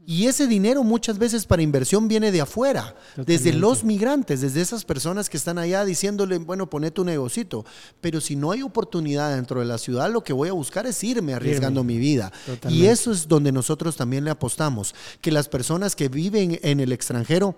Y 0.06 0.28
ese 0.28 0.48
dinero 0.48 0.84
muchas 0.84 1.18
veces 1.18 1.46
para 1.46 1.62
inversión 1.62 2.08
viene 2.08 2.32
de 2.32 2.42
afuera, 2.42 2.96
desde 3.18 3.54
los 3.54 3.84
migrantes, 3.84 4.42
desde 4.42 4.62
esas 4.62 4.86
personas 4.86 5.30
que 5.30 5.38
están 5.38 5.58
allá 5.58 5.84
diciéndole, 5.84 6.38
bueno, 6.38 6.70
poné 6.70 6.92
tu 6.92 7.04
negocito. 7.04 7.66
Pero 8.02 8.22
si 8.22 8.36
no 8.36 8.52
hay 8.52 8.62
oportunidad 8.62 9.36
dentro 9.36 9.60
de 9.60 9.66
la 9.66 9.78
ciudad, 9.78 10.12
lo 10.12 10.24
que 10.24 10.34
voy 10.34 10.50
a 10.50 10.54
buscar 10.54 10.86
es 10.86 11.04
irme 11.04 11.34
arriesgando 11.34 11.84
mi 11.84 11.98
vida. 11.98 12.32
Y 12.70 12.86
eso 12.86 13.12
es 13.12 13.28
donde 13.28 13.52
nosotros 13.52 13.96
también 13.96 14.24
le 14.24 14.32
apostamos, 14.32 14.94
que 15.22 15.32
las 15.32 15.50
personas 15.50 15.96
que 15.96 16.08
viven 16.08 16.60
en 16.62 16.80
el 16.80 16.92
extranjero 16.92 17.56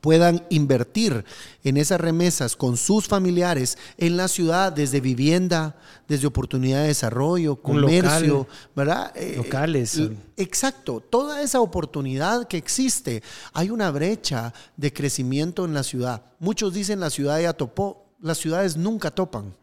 puedan 0.00 0.44
invertir 0.50 1.24
en 1.64 1.76
esas 1.76 2.00
remesas 2.00 2.54
con 2.56 2.76
sus 2.76 3.08
familiares 3.08 3.76
en 3.96 4.16
la 4.16 4.28
ciudad, 4.28 4.72
desde 4.72 5.00
vivienda, 5.00 5.76
desde 6.06 6.26
oportunidad 6.26 6.82
de 6.82 6.88
desarrollo, 6.88 7.56
comercio, 7.56 8.26
local. 8.38 8.46
¿verdad? 8.76 9.12
Eh, 9.16 9.34
Locales. 9.36 9.96
l- 9.96 10.16
Exacto, 10.36 11.00
toda 11.00 11.42
esa 11.42 11.60
oportunidad 11.60 12.46
que 12.46 12.56
existe. 12.58 13.22
Hay 13.52 13.70
una 13.70 13.90
brecha 13.90 14.54
de 14.76 14.92
crecimiento 14.92 15.64
en 15.64 15.74
la 15.74 15.82
ciudad. 15.82 16.22
Muchos 16.38 16.72
dicen 16.74 17.00
la 17.00 17.10
ciudad 17.10 17.40
ya 17.40 17.52
topó. 17.52 18.07
Las 18.20 18.38
ciudades 18.38 18.76
nunca 18.76 19.10
topan. 19.10 19.54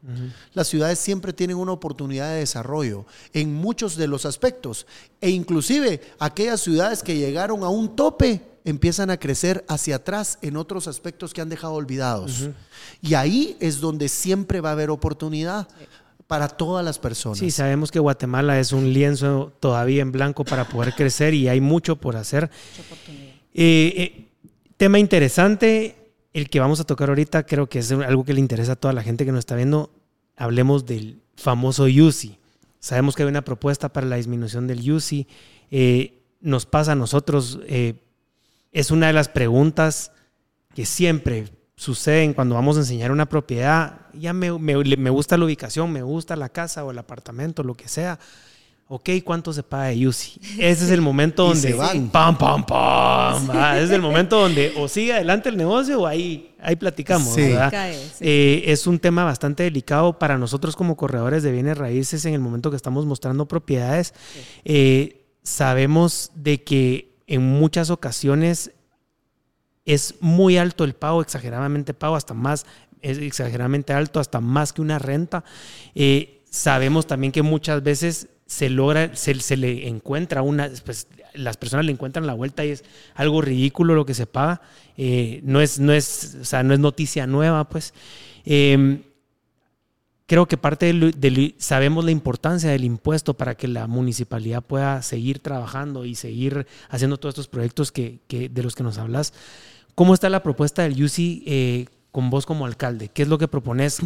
Las 0.54 0.68
ciudades 0.68 1.00
siempre 1.00 1.34
tienen 1.34 1.58
una 1.58 1.74
oportunidad 1.74 2.30
de 2.30 2.40
desarrollo 2.40 3.06
en 3.34 3.54
muchos 3.54 3.98
de 3.98 4.08
los 4.08 4.26
aspectos. 4.26 4.88
E 5.20 5.30
inclusive 5.30 6.02
aquellas 6.20 6.62
ciudades 6.62 7.04
que 7.04 7.18
llegaron 7.18 7.64
a 7.64 7.70
un 7.70 7.96
tope 7.96 8.42
empiezan 8.64 9.10
a 9.10 9.18
crecer 9.18 9.64
hacia 9.68 9.98
atrás 9.98 10.40
en 10.42 10.58
otros 10.58 10.88
aspectos 10.88 11.34
que 11.34 11.42
han 11.42 11.50
dejado 11.50 11.74
olvidados. 11.74 12.50
Y 13.02 13.14
ahí 13.14 13.58
es 13.60 13.80
donde 13.80 14.10
siempre 14.10 14.62
va 14.62 14.70
a 14.70 14.74
haber 14.74 14.90
oportunidad 14.90 15.68
para 16.28 16.48
todas 16.48 16.84
las 16.84 16.98
personas. 16.98 17.38
Sí, 17.38 17.52
sabemos 17.52 17.92
que 17.92 18.00
Guatemala 18.00 18.60
es 18.60 18.72
un 18.72 18.92
lienzo 18.92 19.54
todavía 19.60 20.02
en 20.02 20.12
blanco 20.12 20.44
para 20.44 20.68
poder 20.68 20.94
crecer 20.96 21.34
y 21.34 21.48
hay 21.48 21.62
mucho 21.62 21.98
por 21.98 22.16
hacer. 22.16 22.50
Eh, 23.54 23.94
eh, 23.96 24.28
tema 24.78 24.98
interesante, 24.98 25.96
el 26.36 26.50
que 26.50 26.60
vamos 26.60 26.82
a 26.82 26.84
tocar 26.84 27.08
ahorita, 27.08 27.46
creo 27.46 27.70
que 27.70 27.80
es 27.80 27.90
algo 27.94 28.26
que 28.26 28.34
le 28.34 28.42
interesa 28.42 28.74
a 28.74 28.76
toda 28.76 28.94
la 28.94 29.04
gente 29.04 29.24
que 29.24 29.32
nos 29.32 29.40
está 29.40 29.56
viendo. 29.56 29.90
Hablemos 30.36 30.86
del 30.86 31.22
famoso 31.38 31.86
UCI. 31.86 32.38
Sabemos 32.82 33.16
que 33.16 33.24
hay 33.24 33.30
una 33.30 33.46
propuesta 33.46 33.88
para 33.88 34.06
la 34.06 34.18
disminución 34.18 34.68
del 34.68 34.92
UCI. 34.92 35.28
Eh, 35.72 36.24
nos 36.42 36.66
pasa 36.66 36.92
a 36.92 36.96
nosotros, 36.96 37.62
eh, 37.68 38.04
es 38.74 38.92
una 38.92 39.08
de 39.08 39.14
las 39.14 39.30
preguntas 39.30 40.12
que 40.74 40.86
siempre 40.86 41.48
suceden 41.78 42.34
cuando 42.34 42.56
vamos 42.56 42.76
a 42.76 42.82
enseñar 42.82 43.14
una 43.14 43.30
propiedad. 43.30 44.02
Ya 44.12 44.34
me, 44.34 44.50
gusta 44.50 45.38
la 45.38 45.46
ubicación, 45.46 45.94
me 45.94 46.04
gusta 46.04 46.36
la 46.36 46.50
casa 46.50 46.84
o 46.84 46.92
el 46.92 46.98
apartamento, 46.98 47.64
lo 47.64 47.76
que 47.76 47.88
sea. 47.88 48.20
Ok, 48.88 49.10
¿cuánto 49.24 49.52
se 49.52 49.64
paga 49.64 49.86
de 49.86 50.08
UCI? 50.08 50.40
Ese 50.60 50.86
es 50.86 50.92
el 50.92 51.02
momento 51.02 51.46
Y 51.46 51.48
donde... 51.50 51.70
se 51.70 51.74
van. 51.74 52.10
¡Pam, 52.10 52.38
pam, 52.38 52.64
pam! 52.64 53.50
Ese 53.76 53.86
es 53.86 53.92
el 53.92 54.02
momento 54.02 54.40
donde 54.40 54.74
o 54.78 54.88
sigue 54.88 55.14
adelante 55.14 55.50
el 55.50 55.58
negocio 55.58 56.02
o 56.02 56.06
ahí, 56.06 56.56
ahí 56.60 56.76
platicamos. 56.76 57.34
Sí. 57.34 57.42
¿verdad? 57.42 57.72
Cae, 57.72 57.96
sí. 57.96 58.18
Eh, 58.20 58.64
es 58.68 58.86
un 58.86 59.00
tema 59.00 59.24
bastante 59.24 59.64
delicado 59.64 60.20
para 60.20 60.38
nosotros 60.38 60.76
como 60.76 60.96
corredores 60.98 61.42
de 61.42 61.52
bienes 61.52 61.80
raíces 61.80 62.26
en 62.26 62.36
el 62.36 62.42
momento 62.42 62.70
que 62.70 62.78
estamos 62.78 63.08
mostrando 63.08 63.48
propiedades. 63.48 64.14
Eh, 64.66 65.26
sabemos 65.42 66.32
de 66.36 66.64
que 66.64 67.16
en 67.26 67.42
muchas 67.42 67.90
ocasiones 67.90 68.72
es 69.86 70.14
muy 70.20 70.58
alto 70.58 70.84
el 70.84 70.94
pago, 70.94 71.22
exageradamente 71.22 71.96
pago, 71.96 72.16
hasta 72.16 72.36
más, 72.36 72.68
es 73.02 73.18
exageradamente 73.18 73.94
alto, 73.94 74.20
hasta 74.20 74.42
más 74.42 74.74
que 74.74 74.82
una 74.82 75.00
renta. 75.00 75.44
Eh, 75.96 76.44
sabemos 76.50 77.08
también 77.08 77.32
que 77.32 77.42
muchas 77.42 77.82
veces 77.82 78.30
se 78.46 78.70
logra, 78.70 79.16
se, 79.16 79.34
se 79.40 79.58
le 79.58 79.88
encuentra 79.88 80.42
una, 80.42 80.70
pues, 80.86 81.08
las 81.34 81.58
personas 81.58 81.86
le 81.86 81.92
encuentran 81.92 82.28
la 82.28 82.34
vuelta 82.34 82.64
y 82.66 82.70
es 82.70 82.84
algo 83.16 83.42
ridículo 83.42 83.96
lo 83.96 84.06
que 84.06 84.14
se 84.14 84.28
paga. 84.28 84.62
Eh, 84.98 85.42
no, 85.44 85.62
es, 85.62 85.80
no, 85.80 85.94
es, 85.94 86.38
o 86.42 86.46
sea, 86.46 86.64
no 86.64 86.74
es 86.74 86.80
noticia 86.80 87.26
nueva, 87.28 87.68
pues. 87.68 87.94
Eh, 88.46 89.02
creo 90.28 90.48
que 90.48 90.58
parte 90.58 90.88
del, 90.88 91.12
del- 91.20 91.56
sabemos 91.58 92.06
la 92.06 92.12
importancia 92.12 92.70
del 92.70 92.84
impuesto 92.84 93.34
para 93.36 93.56
que 93.56 93.68
la 93.68 93.88
municipalidad 93.88 94.62
pueda 94.64 95.02
seguir 95.02 95.40
trabajando 95.40 96.06
y 96.06 96.16
seguir 96.16 96.68
haciendo 96.90 97.18
todos 97.18 97.34
estos 97.34 97.48
proyectos 97.48 97.92
que, 97.92 98.20
que- 98.28 98.50
de 98.50 98.64
los 98.64 98.76
que 98.76 98.84
nos 98.84 98.98
hablas. 98.98 99.34
¿Cómo 99.96 100.14
está 100.14 100.30
la 100.30 100.44
propuesta 100.44 100.84
del 100.84 101.02
UCI 101.04 101.44
eh, 101.46 101.86
con 102.12 102.30
vos 102.30 102.46
como 102.46 102.66
alcalde? 102.66 103.10
¿Qué 103.10 103.22
es 103.24 103.28
lo 103.28 103.38
que 103.38 103.48
propones? 103.48 104.00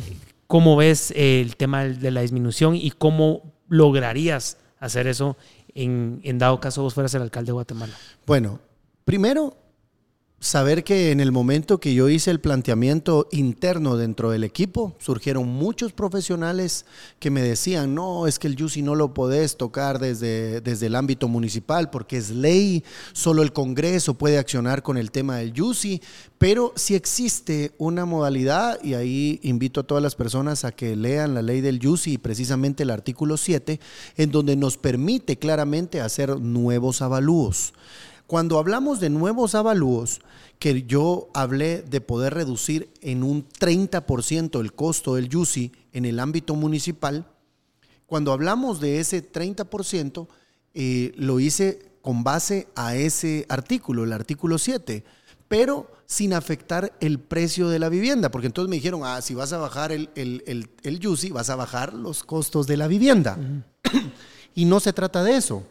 ¿Cómo 0.50 0.76
ves 0.76 1.12
eh, 1.12 1.42
el 1.42 1.58
tema 1.58 1.84
de 1.84 2.10
la 2.10 2.22
disminución 2.22 2.76
y 2.76 2.90
cómo 2.90 3.54
lograrías 3.68 4.58
hacer 4.80 5.06
eso 5.06 5.38
en, 5.76 6.22
en 6.24 6.40
dado 6.40 6.60
caso 6.60 6.82
vos 6.82 6.96
fueras 6.96 7.14
el 7.14 7.22
alcalde 7.22 7.50
de 7.50 7.52
Guatemala? 7.52 7.94
Bueno, 8.26 8.60
primero, 9.06 9.56
saber 10.40 10.84
que 10.86 11.12
en 11.12 11.20
el 11.20 11.32
momento 11.32 11.80
que 11.80 11.94
yo 11.94 12.08
hice 12.08 12.32
el 12.32 12.40
planteamiento 12.40 13.28
interno 13.32 13.98
dentro 13.98 14.32
del 14.32 14.44
equipo, 14.44 14.96
surgieron 15.00 15.48
muchos 15.48 15.92
profesionales 15.92 16.86
que 17.20 17.30
me 17.30 17.42
decían, 17.42 17.94
no, 17.94 18.26
es 18.26 18.40
que 18.40 18.48
el 18.48 18.62
UCI 18.62 18.82
no 18.82 18.96
lo 18.96 19.14
podés 19.14 19.58
tocar 19.58 20.00
desde, 20.00 20.62
desde 20.62 20.86
el 20.86 20.96
ámbito 20.96 21.28
municipal 21.28 21.90
porque 21.90 22.18
es 22.18 22.30
ley, 22.30 22.84
solo 23.12 23.44
el 23.44 23.52
Congreso 23.52 24.14
puede 24.14 24.38
accionar 24.38 24.82
con 24.82 24.98
el 24.98 25.12
tema 25.12 25.38
del 25.38 25.60
UCI, 25.60 26.02
pero 26.38 26.72
sí 26.78 26.96
existe 26.96 27.74
una 27.78 28.06
modalidad, 28.06 28.82
y 28.82 28.94
ahí 28.94 29.42
invito 29.44 29.82
a 29.82 29.84
todas 29.84 30.02
las 30.02 30.16
personas 30.16 30.64
a 30.64 30.72
que 30.72 30.96
lean 30.96 31.34
la 31.34 31.42
ley 31.42 31.60
del 31.60 31.86
UCI 31.86 32.14
y 32.14 32.18
precisamente 32.18 32.84
el 32.84 32.92
artículo 32.92 33.36
7, 33.36 33.80
en 34.16 34.32
donde 34.32 34.56
nos 34.56 34.78
permite 34.78 35.38
claramente 35.38 36.00
hacer 36.00 36.40
nuevos 36.40 37.02
avalúos. 37.02 37.74
Cuando 38.30 38.60
hablamos 38.60 39.00
de 39.00 39.10
nuevos 39.10 39.56
avalúos, 39.56 40.22
que 40.60 40.84
yo 40.84 41.30
hablé 41.34 41.82
de 41.82 42.00
poder 42.00 42.36
reducir 42.36 42.92
en 43.02 43.24
un 43.24 43.50
30% 43.50 44.62
el 44.62 44.72
costo 44.74 45.16
del 45.16 45.36
UCI 45.36 45.72
en 45.94 46.06
el 46.06 46.20
ámbito 46.20 46.54
municipal, 46.54 47.26
cuando 48.06 48.32
hablamos 48.32 48.80
de 48.80 49.00
ese 49.00 49.24
30%, 49.24 50.28
eh, 50.76 51.12
lo 51.16 51.40
hice 51.40 51.92
con 52.04 52.24
base 52.24 52.68
a 52.76 52.96
ese 52.96 53.48
artículo, 53.50 54.04
el 54.04 54.14
artículo 54.14 54.60
7, 54.60 55.04
pero 55.48 55.90
sin 56.06 56.34
afectar 56.34 56.96
el 57.00 57.18
precio 57.18 57.68
de 57.70 57.80
la 57.80 57.90
vivienda, 57.90 58.30
porque 58.30 58.46
entonces 58.46 58.70
me 58.70 58.76
dijeron, 58.76 59.02
ah, 59.06 59.24
si 59.24 59.34
vas 59.34 59.54
a 59.54 59.58
bajar 59.58 59.92
el, 59.92 60.12
el, 60.14 60.44
el, 60.46 60.70
el 60.84 61.08
UCI, 61.08 61.32
vas 61.32 61.50
a 61.50 61.56
bajar 61.56 61.96
los 61.96 62.24
costos 62.24 62.68
de 62.68 62.78
la 62.78 62.88
vivienda. 62.88 63.40
y 64.54 64.66
no 64.66 64.80
se 64.80 64.94
trata 64.94 65.24
de 65.24 65.36
eso, 65.36 65.64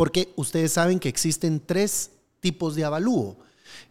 porque 0.00 0.32
ustedes 0.36 0.72
saben 0.72 0.98
que 0.98 1.10
existen 1.10 1.60
tres 1.60 2.12
tipos 2.40 2.74
de 2.74 2.86
avalúo. 2.86 3.36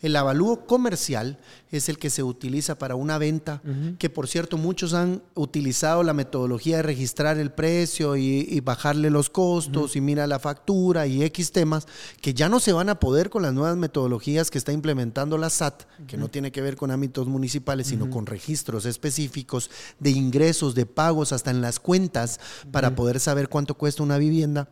El 0.02 0.16
avalúo 0.16 0.66
comercial 0.66 1.38
es 1.70 1.88
el 1.88 2.00
que 2.00 2.10
se 2.10 2.24
utiliza 2.24 2.80
para 2.80 2.96
una 2.96 3.20
venta, 3.20 3.62
que 4.00 4.10
por 4.10 4.28
cierto 4.28 4.58
muchos 4.58 4.96
han 4.96 5.22
utilizado 5.36 6.02
la 6.02 6.16
metodología 6.16 6.78
de 6.78 6.82
registrar 6.82 7.38
el 7.38 7.52
precio 7.52 8.18
y, 8.18 8.60
bajarle 8.62 9.12
los 9.12 9.30
costos 9.30 9.96
y 9.96 10.02
mira 10.02 10.26
la 10.26 10.40
factura 10.40 11.06
y 11.06 11.22
X 11.26 11.52
temas, 11.52 11.88
que 12.22 12.34
ya 12.34 12.50
no 12.50 12.60
se 12.60 12.74
van 12.74 12.90
a 12.90 13.00
poder 13.00 13.30
con 13.30 13.44
las 13.44 13.54
nuevas 13.54 13.78
metodologías 13.78 14.50
que 14.50 14.58
está 14.58 14.72
implementando 14.72 15.38
la 15.38 15.52
SAT, 15.52 15.84
que 16.08 16.18
no 16.18 16.28
tiene 16.28 16.52
que 16.52 16.64
ver 16.64 16.76
con 16.76 16.90
ámbitos 16.90 17.28
municipales, 17.28 17.86
sino 17.86 18.10
con 18.10 18.26
registros 18.26 18.88
específicos 18.88 19.70
de 20.00 20.10
ingresos, 20.10 20.74
de 20.74 20.88
pagos, 20.88 21.34
hasta 21.34 21.52
en 21.52 21.62
las 21.62 21.80
cuentas, 21.80 22.40
para 22.72 22.96
poder 22.96 23.20
saber 23.20 23.48
cuánto 23.48 23.76
cuesta 23.76 24.02
una 24.02 24.18
vivienda 24.18 24.70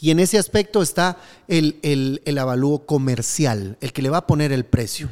y 0.00 0.10
en 0.10 0.20
ese 0.20 0.38
aspecto 0.38 0.82
está 0.82 1.18
el, 1.46 1.78
el, 1.82 2.38
avalúo 2.38 2.86
comercial, 2.86 3.76
el 3.80 3.92
que 3.92 4.02
le 4.02 4.10
va 4.10 4.18
a 4.18 4.26
poner 4.26 4.50
el 4.50 4.64
precio. 4.64 5.08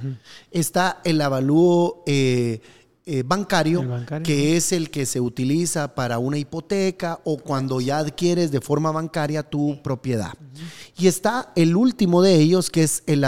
Está 0.51 1.01
el 1.05 1.21
avalúo 1.21 2.03
eh, 2.07 2.61
eh, 3.05 3.23
bancario, 3.25 4.05
que 4.25 4.57
es 4.57 4.73
el 4.73 4.91
que 4.91 5.05
se 5.07 5.21
utiliza 5.21 5.95
para 5.95 6.19
una 6.19 6.39
hipoteca 6.39 7.21
o 7.25 7.37
cuando 7.37 7.81
ya 7.81 7.99
adquieres 7.99 8.51
de 8.51 8.61
forma 8.61 8.91
bancaria 8.91 9.43
tu 9.43 9.81
propiedad. 9.83 10.33
Y 10.97 11.07
está 11.07 11.53
el 11.55 11.77
último 11.77 12.23
de 12.23 12.35
ellos, 12.35 12.71
que 12.71 12.83
es 12.83 13.03
el, 13.07 13.25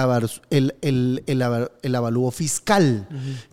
el, 0.81 1.25
el 1.27 1.95
avalúo 1.95 2.31
fiscal, 2.31 3.07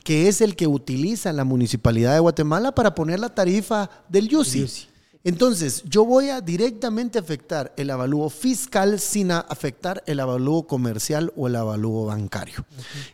que 0.03 0.27
es 0.29 0.39
el 0.41 0.55
que 0.55 0.67
utiliza 0.67 1.33
la 1.33 1.43
Municipalidad 1.43 2.13
de 2.13 2.19
Guatemala 2.19 2.73
para 2.73 2.95
poner 2.95 3.19
la 3.19 3.35
tarifa 3.35 3.89
del 4.07 4.29
YUSI. 4.29 4.87
Entonces, 5.27 5.83
yo 5.83 6.05
voy 6.05 6.29
a 6.29 6.39
directamente 6.39 7.19
afectar 7.19 7.73
el 7.75 7.89
avalúo 7.89 8.29
fiscal 8.29 8.97
sin 8.97 9.31
afectar 9.31 10.01
el 10.05 10.21
avalúo 10.21 10.65
comercial 10.65 11.33
o 11.35 11.47
el 11.47 11.57
avalúo 11.57 12.05
bancario. 12.05 12.65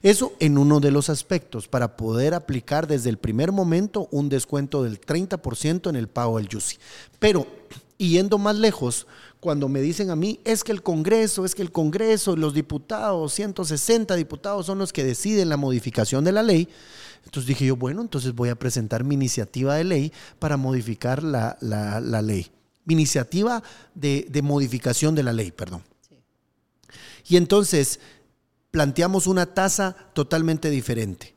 Eso 0.04 0.34
en 0.40 0.60
uno 0.60 0.80
de 0.80 0.92
los 0.92 1.10
aspectos, 1.10 1.68
para 1.68 1.98
poder 1.98 2.36
aplicar 2.36 2.86
desde 2.86 3.10
el 3.10 3.18
primer 3.18 3.52
momento 3.52 4.10
un 4.12 4.30
descuento 4.30 4.84
del 4.84 5.02
30% 5.02 5.90
en 5.90 5.96
el 5.96 6.08
pago 6.08 6.38
del 6.38 6.50
YUSI. 6.50 6.78
Pero, 7.18 7.48
yendo 7.98 8.38
más 8.38 8.58
lejos, 8.58 9.08
cuando 9.40 9.68
me 9.68 9.82
dicen 9.82 10.12
a 10.12 10.16
mí, 10.16 10.40
es 10.46 10.64
que 10.64 10.72
el 10.72 10.84
Congreso, 10.84 11.46
es 11.46 11.56
que 11.56 11.64
el 11.64 11.72
Congreso, 11.72 12.36
los 12.36 12.54
diputados, 12.54 13.34
160 13.34 14.16
diputados 14.16 14.68
son 14.68 14.78
los 14.78 14.94
que 14.94 15.04
deciden 15.04 15.50
la 15.50 15.58
modificación 15.58 16.24
de 16.24 16.32
la 16.32 16.44
ley, 16.44 16.70
entonces 17.26 17.48
dije 17.48 17.66
yo, 17.66 17.76
bueno, 17.76 18.02
entonces 18.02 18.34
voy 18.34 18.50
a 18.50 18.56
presentar 18.56 19.04
mi 19.04 19.16
iniciativa 19.16 19.76
de 19.76 19.84
ley 19.84 20.14
para 20.40 20.58
modificar 20.58 21.24
la, 21.24 21.58
ley. 22.22 22.52
Mi 22.86 22.94
iniciativa 22.94 23.64
de, 23.96 24.42
modificación 24.44 25.16
de 25.16 25.24
la 25.24 25.34
ley, 25.34 25.52
perdón. 25.52 25.84
Y 27.28 27.38
entonces 27.38 28.00
planteamos 28.72 29.28
una 29.28 29.54
tasa 29.54 29.96
totalmente 30.14 30.70
diferente. 30.70 31.34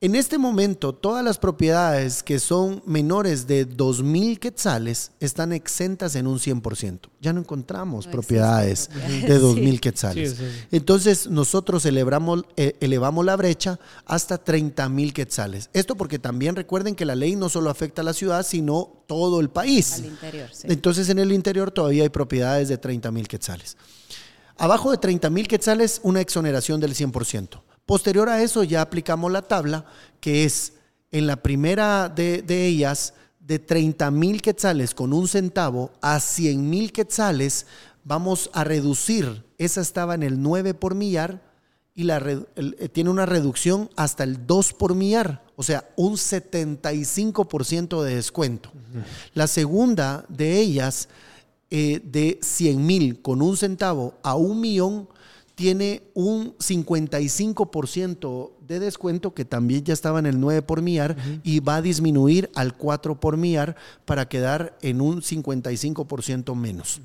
En 0.00 0.14
este 0.14 0.38
momento, 0.38 0.94
todas 0.94 1.24
las 1.24 1.38
propiedades 1.38 2.22
que 2.22 2.38
son 2.38 2.80
menores 2.86 3.48
de 3.48 3.68
2.000 3.68 4.38
quetzales 4.38 5.10
están 5.18 5.52
exentas 5.52 6.14
en 6.14 6.28
un 6.28 6.38
100%. 6.38 7.08
Ya 7.20 7.32
no 7.32 7.40
encontramos 7.40 8.06
propiedades 8.06 8.90
de 8.92 9.40
2.000 9.40 9.80
quetzales. 9.80 10.36
Entonces, 10.70 11.28
nosotros 11.28 11.84
elevamos, 11.84 12.44
eh, 12.56 12.76
elevamos 12.78 13.24
la 13.24 13.34
brecha 13.34 13.80
hasta 14.06 14.44
30.000 14.44 15.12
quetzales. 15.12 15.68
Esto 15.72 15.96
porque 15.96 16.20
también 16.20 16.54
recuerden 16.54 16.94
que 16.94 17.04
la 17.04 17.16
ley 17.16 17.34
no 17.34 17.48
solo 17.48 17.68
afecta 17.68 18.02
a 18.02 18.04
la 18.04 18.12
ciudad, 18.12 18.46
sino 18.46 19.02
todo 19.08 19.40
el 19.40 19.50
país. 19.50 19.94
Al 19.94 20.04
interior, 20.04 20.48
Entonces, 20.62 21.08
en 21.08 21.18
el 21.18 21.32
interior 21.32 21.72
todavía 21.72 22.04
hay 22.04 22.08
propiedades 22.10 22.68
de 22.68 22.80
30.000 22.80 23.26
quetzales. 23.26 23.76
Abajo 24.58 24.92
de 24.92 24.98
30.000 24.98 25.48
quetzales, 25.48 25.98
una 26.04 26.20
exoneración 26.20 26.78
del 26.78 26.94
100%. 26.94 27.62
Posterior 27.88 28.28
a 28.28 28.42
eso 28.42 28.64
ya 28.64 28.82
aplicamos 28.82 29.32
la 29.32 29.40
tabla, 29.40 29.86
que 30.20 30.44
es 30.44 30.74
en 31.10 31.26
la 31.26 31.36
primera 31.36 32.10
de, 32.10 32.44
ellas, 32.66 33.14
de 33.40 33.58
30 33.58 34.10
mil 34.10 34.42
quetzales 34.42 34.94
con 34.94 35.14
un 35.14 35.26
centavo 35.26 35.90
a 36.02 36.20
100 36.20 36.68
mil 36.68 36.92
quetzales, 36.92 37.64
vamos 38.04 38.50
a 38.52 38.62
reducir, 38.62 39.42
esa 39.56 39.80
estaba 39.80 40.14
en 40.14 40.22
el 40.22 40.42
9 40.42 40.74
por 40.74 40.94
millar 40.94 41.40
y 41.94 42.02
la, 42.02 42.18
eh, 42.56 42.90
tiene 42.90 43.08
una 43.08 43.24
reducción 43.24 43.88
hasta 43.96 44.22
el 44.22 44.46
2 44.46 44.74
por 44.74 44.94
millar, 44.94 45.42
o 45.56 45.62
sea, 45.62 45.88
un 45.96 46.18
75% 46.18 48.02
de 48.02 48.16
descuento. 48.16 48.70
La 49.32 49.46
segunda 49.46 50.26
de 50.28 50.58
ellas, 50.58 51.08
eh, 51.70 52.02
de 52.04 52.38
100 52.42 52.84
mil 52.84 53.22
con 53.22 53.40
un 53.40 53.56
centavo 53.56 54.18
a 54.22 54.34
un 54.34 54.60
millón, 54.60 55.08
tiene 55.58 56.02
un 56.14 56.56
55% 56.58 58.52
de 58.60 58.78
descuento 58.78 59.34
que 59.34 59.44
también 59.44 59.82
ya 59.82 59.92
estaba 59.92 60.20
en 60.20 60.26
el 60.26 60.38
9 60.38 60.62
por 60.62 60.82
millar 60.82 61.16
y 61.42 61.58
va 61.58 61.74
a 61.74 61.82
disminuir 61.82 62.48
al 62.54 62.76
4 62.76 63.18
por 63.18 63.36
millar 63.36 63.74
para 64.04 64.28
quedar 64.28 64.78
en 64.82 65.00
un 65.00 65.20
55% 65.20 66.54
menos. 66.54 67.00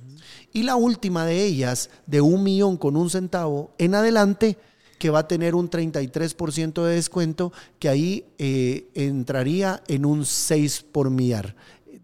Y 0.52 0.62
la 0.62 0.76
última 0.76 1.26
de 1.26 1.44
ellas, 1.44 1.90
de 2.06 2.22
un 2.22 2.44
millón 2.44 2.78
con 2.78 2.96
un 2.96 3.10
centavo 3.10 3.72
en 3.80 3.96
adelante, 3.96 4.60
que 5.00 5.10
va 5.10 5.22
a 5.22 5.28
tener 5.28 5.56
un 5.56 5.68
33% 5.68 6.84
de 6.84 6.94
descuento, 6.94 7.52
que 7.80 7.90
ahí 7.90 8.28
eh, 8.38 8.88
entraría 8.94 9.82
en 9.88 10.06
un 10.06 10.28
6 10.28 10.86
por 10.92 11.10
millar, 11.10 11.56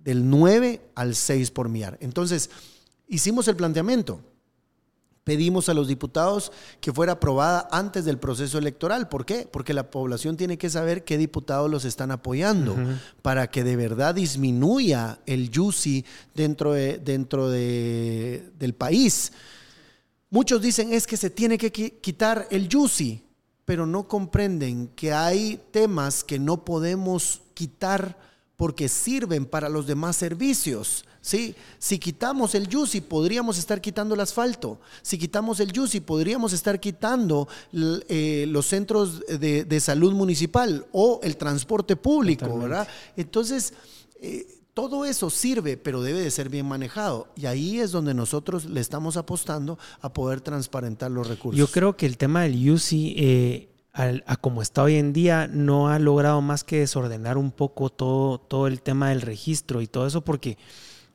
del 0.03 0.27
9 0.27 0.81
al 0.95 1.13
6 1.13 1.51
por 1.51 1.69
millar. 1.69 1.99
Entonces, 2.01 2.49
hicimos 3.07 3.47
el 3.47 3.55
planteamiento 3.55 4.21
pedimos 5.29 5.69
a 5.69 5.75
los 5.75 5.87
diputados 5.87 6.51
que 6.81 6.91
fuera 6.91 7.11
aprobada 7.11 7.67
antes 7.71 8.03
del 8.03 8.17
proceso 8.17 8.57
electoral. 8.57 9.09
¿Por 9.09 9.27
qué? 9.27 9.47
Porque 9.51 9.75
la 9.75 9.91
población 9.91 10.37
tiene 10.37 10.57
que 10.57 10.71
saber 10.71 11.03
qué 11.03 11.19
diputados 11.19 11.69
los 11.69 11.85
están 11.85 12.09
apoyando 12.09 12.75
para 13.21 13.51
que 13.51 13.63
de 13.63 13.75
verdad 13.75 14.15
disminuya 14.15 15.19
el 15.27 15.51
YUSI 15.51 16.03
dentro, 16.33 16.73
de, 16.73 16.97
dentro 16.97 17.47
de, 17.47 18.49
del 18.57 18.73
país. 18.73 19.31
Muchos 20.31 20.63
dicen 20.63 20.93
es 20.93 21.05
que 21.05 21.15
se 21.15 21.29
tiene 21.29 21.59
que 21.59 21.71
quitar 21.71 22.47
el 22.49 22.67
YUSI, 22.67 23.21
pero 23.65 23.85
no 23.85 24.07
comprenden 24.07 24.87
que 24.95 25.13
hay 25.13 25.61
temas 25.69 26.23
que 26.23 26.39
no 26.39 26.65
podemos 26.65 27.41
quitar 27.53 28.17
porque 28.57 28.89
sirven 28.89 29.45
para 29.45 29.69
los 29.69 29.85
demás 29.85 30.15
servicios. 30.15 31.05
¿Sí? 31.21 31.55
Si 31.77 31.99
quitamos 31.99 32.55
el 32.55 32.67
YUSI, 32.67 33.01
podríamos 33.01 33.57
estar 33.57 33.81
quitando 33.81 34.15
el 34.15 34.21
asfalto. 34.21 34.79
Si 35.01 35.17
quitamos 35.17 35.59
el 35.59 35.71
YUSI, 35.71 36.01
podríamos 36.01 36.53
estar 36.53 36.79
quitando 36.79 37.47
eh, 37.73 38.45
los 38.47 38.65
centros 38.65 39.21
de, 39.27 39.79
salud 39.79 40.13
municipal 40.13 40.85
o 40.91 41.19
el 41.23 41.37
transporte 41.37 41.95
público, 41.95 42.57
¿verdad? 42.57 42.87
Entonces, 43.15 43.73
eh, 44.21 44.59
todo 44.73 45.05
eso 45.05 45.29
sirve, 45.29 45.77
pero 45.77 46.01
debe 46.01 46.21
de 46.21 46.31
ser 46.31 46.49
bien 46.49 46.65
manejado. 46.65 47.27
Y 47.35 47.45
ahí 47.45 47.79
es 47.79 47.91
donde 47.91 48.13
nosotros 48.13 48.65
le 48.65 48.81
estamos 48.81 49.17
apostando 49.17 49.77
a 50.01 50.11
poder 50.13 50.41
transparentar 50.41 51.11
los 51.11 51.27
recursos. 51.27 51.57
Yo 51.57 51.67
creo 51.67 51.95
que 51.95 52.05
el 52.05 52.17
tema 52.17 52.43
del 52.43 52.59
YUSI... 52.59 53.15
Eh, 53.17 53.65
a 53.91 54.37
como 54.37 54.61
está 54.61 54.83
hoy 54.83 54.95
en 54.95 55.11
día, 55.11 55.49
no 55.51 55.89
ha 55.89 55.99
logrado 55.99 56.39
más 56.41 56.63
que 56.63 56.79
desordenar 56.79 57.37
un 57.37 57.51
poco 57.51 57.89
todo, 57.89 58.37
todo 58.39 58.67
el 58.67 58.81
tema 58.81 59.09
del 59.09 59.21
registro 59.21 59.81
y 59.81 59.87
todo 59.87 60.07
eso, 60.07 60.21
porque 60.21 60.57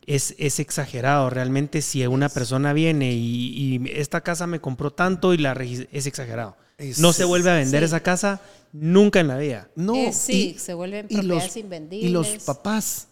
es, 0.06 0.34
es 0.38 0.60
exagerado. 0.60 1.30
Realmente, 1.30 1.82
si 1.82 2.06
una 2.06 2.28
persona 2.28 2.72
viene 2.72 3.12
y, 3.12 3.82
esta 3.92 4.20
casa 4.20 4.46
me 4.46 4.60
compró 4.60 4.90
tanto 4.90 5.34
y 5.34 5.38
la 5.38 5.52
es 5.52 6.06
exagerado. 6.06 6.56
no 6.98 7.12
se 7.12 7.24
vuelve 7.24 7.50
a 7.50 7.54
vender 7.54 7.82
esa 7.82 8.00
casa 8.00 8.40
nunca 8.72 9.20
en 9.20 9.28
la 9.28 9.38
vida. 9.38 9.68
No, 9.76 9.94
eh, 9.94 10.12
sí, 10.12 10.56
se 10.58 10.74
vuelven 10.74 11.08
propiedades 11.08 11.56
invendibles. 11.56 12.10
Y 12.10 12.12
los 12.12 12.44
papás 12.44 13.08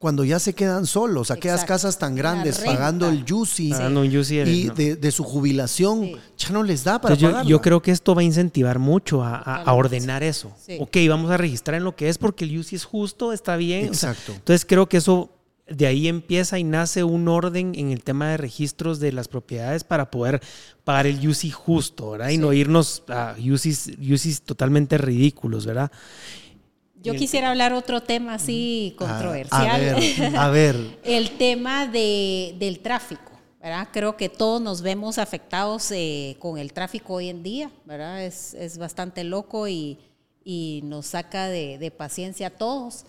cuando 0.00 0.24
ya 0.24 0.38
se 0.38 0.54
quedan 0.54 0.86
solos, 0.86 1.30
aquellas 1.30 1.66
casas 1.66 1.98
tan 1.98 2.14
grandes, 2.14 2.60
pagando 2.60 3.06
el 3.06 3.22
yusi, 3.26 3.70
y 3.70 4.70
de, 4.70 5.12
su 5.12 5.24
jubilación, 5.24 6.12
ya 6.38 6.48
no 6.52 6.62
les 6.62 6.84
da 6.84 7.02
para 7.02 7.14
yo, 7.16 7.42
yo, 7.42 7.60
creo 7.60 7.82
que 7.82 7.90
esto 7.90 8.14
va 8.14 8.22
a 8.22 8.24
incentivar 8.24 8.78
mucho 8.78 9.22
a, 9.22 9.62
ordenar 9.74 10.22
eso. 10.22 10.52
Ok, 10.78 10.96
vamos 11.06 11.30
a 11.30 11.36
registrar 11.36 11.76
en 11.76 11.84
lo 11.84 11.96
que 11.96 12.08
es 12.08 12.16
porque 12.16 12.44
el 12.44 12.52
yusi 12.52 12.76
es 12.76 12.84
justo, 12.86 13.34
está 13.34 13.56
bien. 13.56 13.84
Exacto. 13.88 14.32
entonces 14.32 14.64
creo 14.64 14.88
que 14.88 14.96
eso 14.96 15.28
de 15.70 15.86
ahí 15.86 16.08
empieza 16.08 16.58
y 16.58 16.64
nace 16.64 17.04
un 17.04 17.28
orden 17.28 17.72
en 17.76 17.92
el 17.92 18.02
tema 18.02 18.30
de 18.30 18.36
registros 18.36 18.98
de 18.98 19.12
las 19.12 19.28
propiedades 19.28 19.84
para 19.84 20.10
poder 20.10 20.40
pagar 20.84 21.06
el 21.06 21.26
UCI 21.26 21.50
justo, 21.50 22.10
¿verdad? 22.10 22.30
Y 22.30 22.38
no 22.38 22.52
irnos 22.52 23.04
a 23.08 23.36
UCIs, 23.38 23.92
UCIs 23.98 24.42
totalmente 24.42 24.98
ridículos, 24.98 25.64
¿verdad? 25.64 25.90
Yo 27.02 27.14
quisiera 27.14 27.50
hablar 27.50 27.72
otro 27.72 28.02
tema 28.02 28.34
así 28.34 28.94
controversial. 28.98 29.70
A, 29.70 29.78
ver, 29.78 30.36
a 30.36 30.50
ver. 30.50 30.98
El 31.04 31.30
tema 31.38 31.86
de, 31.86 32.54
del 32.58 32.80
tráfico, 32.80 33.32
¿verdad? 33.62 33.88
Creo 33.90 34.16
que 34.16 34.28
todos 34.28 34.60
nos 34.60 34.82
vemos 34.82 35.16
afectados 35.16 35.90
eh, 35.92 36.36
con 36.40 36.58
el 36.58 36.74
tráfico 36.74 37.14
hoy 37.14 37.30
en 37.30 37.42
día, 37.42 37.70
¿verdad? 37.86 38.22
Es, 38.22 38.52
es 38.52 38.76
bastante 38.76 39.24
loco 39.24 39.66
y, 39.66 39.98
y 40.44 40.80
nos 40.84 41.06
saca 41.06 41.48
de, 41.48 41.78
de 41.78 41.90
paciencia 41.90 42.48
a 42.48 42.50
todos. 42.50 43.06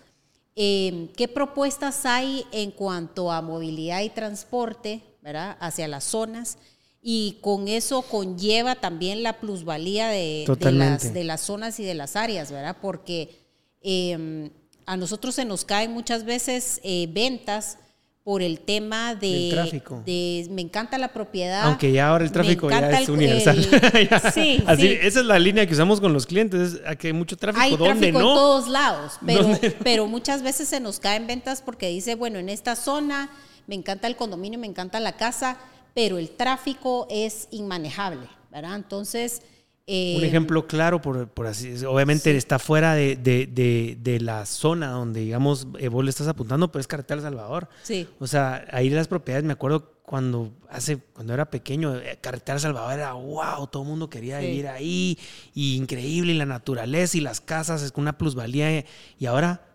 Eh, 0.55 1.09
¿Qué 1.15 1.27
propuestas 1.27 2.05
hay 2.05 2.45
en 2.51 2.71
cuanto 2.71 3.31
a 3.31 3.41
movilidad 3.41 4.01
y 4.01 4.09
transporte, 4.09 5.01
¿verdad? 5.21 5.57
Hacia 5.59 5.87
las 5.87 6.03
zonas 6.03 6.57
y 7.01 7.37
con 7.41 7.67
eso 7.67 8.03
conlleva 8.03 8.75
también 8.75 9.23
la 9.23 9.39
plusvalía 9.39 10.09
de, 10.09 10.45
de, 10.59 10.71
las, 10.71 11.13
de 11.13 11.23
las, 11.23 11.41
zonas 11.41 11.79
y 11.79 11.83
de 11.83 11.95
las 11.95 12.15
áreas, 12.15 12.51
¿verdad? 12.51 12.77
Porque 12.81 13.39
eh, 13.81 14.51
a 14.85 14.97
nosotros 14.97 15.35
se 15.35 15.45
nos 15.45 15.65
caen 15.65 15.91
muchas 15.91 16.25
veces 16.25 16.79
eh, 16.83 17.07
ventas 17.11 17.77
por 18.23 18.43
el 18.43 18.59
tema 18.59 19.15
de, 19.15 19.49
tráfico. 19.51 20.03
de, 20.05 20.47
me 20.51 20.61
encanta 20.61 20.97
la 20.97 21.11
propiedad. 21.11 21.63
Aunque 21.63 21.91
ya 21.91 22.09
ahora 22.09 22.23
el 22.23 22.31
tráfico 22.31 22.69
ya 22.69 22.89
es 22.91 23.07
el, 23.07 23.15
universal. 23.15 23.57
El, 23.57 24.09
sí, 24.33 24.63
Así, 24.67 24.81
sí. 24.81 24.97
Esa 25.01 25.21
es 25.21 25.25
la 25.25 25.39
línea 25.39 25.65
que 25.65 25.73
usamos 25.73 25.99
con 25.99 26.13
los 26.13 26.27
clientes, 26.27 26.79
que 26.99 27.07
hay 27.07 27.13
mucho 27.13 27.35
tráfico. 27.35 27.63
Hay 27.63 27.71
¿Dónde 27.71 27.85
tráfico 27.85 28.19
no? 28.19 28.29
en 28.29 28.35
todos 28.35 28.67
lados, 28.67 29.13
pero, 29.25 29.59
pero 29.83 30.07
muchas 30.07 30.43
veces 30.43 30.67
se 30.67 30.79
nos 30.79 30.99
caen 30.99 31.25
ventas 31.25 31.61
porque 31.61 31.87
dice, 31.89 32.15
bueno, 32.15 32.37
en 32.37 32.49
esta 32.49 32.75
zona 32.75 33.29
me 33.65 33.75
encanta 33.75 34.07
el 34.07 34.15
condominio, 34.15 34.59
me 34.59 34.67
encanta 34.67 34.99
la 34.99 35.13
casa, 35.13 35.57
pero 35.95 36.19
el 36.19 36.29
tráfico 36.29 37.07
es 37.09 37.47
inmanejable, 37.51 38.27
¿verdad? 38.51 38.75
Entonces... 38.75 39.41
Eh, 39.87 40.15
Un 40.17 40.23
ejemplo 40.23 40.67
claro, 40.67 41.01
por, 41.01 41.27
por 41.27 41.47
así 41.47 41.83
obviamente 41.85 42.31
sí. 42.31 42.37
está 42.37 42.59
fuera 42.59 42.93
de, 42.93 43.15
de, 43.15 43.47
de, 43.47 43.97
de, 43.99 44.19
la 44.19 44.45
zona 44.45 44.89
donde, 44.89 45.21
digamos, 45.21 45.67
eh, 45.79 45.87
vos 45.87 46.03
le 46.03 46.11
estás 46.11 46.27
apuntando, 46.27 46.71
pero 46.71 46.81
es 46.81 46.87
Carretera 46.87 47.17
El 47.17 47.23
Salvador. 47.23 47.67
Sí. 47.81 48.07
O 48.19 48.27
sea, 48.27 48.65
ahí 48.71 48.89
las 48.89 49.07
propiedades, 49.07 49.43
me 49.43 49.53
acuerdo 49.53 49.91
cuando 50.03 50.51
hace 50.69 50.97
cuando 50.97 51.33
era 51.33 51.49
pequeño, 51.49 51.95
eh, 51.95 52.19
Carretera 52.21 52.55
El 52.55 52.61
Salvador 52.61 52.93
era 52.93 53.13
wow, 53.13 53.67
todo 53.67 53.83
el 53.83 53.89
mundo 53.89 54.09
quería 54.09 54.39
sí. 54.39 54.45
vivir 54.47 54.67
ahí, 54.67 55.17
y 55.53 55.75
increíble, 55.77 56.33
y 56.33 56.37
la 56.37 56.45
naturaleza 56.45 57.17
y 57.17 57.21
las 57.21 57.41
casas, 57.41 57.81
es 57.81 57.91
una 57.95 58.17
plusvalía, 58.17 58.85
y 59.17 59.25
ahora... 59.25 59.67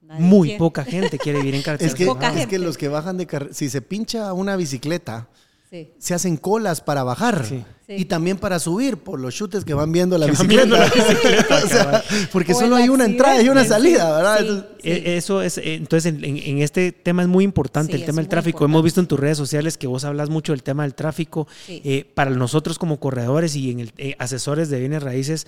Nadie 0.00 0.26
muy 0.26 0.48
quiere. 0.48 0.58
poca 0.58 0.84
gente 0.84 1.16
quiere 1.16 1.38
vivir 1.38 1.54
en 1.54 1.62
carretera. 1.62 1.88
Es 1.88 1.94
que, 1.94 2.04
es 2.40 2.46
que 2.48 2.58
los 2.58 2.76
que 2.76 2.88
bajan 2.88 3.16
de 3.18 3.26
carretera, 3.26 3.54
si 3.54 3.70
se 3.70 3.80
pincha 3.80 4.32
una 4.32 4.56
bicicleta, 4.56 5.28
Sí. 5.72 5.88
se 5.96 6.12
hacen 6.12 6.36
colas 6.36 6.82
para 6.82 7.02
bajar 7.02 7.46
sí. 7.46 7.64
Sí. 7.86 7.94
y 7.94 8.04
también 8.04 8.36
para 8.36 8.58
subir 8.58 8.98
por 8.98 9.18
los 9.18 9.34
chutes 9.34 9.64
que 9.64 9.72
van 9.72 9.90
viendo 9.90 10.18
la, 10.18 10.26
bicicleta. 10.26 10.54
Viendo 10.54 10.76
la 10.76 10.84
bicicleta. 10.94 11.64
o 11.64 11.66
sea, 11.66 12.04
porque 12.30 12.52
o 12.52 12.58
solo 12.58 12.76
hay 12.76 12.90
una 12.90 13.06
entrada 13.06 13.40
y 13.40 13.48
una 13.48 13.64
salida, 13.64 14.14
¿verdad? 14.14 14.40
Entonces, 14.40 14.66
Eso 14.82 15.40
es, 15.40 15.56
eh, 15.56 15.76
entonces 15.76 16.12
en, 16.12 16.22
en, 16.24 16.58
este 16.58 16.92
tema 16.92 17.22
es 17.22 17.28
muy 17.28 17.42
importante, 17.42 17.96
el 17.96 18.04
tema 18.04 18.20
del 18.20 18.28
tráfico. 18.28 18.66
Hemos 18.66 18.84
visto 18.84 19.00
en 19.00 19.06
tus 19.06 19.18
redes 19.18 19.38
sociales 19.38 19.78
que 19.78 19.86
vos 19.86 20.04
hablas 20.04 20.28
mucho 20.28 20.52
del 20.52 20.62
tema 20.62 20.82
del 20.82 20.94
tráfico. 20.94 21.48
Eh, 21.68 22.04
para 22.14 22.30
nosotros 22.32 22.78
como 22.78 23.00
corredores 23.00 23.56
y 23.56 23.70
en 23.70 23.80
el, 23.80 23.92
eh, 23.96 24.14
asesores 24.18 24.68
de 24.68 24.78
bienes 24.78 25.02
raíces 25.02 25.46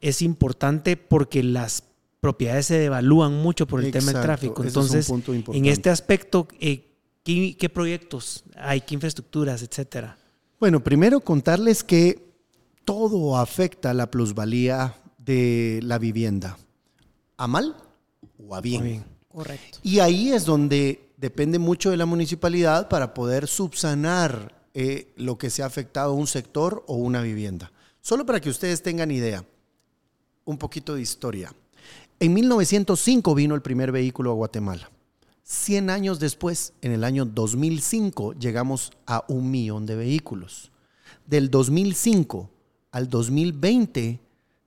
es 0.00 0.22
importante 0.22 0.96
porque 0.96 1.42
las 1.42 1.82
propiedades 2.20 2.66
se 2.66 2.78
devalúan 2.78 3.34
mucho 3.34 3.66
por 3.66 3.80
el 3.80 3.86
Exacto. 3.86 4.06
tema 4.06 4.18
del 4.18 4.26
tráfico. 4.26 4.64
Entonces, 4.64 5.08
es 5.08 5.54
en 5.54 5.66
este 5.66 5.90
aspecto, 5.90 6.48
eh, 6.60 6.85
¿Qué, 7.26 7.56
¿Qué, 7.58 7.68
proyectos 7.68 8.44
hay? 8.54 8.82
¿Qué 8.82 8.94
infraestructuras, 8.94 9.60
etcétera? 9.60 10.16
Bueno, 10.60 10.78
primero 10.78 11.18
contarles 11.18 11.82
que 11.82 12.22
todo 12.84 13.36
afecta 13.36 13.92
la 13.92 14.12
plusvalía 14.12 14.94
de 15.18 15.80
la 15.82 15.98
vivienda. 15.98 16.56
¿A 17.36 17.48
mal 17.48 17.74
o 18.38 18.54
a 18.54 18.60
bien? 18.60 18.84
Bien. 18.84 19.04
Correcto. 19.26 19.80
Y 19.82 19.98
ahí 19.98 20.32
es 20.32 20.44
donde 20.44 21.10
depende 21.16 21.58
mucho 21.58 21.90
de 21.90 21.96
la 21.96 22.06
municipalidad 22.06 22.88
para 22.88 23.12
poder 23.12 23.48
subsanar 23.48 24.62
eh, 24.72 25.12
lo 25.16 25.36
que 25.36 25.50
se 25.50 25.64
ha 25.64 25.66
afectado 25.66 26.12
a 26.12 26.14
un 26.14 26.28
sector 26.28 26.84
o 26.86 26.94
una 26.94 27.22
vivienda. 27.22 27.72
Solo 28.00 28.24
para 28.24 28.40
que 28.40 28.50
ustedes 28.50 28.84
tengan 28.84 29.10
idea, 29.10 29.44
un 30.44 30.58
poquito 30.58 30.94
de 30.94 31.02
historia. 31.02 31.52
En 32.20 32.32
1905 32.34 33.34
vino 33.34 33.56
el 33.56 33.62
primer 33.62 33.90
vehículo 33.90 34.30
a 34.30 34.34
Guatemala. 34.34 34.90
100 35.48 35.90
años 35.90 36.18
después, 36.18 36.72
en 36.82 36.90
el 36.90 37.04
año 37.04 37.24
2005, 37.24 38.32
llegamos 38.32 38.90
a 39.06 39.24
un 39.28 39.48
millón 39.48 39.86
de 39.86 39.94
vehículos. 39.94 40.72
Del 41.24 41.52
2005 41.52 42.50
al 42.90 43.08
2020, 43.08 44.18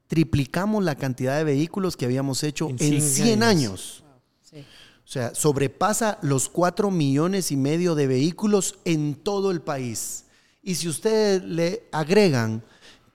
triplicamos 0.08 0.82
la 0.82 0.96
cantidad 0.96 1.36
de 1.36 1.44
vehículos 1.44 1.98
que 1.98 2.06
habíamos 2.06 2.44
hecho 2.44 2.70
en 2.70 2.80
100, 2.80 2.94
en 2.94 3.02
100 3.02 3.44
años. 3.44 3.44
años. 3.44 4.04
Wow. 4.04 4.22
Sí. 4.42 4.58
O 4.60 5.12
sea, 5.12 5.36
sobrepasa 5.36 6.18
los 6.22 6.48
4 6.48 6.90
millones 6.92 7.52
y 7.52 7.58
medio 7.58 7.94
de 7.94 8.08
vehículos 8.08 8.80
en 8.86 9.16
todo 9.16 9.52
el 9.52 9.60
país. 9.60 10.28
Y 10.64 10.76
si 10.76 10.88
ustedes 10.88 11.44
le 11.44 11.84
agregan 11.92 12.64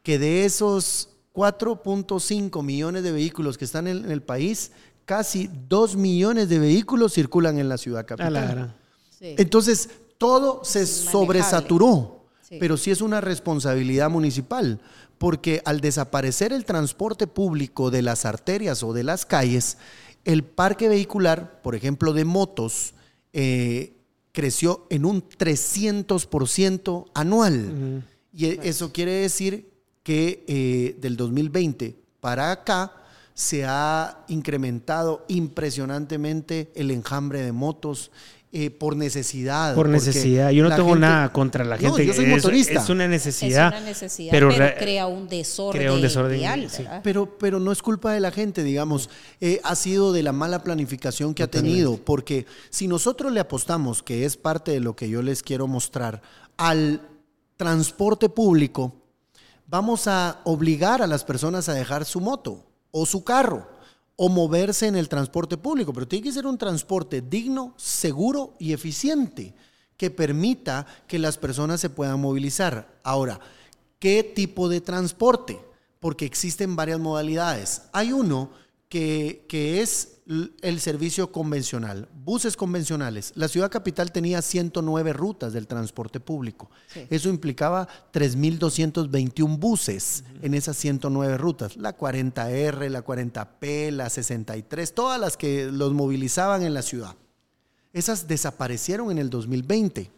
que 0.03 0.19
de 0.19 0.45
esos 0.45 1.09
4.5 1.33 2.63
millones 2.63 3.05
de 3.05 3.13
vehículos 3.13 3.57
que 3.57 3.65
están 3.65 3.87
en 3.87 4.11
el 4.11 4.23
país, 4.23 4.71
casi 5.05 5.51
2 5.69 5.97
millones 5.97 6.49
de 6.49 6.59
vehículos 6.59 7.13
circulan 7.13 7.59
en 7.59 7.69
la 7.69 7.79
ciudad 7.79 8.07
capital. 8.07 8.75
Sí. 9.11 9.35
Entonces, 9.39 9.91
todo 10.19 10.65
se 10.65 10.87
sobresaturó, 10.87 12.25
sí. 12.43 12.57
pero 12.59 12.77
sí 12.77 12.91
es 12.91 13.01
una 13.01 13.21
responsabilidad 13.21 14.11
municipal, 14.11 14.81
porque 15.19 15.63
al 15.65 15.81
desaparecer 15.81 16.53
el 16.53 16.65
transporte 16.65 17.27
público 17.27 17.91
de 17.91 18.03
las 18.03 18.25
arterias 18.25 18.83
o 18.83 18.93
de 18.93 19.05
las 19.05 19.27
calles, 19.27 19.79
el 20.25 20.43
parque 20.43 20.89
vehicular, 20.89 21.61
por 21.63 21.75
ejemplo, 21.75 22.13
de 22.13 22.25
motos, 22.25 22.95
eh, 23.33 23.93
creció 24.33 24.87
en 24.91 25.05
un 25.05 25.23
300% 25.23 27.07
anual. 27.15 27.55
Uh 27.55 27.73
-huh. 27.73 28.03
Y 28.33 28.67
eso 28.67 28.93
quiere 28.93 29.13
decir 29.13 29.71
que 30.03 30.45
eh, 30.49 30.97
del 31.01 31.17
2020 31.17 31.95
para 32.21 32.51
acá, 32.51 32.93
se 33.35 33.65
ha 33.65 34.25
incrementado 34.29 35.25
impresionantemente 35.29 36.71
el 36.77 36.93
enjambre 36.93 37.43
de 37.43 37.53
motos 37.53 38.13
eh, 38.57 38.71
por 38.71 38.95
necesidad. 38.95 39.75
Por 39.75 39.89
necesidad. 39.89 40.51
Yo 40.51 40.63
no 40.63 40.71
tengo 40.77 40.91
gente, 40.91 41.01
nada 41.01 41.33
contra 41.33 41.65
la 41.65 41.77
gente. 41.77 41.99
No, 41.99 42.05
yo 42.05 42.15
soy 42.15 42.27
motorista. 42.27 42.75
Es, 42.75 42.85
es, 42.85 42.89
una 42.89 43.09
necesidad. 43.09 43.75
Es 43.75 43.81
una 43.81 43.89
necesidad, 43.89 44.31
pero, 44.31 44.51
pero 44.51 44.77
crea 44.79 45.07
un 45.09 45.29
desorden. 45.29 45.83
Crea 45.83 45.93
un 45.93 46.01
desorden. 46.01 46.39
Vial, 46.39 46.71
sí. 46.71 46.85
pero, 47.03 47.37
pero 47.37 47.59
no 47.59 47.73
es 47.73 47.83
culpa 47.83 48.13
de 48.13 48.21
la 48.21 48.31
gente, 48.31 48.63
digamos. 48.63 49.11
Eh, 49.41 49.61
ha 49.65 49.75
sido 49.75 50.13
de 50.13 50.23
la 50.23 50.31
mala 50.31 50.63
planificación 50.63 51.35
que 51.35 51.43
ha 51.43 51.51
tenido. 51.51 51.97
Porque 51.97 52.47
si 52.71 52.87
nosotros 52.87 53.33
le 53.33 53.41
apostamos, 53.41 54.05
que 54.05 54.25
es 54.25 54.37
parte 54.37 54.71
de 54.71 54.79
lo 54.79 54.95
que 54.95 55.09
yo 55.09 55.21
les 55.21 55.43
quiero 55.43 55.67
mostrar, 55.67 56.23
al 56.57 57.01
transporte 57.57 58.29
público, 58.29 58.95
vamos 59.67 60.07
a 60.07 60.41
obligar 60.45 61.03
a 61.03 61.09
las 61.09 61.25
personas 61.25 61.69
a 61.69 61.75
dejar 61.75 62.05
su 62.05 62.21
moto 62.21 62.65
o 62.97 63.05
su 63.05 63.25
carro 63.25 63.69
o 64.15 64.29
moverse 64.29 64.87
en 64.87 64.95
el 64.95 65.09
transporte 65.09 65.57
público, 65.57 65.93
pero 65.93 66.07
tiene 66.07 66.23
que 66.23 66.33
ser 66.33 66.47
un 66.47 66.57
transporte 66.57 67.21
digno, 67.21 67.75
seguro 67.77 68.55
y 68.61 68.73
eficiente 68.73 69.53
que 69.97 70.13
permita 70.13 70.87
que 71.09 71.19
las 71.19 71.37
personas 71.37 71.81
se 71.81 71.91
puedan 71.91 72.21
movilizar. 72.21 73.01
Ahora, 73.03 73.41
¿qué 73.99 74.23
tipo 74.23 74.69
de 74.69 74.81
transporte? 74.81 75.61
Porque 75.99 76.25
existen 76.25 76.77
varias 76.77 77.01
modalidades. 77.01 77.83
Hay 77.93 78.13
uno 78.13 78.51
que, 78.89 79.45
que 79.49 79.83
es 79.83 80.14
el 80.27 80.81
servicio 80.81 81.31
convencional, 81.31 82.09
buses 82.25 82.57
convencionales. 82.57 83.33
La 83.35 83.47
ciudad 83.47 83.71
capital 83.71 84.11
tenía 84.11 84.41
109 84.41 85.13
rutas 85.13 85.53
del 85.53 85.67
transporte 85.67 86.19
público. 86.19 86.71
Sí. 86.87 87.07
Eso 87.11 87.29
implicaba 87.29 87.87
3.221 88.13 89.59
buses 89.59 90.25
uh 90.27 90.39
-huh. 90.39 90.47
en 90.47 90.55
esas 90.55 90.79
109 90.79 91.37
rutas. 91.37 91.77
La 91.77 91.97
40R, 91.97 92.89
la 92.89 93.05
40P, 93.05 93.91
la 93.91 94.09
63, 94.09 94.95
todas 94.95 95.21
las 95.21 95.37
que 95.37 95.67
los 95.71 95.93
movilizaban 95.93 96.63
en 96.63 96.73
la 96.73 96.83
ciudad. 96.83 97.15
Esas 97.93 98.27
desaparecieron 98.27 99.11
en 99.11 99.19
el 99.19 99.29
2020 99.29 100.11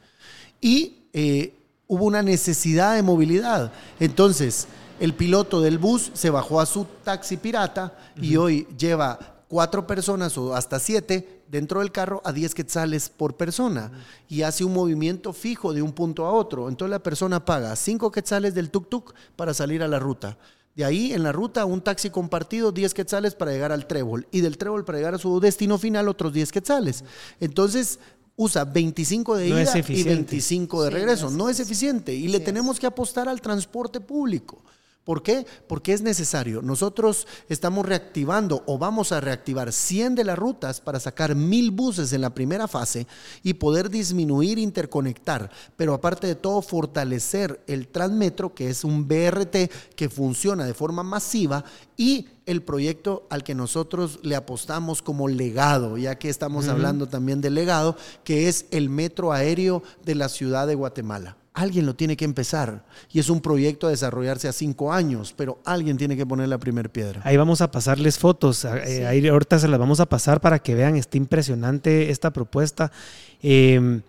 y 0.61 1.09
eh, 1.12 1.52
hubo 1.88 2.04
una 2.04 2.22
necesidad 2.22 2.94
de 2.94 3.02
movilidad. 3.02 3.72
Entonces, 3.98 4.68
el 5.00 5.14
piloto 5.14 5.61
del 5.61 5.78
bus 5.78 6.12
se 6.14 6.30
bajó 6.30 6.61
a 6.61 6.66
su 6.66 6.86
taxi 7.02 7.36
pirata 7.36 7.92
uh 8.16 8.20
-huh. 8.20 8.24
y 8.24 8.36
hoy 8.36 8.68
lleva 8.78 9.36
cuatro 9.49 9.86
personas 9.86 10.36
o 10.38 10.55
hasta 10.55 10.78
siete 10.78 11.42
dentro 11.49 11.80
del 11.80 11.92
carro 11.92 12.20
a 12.24 12.32
10 12.32 12.55
quetzales 12.55 13.09
por 13.09 13.36
persona 13.36 13.90
uh 13.92 13.97
-huh. 13.97 14.24
y 14.28 14.42
hace 14.42 14.64
un 14.64 14.72
movimiento 14.72 15.32
fijo 15.32 15.72
de 15.72 15.82
un 15.82 15.92
punto 15.92 16.26
a 16.26 16.32
otro. 16.32 16.68
Entonces 16.68 16.90
la 16.90 17.03
persona 17.03 17.44
paga 17.44 17.74
cinco 17.76 18.11
quetzales 18.11 18.55
del 18.55 18.70
tuk-tuk 18.70 19.14
para 19.36 19.55
salir 19.55 19.82
a 19.82 19.88
la 19.88 19.99
ruta. 19.99 20.36
De 20.74 20.84
ahí 20.84 21.12
en 21.12 21.22
la 21.22 21.32
ruta 21.32 21.64
un 21.64 21.80
taxi 21.80 22.11
compartido 22.11 22.70
10 22.70 22.92
quetzales 22.92 23.34
para 23.34 23.53
llegar 23.53 23.72
al 23.72 23.86
trébol 23.86 24.26
y 24.30 24.42
del 24.42 24.59
trébol 24.59 24.84
para 24.84 24.99
llegar 24.99 25.14
a 25.14 25.18
su 25.18 25.40
destino 25.40 25.78
final 25.78 26.09
otros 26.09 26.32
10 26.32 26.53
quetzales. 26.53 27.05
Entonces 27.40 27.99
usa 28.36 28.64
25 28.64 29.36
de 29.36 29.49
no 29.49 29.61
ida 29.61 29.72
y 29.88 30.03
25 30.03 30.82
de 30.82 30.90
regreso. 30.90 31.26
No, 31.26 31.30
es 31.30 31.36
no 31.36 31.49
es 31.49 31.61
eficiente 31.61 32.14
y 32.14 32.22
sí, 32.22 32.28
le 32.28 32.40
tenemos 32.40 32.78
que 32.78 32.86
apostar 32.86 33.28
al 33.28 33.40
transporte 33.40 34.01
público 34.01 34.62
¿Por 35.07 35.22
qué? 35.22 35.46
Porque 35.68 35.92
es 35.92 36.02
necesario. 36.02 36.62
Nosotros 36.62 37.28
estamos 37.48 37.86
reactivando 37.86 38.64
o 38.66 38.76
vamos 38.76 39.12
a 39.12 39.20
reactivar 39.20 39.72
100 39.72 40.16
de 40.16 40.24
las 40.24 40.36
rutas 40.36 40.80
para 40.80 40.98
sacar 40.98 41.36
mil 41.36 41.70
buses 41.70 42.12
en 42.12 42.22
la 42.22 42.34
primera 42.34 42.66
fase 42.66 43.07
y 43.44 43.54
poder 43.54 43.88
disminuir, 43.88 44.59
interconectar, 44.59 45.48
pero 45.76 45.94
aparte 45.94 46.26
de 46.26 46.34
todo 46.34 46.61
fortalecer 46.61 47.62
el 47.68 47.86
Transmetro, 47.86 48.52
que 48.52 48.68
es 48.68 48.82
un 48.82 49.07
BRT 49.07 49.70
que 49.94 50.09
funciona 50.09 50.64
de 50.64 50.74
forma 50.74 51.04
masiva 51.04 51.64
y 51.96 52.26
el 52.44 52.62
proyecto 52.62 53.28
al 53.30 53.44
que 53.44 53.54
nosotros 53.54 54.18
le 54.24 54.34
apostamos 54.34 55.02
como 55.02 55.28
legado, 55.28 55.98
ya 55.98 56.18
que 56.18 56.28
estamos 56.28 56.66
hablando 56.66 57.07
también 57.07 57.40
de 57.40 57.50
legado, 57.50 57.96
que 58.24 58.48
es 58.48 58.66
el 58.72 58.90
metro 58.90 59.32
aéreo 59.32 59.84
de 60.04 60.16
la 60.16 60.28
ciudad 60.28 60.66
de 60.66 60.74
Guatemala. 60.74 61.36
Alguien 61.57 61.86
lo 61.86 61.96
tiene 61.96 62.18
que 62.18 62.26
empezar 62.26 62.84
y 63.11 63.18
es 63.18 63.30
un 63.30 63.40
proyecto 63.40 63.86
a 63.86 63.90
desarrollarse 63.90 64.46
a 64.46 64.52
cinco 64.52 64.92
años, 64.92 65.32
pero 65.34 65.59
alguien 65.64 65.96
tiene 65.96 66.14
que 66.14 66.26
poner 66.26 66.48
la 66.48 66.59
primera 66.59 66.86
piedra. 66.86 67.22
Ahí 67.24 67.38
vamos 67.38 67.62
a 67.62 67.70
pasarles 67.70 68.18
fotos, 68.18 68.66
eh, 68.66 69.07
ahí 69.07 69.26
ahorita 69.26 69.59
se 69.59 69.66
las 69.66 69.80
vamos 69.80 69.98
a 70.00 70.04
pasar 70.04 70.42
para 70.42 70.59
que 70.59 70.74
vean, 70.74 70.96
está 70.96 71.16
impresionante 71.16 72.11
esta 72.11 72.30
propuesta. 72.30 72.92
Em, 73.40 74.02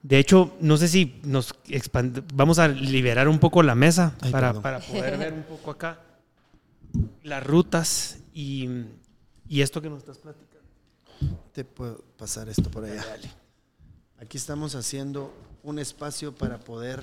de 0.00 0.18
hecho, 0.20 0.52
no 0.60 0.76
sé 0.76 0.86
si 0.86 1.20
nos 1.24 1.56
vamos 2.34 2.60
a 2.60 2.68
liberar 2.68 3.26
un 3.26 3.40
poco 3.40 3.64
la 3.64 3.74
mesa 3.74 4.14
para, 4.30 4.52
poder 4.52 5.18
ver 5.18 5.32
un 5.32 5.42
poco 5.42 5.72
acá 5.72 5.98
las 7.24 7.44
rutas 7.44 8.18
y, 8.32 8.68
esto 9.48 9.82
que 9.82 9.90
nos 9.90 9.98
estás 9.98 10.18
platicando. 10.18 10.68
Te 11.52 11.64
puedo 11.64 12.04
pasar 12.16 12.48
esto 12.48 12.70
por 12.70 12.84
allá. 12.84 13.04
Aquí 14.20 14.38
estamos 14.38 14.76
haciendo 14.76 15.34
un 15.62 15.78
espacio 15.78 16.32
para 16.34 16.58
poder 16.58 17.02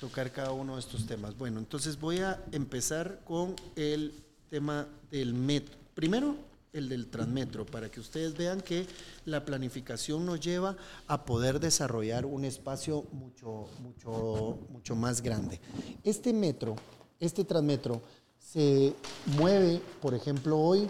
tocar 0.00 0.32
cada 0.32 0.52
uno 0.52 0.74
de 0.74 0.80
estos 0.80 1.06
temas. 1.06 1.36
Bueno, 1.38 1.60
entonces 1.60 1.98
voy 1.98 2.18
a 2.18 2.42
empezar 2.50 3.20
con 3.24 3.54
el 3.76 4.12
tema 4.50 4.88
del 5.10 5.32
metro. 5.32 5.76
Primero, 5.94 6.34
el 6.72 6.88
del 6.88 7.06
Transmetro, 7.08 7.66
para 7.66 7.90
que 7.90 8.00
ustedes 8.00 8.36
vean 8.36 8.60
que 8.60 8.86
la 9.26 9.44
planificación 9.44 10.24
nos 10.24 10.40
lleva 10.40 10.76
a 11.06 11.24
poder 11.24 11.60
desarrollar 11.60 12.26
un 12.26 12.44
espacio 12.44 13.04
mucho, 13.12 13.68
mucho, 13.80 14.58
mucho 14.70 14.96
más 14.96 15.22
grande. 15.22 15.60
Este 16.02 16.32
metro, 16.32 16.76
este 17.20 17.44
Transmetro, 17.44 18.00
se 18.38 18.94
mueve, 19.38 19.80
por 20.00 20.14
ejemplo, 20.14 20.58
hoy 20.58 20.88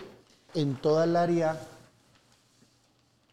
en 0.55 0.75
toda 0.77 1.05
el 1.05 1.17
área, 1.17 1.61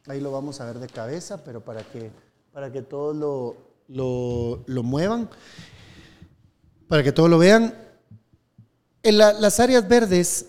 ahí 0.08 0.20
lo 0.20 0.32
vamos 0.32 0.60
a 0.60 0.66
ver 0.66 0.80
de 0.80 0.88
cabeza, 0.88 1.44
pero 1.44 1.62
para 1.62 1.84
que, 1.84 2.12
para 2.52 2.72
que 2.72 2.82
todos 2.82 3.16
lo, 3.16 3.69
lo, 3.90 4.64
lo 4.68 4.84
muevan, 4.84 5.30
para 6.88 7.04
que 7.04 7.12
todos 7.12 7.30
lo 7.30 7.38
vean. 7.38 7.74
En 9.04 9.18
las 9.18 9.60
áreas 9.60 9.88
verdes, 9.88 10.48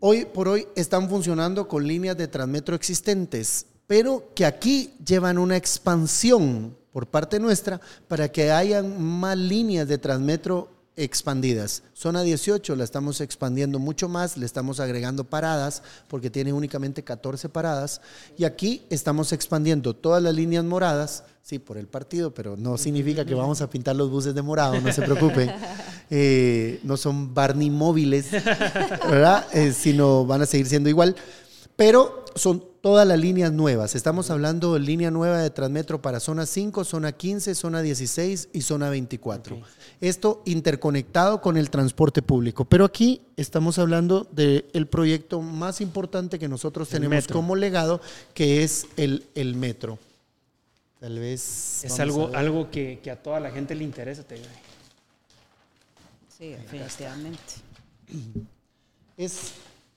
hoy 0.00 0.24
por 0.24 0.48
hoy, 0.48 0.66
están 0.76 1.08
funcionando 1.08 1.68
con 1.68 1.86
líneas 1.86 2.16
de 2.16 2.28
Transmetro 2.28 2.76
existentes, 2.76 3.66
pero 3.86 4.32
que 4.34 4.44
aquí 4.44 4.94
llevan 5.04 5.38
una 5.38 5.56
expansión 5.56 6.76
por 6.92 7.06
parte 7.06 7.40
nuestra 7.40 7.80
para 8.08 8.30
que 8.30 8.50
hayan 8.50 9.02
más 9.02 9.36
líneas 9.36 9.88
de 9.88 9.98
Transmetro 9.98 10.68
expandidas. 10.96 11.82
Zona 11.94 12.22
18 12.22 12.76
la 12.76 12.84
estamos 12.84 13.20
expandiendo 13.20 13.78
mucho 13.78 14.08
más, 14.08 14.36
le 14.36 14.44
estamos 14.44 14.80
agregando 14.80 15.24
paradas 15.24 15.82
porque 16.08 16.30
tiene 16.30 16.52
únicamente 16.52 17.02
14 17.02 17.48
paradas 17.48 18.00
y 18.36 18.44
aquí 18.44 18.82
estamos 18.90 19.32
expandiendo 19.32 19.94
todas 19.94 20.22
las 20.22 20.34
líneas 20.34 20.64
moradas, 20.64 21.24
sí, 21.42 21.58
por 21.58 21.78
el 21.78 21.86
partido, 21.86 22.34
pero 22.34 22.56
no 22.56 22.76
significa 22.76 23.24
que 23.24 23.34
vamos 23.34 23.62
a 23.62 23.70
pintar 23.70 23.96
los 23.96 24.10
buses 24.10 24.34
de 24.34 24.42
morado, 24.42 24.80
no 24.80 24.92
se 24.92 25.02
preocupen. 25.02 25.52
Eh, 26.14 26.78
no 26.82 26.98
son 26.98 27.32
Barney 27.32 27.70
móviles, 27.70 28.30
¿verdad? 28.32 29.46
Eh, 29.54 29.72
sino 29.72 30.26
van 30.26 30.42
a 30.42 30.46
seguir 30.46 30.66
siendo 30.66 30.90
igual, 30.90 31.16
pero 31.74 32.26
son 32.34 32.62
todas 32.82 33.06
las 33.06 33.18
líneas 33.18 33.52
nuevas. 33.52 33.94
Estamos 33.94 34.28
hablando 34.30 34.74
de 34.74 34.80
línea 34.80 35.10
nueva 35.10 35.38
de 35.38 35.48
Transmetro 35.50 36.02
para 36.02 36.18
zona 36.20 36.44
5, 36.44 36.84
zona 36.84 37.12
15, 37.12 37.54
zona 37.54 37.80
16 37.80 38.48
y 38.52 38.60
zona 38.62 38.90
24. 38.90 39.58
Esto 40.00 40.42
interconectado 40.44 41.40
con 41.40 41.56
el 41.56 41.70
transporte 41.70 42.22
público. 42.22 42.64
Pero 42.64 42.84
aquí 42.84 43.22
estamos 43.36 43.78
hablando 43.78 44.26
del 44.32 44.86
proyecto 44.88 45.40
más 45.40 45.80
importante 45.80 46.40
que 46.40 46.48
nosotros 46.48 46.88
tenemos 46.88 47.28
como 47.28 47.54
legado, 47.54 48.00
que 48.34 48.64
es 48.64 48.86
el, 48.96 49.26
el 49.36 49.54
metro. 49.54 49.98
Tal 50.98 51.20
vez... 51.20 51.84
Es 51.84 52.00
algo, 52.00 52.32
algo 52.34 52.68
que, 52.70 53.00
a 53.10 53.16
toda 53.16 53.38
la 53.38 53.52
gente 53.52 53.76
le 53.76 53.84
interesa. 53.84 54.24
Te 54.24 54.38
sí, 56.36 56.48
definitivamente. 56.48 57.38
Es, 59.16 59.52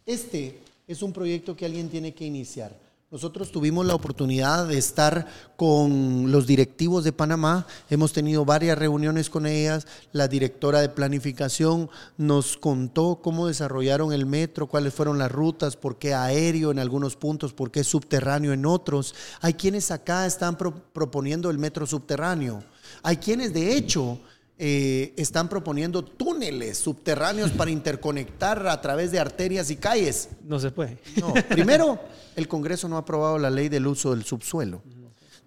este 0.06 0.60
es 0.88 1.02
un 1.02 1.14
proyecto 1.14 1.56
que 1.56 1.66
alguien 1.66 1.90
tiene 1.90 2.14
que 2.14 2.26
iniciar. 2.26 2.86
Nosotros 3.12 3.52
tuvimos 3.52 3.86
la 3.86 3.96
oportunidad 3.96 4.68
de 4.68 4.78
estar 4.78 5.28
con 5.56 6.32
los 6.32 6.48
directivos 6.48 7.04
de 7.04 7.14
Panamá, 7.14 7.66
hemos 7.90 8.12
tenido 8.12 8.44
varias 8.46 8.78
reuniones 8.78 9.30
con 9.30 9.46
ellas, 9.46 9.88
la 10.12 10.28
directora 10.28 10.82
de 10.82 10.90
planificación 10.90 11.90
nos 12.18 12.58
contó 12.58 13.20
cómo 13.22 13.48
desarrollaron 13.48 14.12
el 14.12 14.26
metro, 14.26 14.68
cuáles 14.68 14.94
fueron 14.94 15.20
las 15.20 15.32
rutas, 15.32 15.78
por 15.78 15.98
qué 15.98 16.14
aéreo 16.14 16.72
en 16.72 16.80
algunos 16.80 17.16
puntos, 17.16 17.54
por 17.54 17.72
qué 17.72 17.84
subterráneo 17.84 18.54
en 18.54 18.66
otros. 18.66 19.16
Hay 19.40 19.54
quienes 19.54 19.92
acá 19.92 20.26
están 20.26 20.58
proponiendo 20.58 21.50
el 21.52 21.60
metro 21.60 21.86
subterráneo, 21.86 22.64
hay 23.04 23.18
quienes 23.18 23.54
de 23.54 23.78
hecho 23.78 24.20
eh, 24.58 25.14
están 25.18 25.50
proponiendo 25.50 26.04
túneles 26.04 26.78
subterráneos 26.78 27.52
para 27.52 27.72
interconectar 27.72 28.66
a 28.68 28.80
través 28.82 29.12
de 29.12 29.20
arterias 29.20 29.70
y 29.70 29.76
calles. 29.76 30.30
No 30.44 30.60
se 30.60 30.72
puede. 30.72 30.98
No, 31.20 31.34
primero, 31.50 32.00
el 32.38 32.48
Congreso 32.48 32.88
no 32.88 32.96
ha 32.96 33.00
aprobado 33.00 33.38
la 33.38 33.50
ley 33.50 33.68
del 33.68 33.86
uso 33.86 34.12
del 34.16 34.24
subsuelo. 34.24 34.82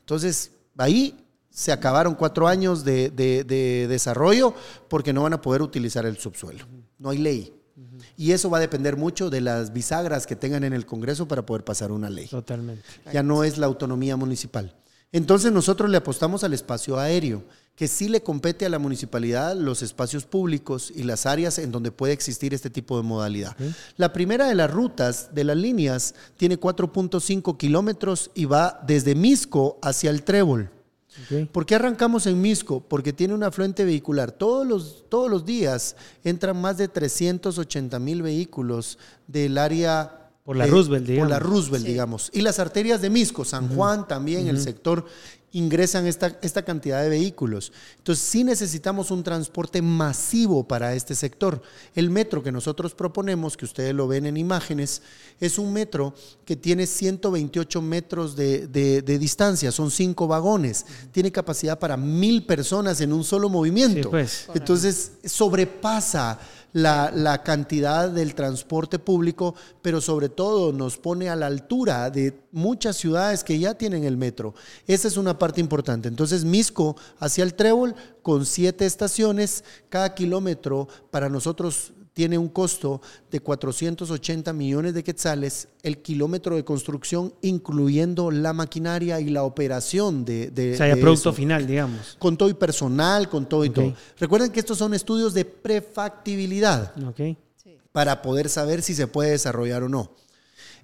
Entonces, 0.01 0.53
ahí 0.77 1.15
se 1.51 1.73
acabaron 1.73 2.15
cuatro 2.15 2.49
años 2.49 2.85
de, 2.85 3.11
desarrollo 3.89 4.55
porque 4.89 5.13
no 5.13 5.23
van 5.23 5.33
a 5.33 5.41
poder 5.41 5.63
utilizar 5.63 6.05
el 6.05 6.19
subsuelo. 6.19 6.67
No 6.99 7.11
hay 7.11 7.19
ley. 7.19 7.55
Y 8.17 8.33
eso 8.33 8.51
va 8.51 8.59
a 8.59 8.61
depender 8.61 8.97
mucho 8.97 9.31
de 9.31 9.41
las 9.41 9.73
bisagras 9.73 10.27
que 10.27 10.37
tengan 10.37 10.65
en 10.65 10.73
el 10.73 10.85
Congreso 10.85 11.27
para 11.27 11.47
poder 11.47 11.65
pasar 11.65 11.93
una 11.93 12.11
ley. 12.11 12.27
Totalmente. 12.27 12.83
Ya 13.13 13.23
no 13.23 13.43
es 13.45 13.57
la 13.57 13.67
autonomía 13.67 14.17
municipal. 14.17 14.77
Entonces 15.13 15.51
nosotros 15.53 15.89
le 15.89 15.97
apostamos 15.97 16.45
al 16.45 16.53
espacio 16.53 16.99
aéreo 16.99 17.45
que 17.79 17.87
sí 17.87 18.09
le 18.09 18.25
compete 18.25 18.67
a 18.67 18.69
la 18.69 18.81
municipalidad 18.81 19.55
los 19.55 19.83
espacios 19.83 20.25
públicos 20.25 20.93
y 20.93 21.05
las 21.05 21.27
áreas 21.27 21.61
en 21.61 21.71
donde 21.71 21.93
puede 21.93 22.13
existir 22.13 22.53
este 22.53 22.71
tipo 22.71 22.97
de 22.97 23.05
modalidad. 23.05 23.57
La 23.97 24.13
primera 24.13 24.49
de 24.49 24.57
las 24.57 24.69
rutas 24.69 25.33
de 25.33 25.45
las 25.45 25.57
líneas 25.57 26.17
tiene 26.37 26.59
4.5 26.59 27.57
kilómetros 27.57 28.33
y 28.35 28.47
va 28.47 28.81
desde 28.85 29.15
Misco 29.15 29.79
hacia 29.81 30.11
el 30.11 30.25
Trébol. 30.25 30.73
¿Por 31.53 31.67
qué 31.67 31.77
arrancamos 31.77 32.27
en 32.27 32.41
Misco? 32.41 32.81
Porque 32.81 33.13
tiene 33.13 33.33
un 33.33 33.45
afluente 33.45 33.85
vehicular. 33.85 34.33
Todos 34.33 34.67
los, 34.67 35.05
todos 35.09 35.31
los 35.31 35.45
días 35.45 35.95
entran 36.25 36.61
más 36.61 36.79
de 36.79 36.89
380 36.89 37.97
mil 38.01 38.23
vehículos 38.23 38.99
del 39.29 39.57
área 39.57 40.19
por 40.49 40.57
la 40.57 40.67
Roosevelt, 40.67 41.07
digamos. 41.07 41.29
Por 41.29 41.31
la 41.31 41.39
Roosevelt, 41.39 41.87
digamos. 41.87 42.31
Y 42.33 42.41
las 42.41 42.59
arterias 42.59 43.03
de 43.03 43.11
Misco, 43.11 43.45
San 43.45 43.69
Juan 43.69 44.09
también, 44.09 44.49
el 44.49 44.59
sector 44.59 45.05
ingresan 45.53 46.07
esta, 46.07 46.39
esta 46.43 46.63
cantidad 46.63 47.03
de 47.03 47.09
vehículos. 47.09 47.73
Entonces 47.97 48.25
sí 48.25 48.45
necesitamos 48.45 49.11
un 49.11 49.23
transporte 49.23 49.81
masivo 49.81 50.67
para 50.67 50.95
este 50.95 51.15
sector. 51.15 51.63
El 51.95 52.11
metro 52.11 52.43
que 52.43 52.53
nosotros 52.53 52.95
proponemos, 52.95 53.57
que 53.57 53.65
ustedes 53.65 53.95
lo 53.95 54.07
ven 54.07 54.27
en 54.27 54.37
imágenes, 54.37 55.03
es 55.41 55.59
un 55.59 55.73
metro 55.73 56.15
que 56.45 56.57
tiene 56.57 56.87
128 56.87 57.81
metros 57.81 58.37
de, 58.37 59.03
distancia, 59.19 59.73
son 59.73 59.91
cinco 59.91 60.27
vagones, 60.27 60.85
tiene 61.13 61.33
capacidad 61.33 61.79
para 61.79 61.97
mil 61.97 62.45
personas 62.45 63.01
en 63.01 63.13
un 63.13 63.25
solo 63.25 63.49
movimiento. 63.49 64.11
Pues. 64.11 64.47
Entonces 64.55 65.13
sobrepasa 65.25 66.39
la, 66.73 67.43
cantidad 67.45 68.11
del 68.11 68.35
transporte 68.35 68.99
público, 68.99 69.55
pero 69.83 70.01
sobre 70.01 70.29
todo 70.29 70.73
nos 70.73 70.97
pone 70.99 71.29
a 71.29 71.37
la 71.37 71.47
altura 71.47 72.11
de 72.11 72.39
muchas 72.53 72.97
ciudades 72.97 73.45
que 73.45 73.59
ya 73.59 73.75
tienen 73.75 74.05
el 74.05 74.17
metro. 74.17 74.55
Esa 74.87 75.09
es 75.09 75.17
una 75.17 75.39
parte 75.39 75.61
importante. 75.61 76.09
Entonces, 76.09 76.45
Misco 76.45 76.97
hacia 77.19 77.45
el 77.45 77.55
Trébol 77.55 77.95
con 78.23 78.47
siete 78.47 78.87
estaciones, 78.87 79.65
cada 79.89 80.15
kilómetro 80.15 80.89
para 81.11 81.29
nosotros 81.29 81.93
tiene 82.19 82.37
un 82.37 82.49
costo 82.49 83.01
de 83.31 83.39
480 83.39 84.53
millones 84.53 84.93
de 84.93 85.05
quetzales 85.05 85.69
el 85.85 85.99
kilómetro 85.99 86.57
de 86.57 86.65
construcción, 86.65 87.33
incluyendo 87.43 88.33
la 88.33 88.53
maquinaria 88.53 89.21
y 89.21 89.29
la 89.29 89.45
operación 89.45 90.25
de... 90.25 90.51
de 90.51 90.75
o 90.75 90.77
sea, 90.77 90.89
el 90.89 90.99
producto 90.99 91.33
final, 91.33 91.65
digamos. 91.65 92.17
Con 92.19 92.37
todo 92.37 92.49
y 92.49 92.55
personal, 92.55 93.29
con 93.29 93.49
todo 93.49 93.65
y 93.65 93.71
todo. 93.71 93.95
Recuerden 94.19 94.51
que 94.51 94.59
estos 94.59 94.79
son 94.79 94.95
estudios 94.95 95.33
de 95.33 95.45
prefactibilidad 95.45 96.93
okay. 97.07 97.39
para 97.93 98.21
poder 98.21 98.49
saber 98.49 98.83
si 98.83 98.97
se 98.97 99.07
puede 99.07 99.31
desarrollar 99.31 99.85
o 99.85 99.89
no. 99.89 100.11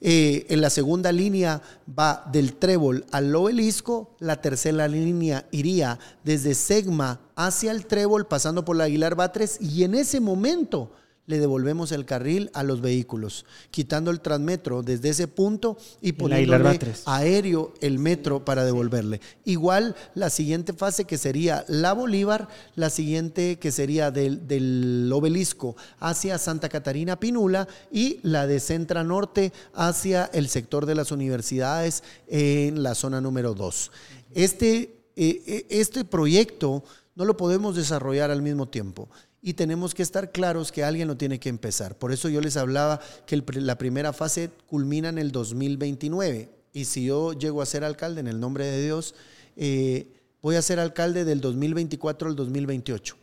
Eh, 0.01 0.47
en 0.51 0.61
la 0.61 0.70
segunda 0.70 1.11
línea 1.11 1.62
va 1.99 2.30
del 2.30 2.55
trébol 2.55 3.07
al 3.11 3.35
obelisco, 3.35 4.14
la 4.20 4.41
tercera 4.41 4.87
línea 4.87 5.49
iría 5.51 5.99
desde 6.22 6.55
Segma 6.55 7.18
hacia 7.35 7.72
el 7.72 7.87
trébol, 7.87 8.28
pasando 8.28 8.64
por 8.64 8.76
la 8.76 8.85
Aguilar 8.85 9.16
Batres, 9.16 9.61
y 9.61 9.82
en 9.82 9.97
ese 9.97 10.20
momento 10.20 10.93
le 11.27 11.39
devolvemos 11.39 11.93
el 11.93 12.05
carril 12.05 12.51
a 12.53 12.62
los 12.62 12.81
vehículos, 12.81 13.47
quitando 13.70 14.11
el 14.11 14.20
transmetro 14.20 14.83
desde 14.83 15.09
ese 15.11 15.29
punto 15.29 15.79
y 16.01 16.12
poniéndole 16.12 16.79
aéreo 17.07 17.72
el 17.81 17.99
metro 17.99 18.45
para 18.45 18.64
devolverle. 18.64 19.20
Igual 19.45 19.97
la 20.14 20.31
siguiente 20.31 20.72
fase 20.72 21.05
que 21.07 21.18
sería 21.18 21.64
la 21.68 21.93
Bolívar, 21.93 22.49
la 22.75 22.91
siguiente 22.91 23.59
que 23.59 23.72
sería 23.72 24.11
del, 24.11 24.47
del 24.47 25.11
obelisco 25.12 25.77
hacia 25.99 26.39
Santa 26.39 26.68
Catarina 26.68 27.18
Pinula 27.18 27.68
y 27.91 28.20
la 28.22 28.47
de 28.47 28.61
Centra 28.61 29.03
Norte 29.03 29.53
hacia 29.72 30.27
el 30.27 30.49
sector 30.49 30.87
de 30.87 30.95
las 30.95 31.11
universidades 31.11 32.03
en 32.27 32.83
la 32.83 32.95
zona 32.95 33.20
número 33.20 33.55
2. 33.55 33.91
Este, 34.35 34.99
eh, 35.16 35.43
eh, 35.47 35.66
este 35.70 36.05
proyecto 36.05 36.85
no 37.14 37.25
lo 37.25 37.37
podemos 37.37 37.77
desarrollar 37.77 38.31
al 38.31 38.43
mismo 38.43 38.68
tiempo 38.68 39.09
y 39.47 39.53
tenemos 39.53 39.92
que 39.92 40.03
estar 40.03 40.32
claros 40.32 40.72
que 40.72 40.84
alguien 40.84 41.07
lo 41.07 41.18
tiene 41.18 41.38
que 41.38 41.51
empezar. 41.51 41.99
Por 41.99 42.12
eso 42.12 42.30
yo 42.30 42.40
les 42.40 42.57
hablaba 42.57 42.99
que 43.26 43.36
la 43.57 43.76
primera 43.76 44.14
fase 44.14 44.49
culmina 44.66 45.11
en 45.11 45.18
el 45.18 45.32
2029 45.32 46.49
y 46.72 46.86
si 46.86 47.05
yo 47.05 47.34
llego 47.34 47.61
a 47.61 47.66
ser 47.66 47.84
alcalde 47.84 48.20
en 48.20 48.26
el 48.26 48.40
nombre 48.40 48.64
de 48.64 48.82
Dios, 48.82 49.14
eh, 49.57 50.09
voy 50.40 50.57
a 50.57 50.62
ser 50.62 50.80
alcalde 50.80 51.26
del 51.26 51.42
2024 51.42 52.30
al 52.30 52.36
2028. 52.36 53.16
O 53.16 53.18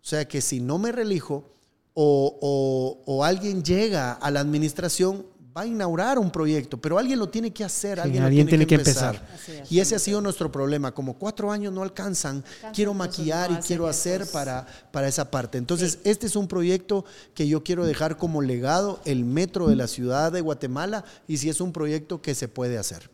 sea 0.00 0.26
que 0.26 0.40
si 0.40 0.58
no 0.58 0.78
me 0.78 0.90
relijo 0.90 1.44
o, 1.94 2.98
o 3.06 3.24
alguien 3.24 3.62
llega 3.62 4.14
a 4.14 4.30
la 4.32 4.40
administración, 4.40 5.24
va 5.56 5.62
a 5.62 5.66
inaugurar 5.66 6.18
un 6.18 6.30
proyecto, 6.30 6.76
pero 6.76 6.98
alguien 6.98 7.18
lo 7.18 7.28
tiene 7.28 7.52
que 7.52 7.64
hacer, 7.64 7.98
alguien, 7.98 8.46
tiene, 8.46 8.66
que, 8.66 8.76
empezar. 8.76 9.20
Y 9.68 9.80
ese 9.80 9.96
ha 9.96 9.98
sido 9.98 10.20
nuestro 10.20 10.52
problema. 10.52 10.92
Como 10.92 11.14
cuatro 11.14 11.50
años 11.50 11.72
no 11.72 11.82
alcanzan, 11.82 12.44
quiero 12.72 12.94
maquillar 12.94 13.50
y 13.50 13.56
quiero 13.56 13.88
hacer 13.88 14.26
para, 14.32 14.66
para 14.92 15.08
esa 15.08 15.30
parte. 15.30 15.58
Entonces, 15.58 15.98
este 16.04 16.26
es 16.26 16.36
un 16.36 16.46
proyecto 16.46 17.04
que 17.34 17.48
yo 17.48 17.64
quiero 17.64 17.84
dejar 17.84 18.16
como 18.16 18.42
legado, 18.42 19.00
el 19.04 19.24
metro 19.24 19.68
de 19.68 19.76
la 19.76 19.88
ciudad 19.88 20.30
de 20.30 20.40
Guatemala, 20.40 21.04
y 21.26 21.38
si 21.38 21.48
es 21.48 21.60
un 21.60 21.72
proyecto 21.72 22.22
que 22.22 22.34
se 22.34 22.46
puede 22.46 22.78
hacer. 22.78 23.10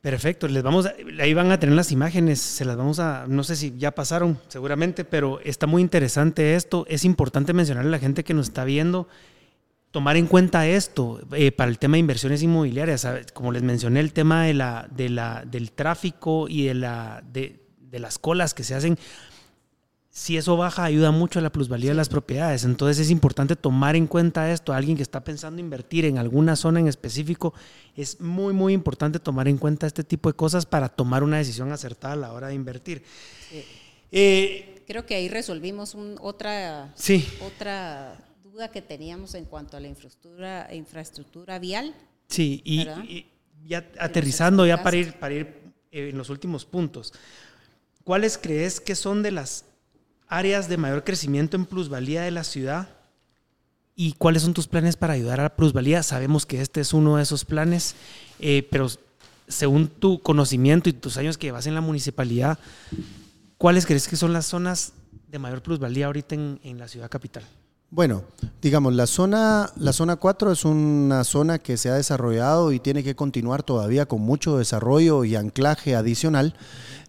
Perfecto, 0.00 0.46
les 0.46 0.62
vamos 0.62 0.86
ahí 1.20 1.34
van 1.34 1.50
a 1.50 1.58
tener 1.58 1.74
las 1.74 1.90
imágenes, 1.90 2.40
se 2.40 2.64
las 2.64 2.76
vamos 2.76 3.00
a, 3.00 3.26
no 3.26 3.42
sé 3.42 3.56
si 3.56 3.74
ya 3.76 3.90
pasaron 3.90 4.38
seguramente, 4.46 5.04
pero 5.04 5.40
está 5.40 5.66
muy 5.66 5.82
interesante 5.82 6.54
esto. 6.54 6.86
Es 6.88 7.04
importante 7.04 7.52
mencionarle 7.52 7.88
a 7.88 7.92
la 7.92 7.98
gente 7.98 8.22
que 8.22 8.32
nos 8.32 8.46
está 8.46 8.64
viendo 8.64 9.08
tomar 9.90 10.16
en 10.16 10.26
cuenta 10.26 10.66
esto 10.66 11.20
eh, 11.32 11.52
para 11.52 11.70
el 11.70 11.78
tema 11.78 11.94
de 11.94 12.00
inversiones 12.00 12.42
inmobiliarias. 12.42 13.06
Como 13.32 13.52
les 13.52 13.62
mencioné, 13.62 14.00
el 14.00 14.12
tema 14.12 14.44
de 14.44 14.54
la, 14.54 14.88
de 14.90 15.08
la, 15.08 15.44
del 15.44 15.72
tráfico 15.72 16.48
y 16.48 16.66
de, 16.66 16.74
la, 16.74 17.22
de, 17.32 17.60
las 17.92 18.18
colas 18.18 18.52
que 18.52 18.62
se 18.62 18.74
hacen, 18.74 18.98
si 20.10 20.36
eso 20.36 20.56
baja, 20.56 20.84
ayuda 20.84 21.12
mucho 21.12 21.38
a 21.38 21.42
la 21.42 21.50
plusvalía 21.50 21.90
de 21.90 21.96
las 21.96 22.10
propiedades. 22.10 22.64
Entonces 22.64 22.98
es 22.98 23.10
importante 23.10 23.56
tomar 23.56 23.96
en 23.96 24.06
cuenta 24.06 24.52
esto. 24.52 24.72
Alguien 24.72 24.96
que 24.96 25.02
está 25.02 25.24
pensando 25.24 25.60
invertir 25.60 26.04
en 26.04 26.18
alguna 26.18 26.56
zona 26.56 26.80
en 26.80 26.88
específico, 26.88 27.54
es 27.94 28.20
muy, 28.20 28.52
muy 28.52 28.74
importante 28.74 29.18
tomar 29.18 29.48
en 29.48 29.56
cuenta 29.56 29.86
este 29.86 30.04
tipo 30.04 30.28
de 30.28 30.34
cosas 30.34 30.66
para 30.66 30.90
tomar 30.90 31.22
una 31.22 31.38
decisión 31.38 31.72
acertada 31.72 32.14
a 32.14 32.16
la 32.16 32.32
hora 32.32 32.48
de 32.48 32.54
invertir. 32.54 33.02
Eh, 34.12 34.76
Creo 34.86 35.04
que 35.04 35.16
ahí 35.16 35.28
resolvimos 35.28 35.96
otra, 36.20 36.92
sí. 36.94 37.26
otra 37.44 38.16
que 38.70 38.82
teníamos 38.82 39.34
en 39.34 39.44
cuanto 39.44 39.76
a 39.76 39.80
la 39.80 39.88
infraestructura, 39.88 40.68
infraestructura 40.74 41.58
vial. 41.58 41.94
Sí, 42.28 42.62
y, 42.64 43.26
ya 43.64 43.88
aterrizando 43.98 44.66
ya 44.66 44.82
para 44.82 44.96
ir, 44.96 45.18
para 45.18 45.34
ir 45.34 45.46
eh, 45.90 46.10
en 46.10 46.18
los 46.18 46.30
últimos 46.30 46.64
puntos, 46.64 47.12
¿cuáles 48.04 48.38
crees 48.38 48.80
que 48.80 48.94
son 48.94 49.22
de 49.22 49.32
las 49.32 49.64
áreas 50.28 50.68
de 50.68 50.76
mayor 50.76 51.04
crecimiento 51.04 51.56
en 51.56 51.66
plusvalía 51.66 52.22
de 52.22 52.30
la 52.30 52.44
ciudad? 52.44 52.88
¿Y 53.94 54.12
cuáles 54.12 54.42
son 54.42 54.54
tus 54.54 54.68
planes 54.68 54.96
para 54.96 55.14
ayudar 55.14 55.40
a 55.40 55.44
la 55.44 55.56
plusvalía? 55.56 56.02
Sabemos 56.02 56.44
que 56.44 56.60
este 56.60 56.80
es 56.80 56.92
uno 56.92 57.16
de 57.16 57.22
esos 57.22 57.44
planes, 57.44 57.94
eh, 58.40 58.66
pero 58.70 58.88
según 59.48 59.88
tu 59.88 60.20
conocimiento 60.20 60.88
y 60.88 60.92
tus 60.92 61.16
años 61.16 61.38
que 61.38 61.46
llevas 61.46 61.66
en 61.66 61.74
la 61.74 61.80
municipalidad, 61.80 62.58
¿cuáles 63.58 63.86
crees 63.86 64.08
que 64.08 64.16
son 64.16 64.32
las 64.32 64.46
zonas 64.46 64.92
de 65.28 65.38
mayor 65.38 65.62
plusvalía 65.62 66.06
ahorita 66.06 66.34
en, 66.34 66.60
en 66.62 66.78
la 66.78 66.88
ciudad 66.88 67.10
capital? 67.10 67.44
Bueno, 67.88 68.24
digamos, 68.60 68.94
la 68.94 69.06
zona, 69.06 69.70
la 69.76 69.92
zona 69.92 70.16
4 70.16 70.50
es 70.50 70.64
una 70.64 71.22
zona 71.22 71.60
que 71.60 71.76
se 71.76 71.88
ha 71.88 71.94
desarrollado 71.94 72.72
y 72.72 72.80
tiene 72.80 73.04
que 73.04 73.14
continuar 73.14 73.62
todavía 73.62 74.06
con 74.06 74.22
mucho 74.22 74.58
desarrollo 74.58 75.24
y 75.24 75.36
anclaje 75.36 75.94
adicional. 75.94 76.54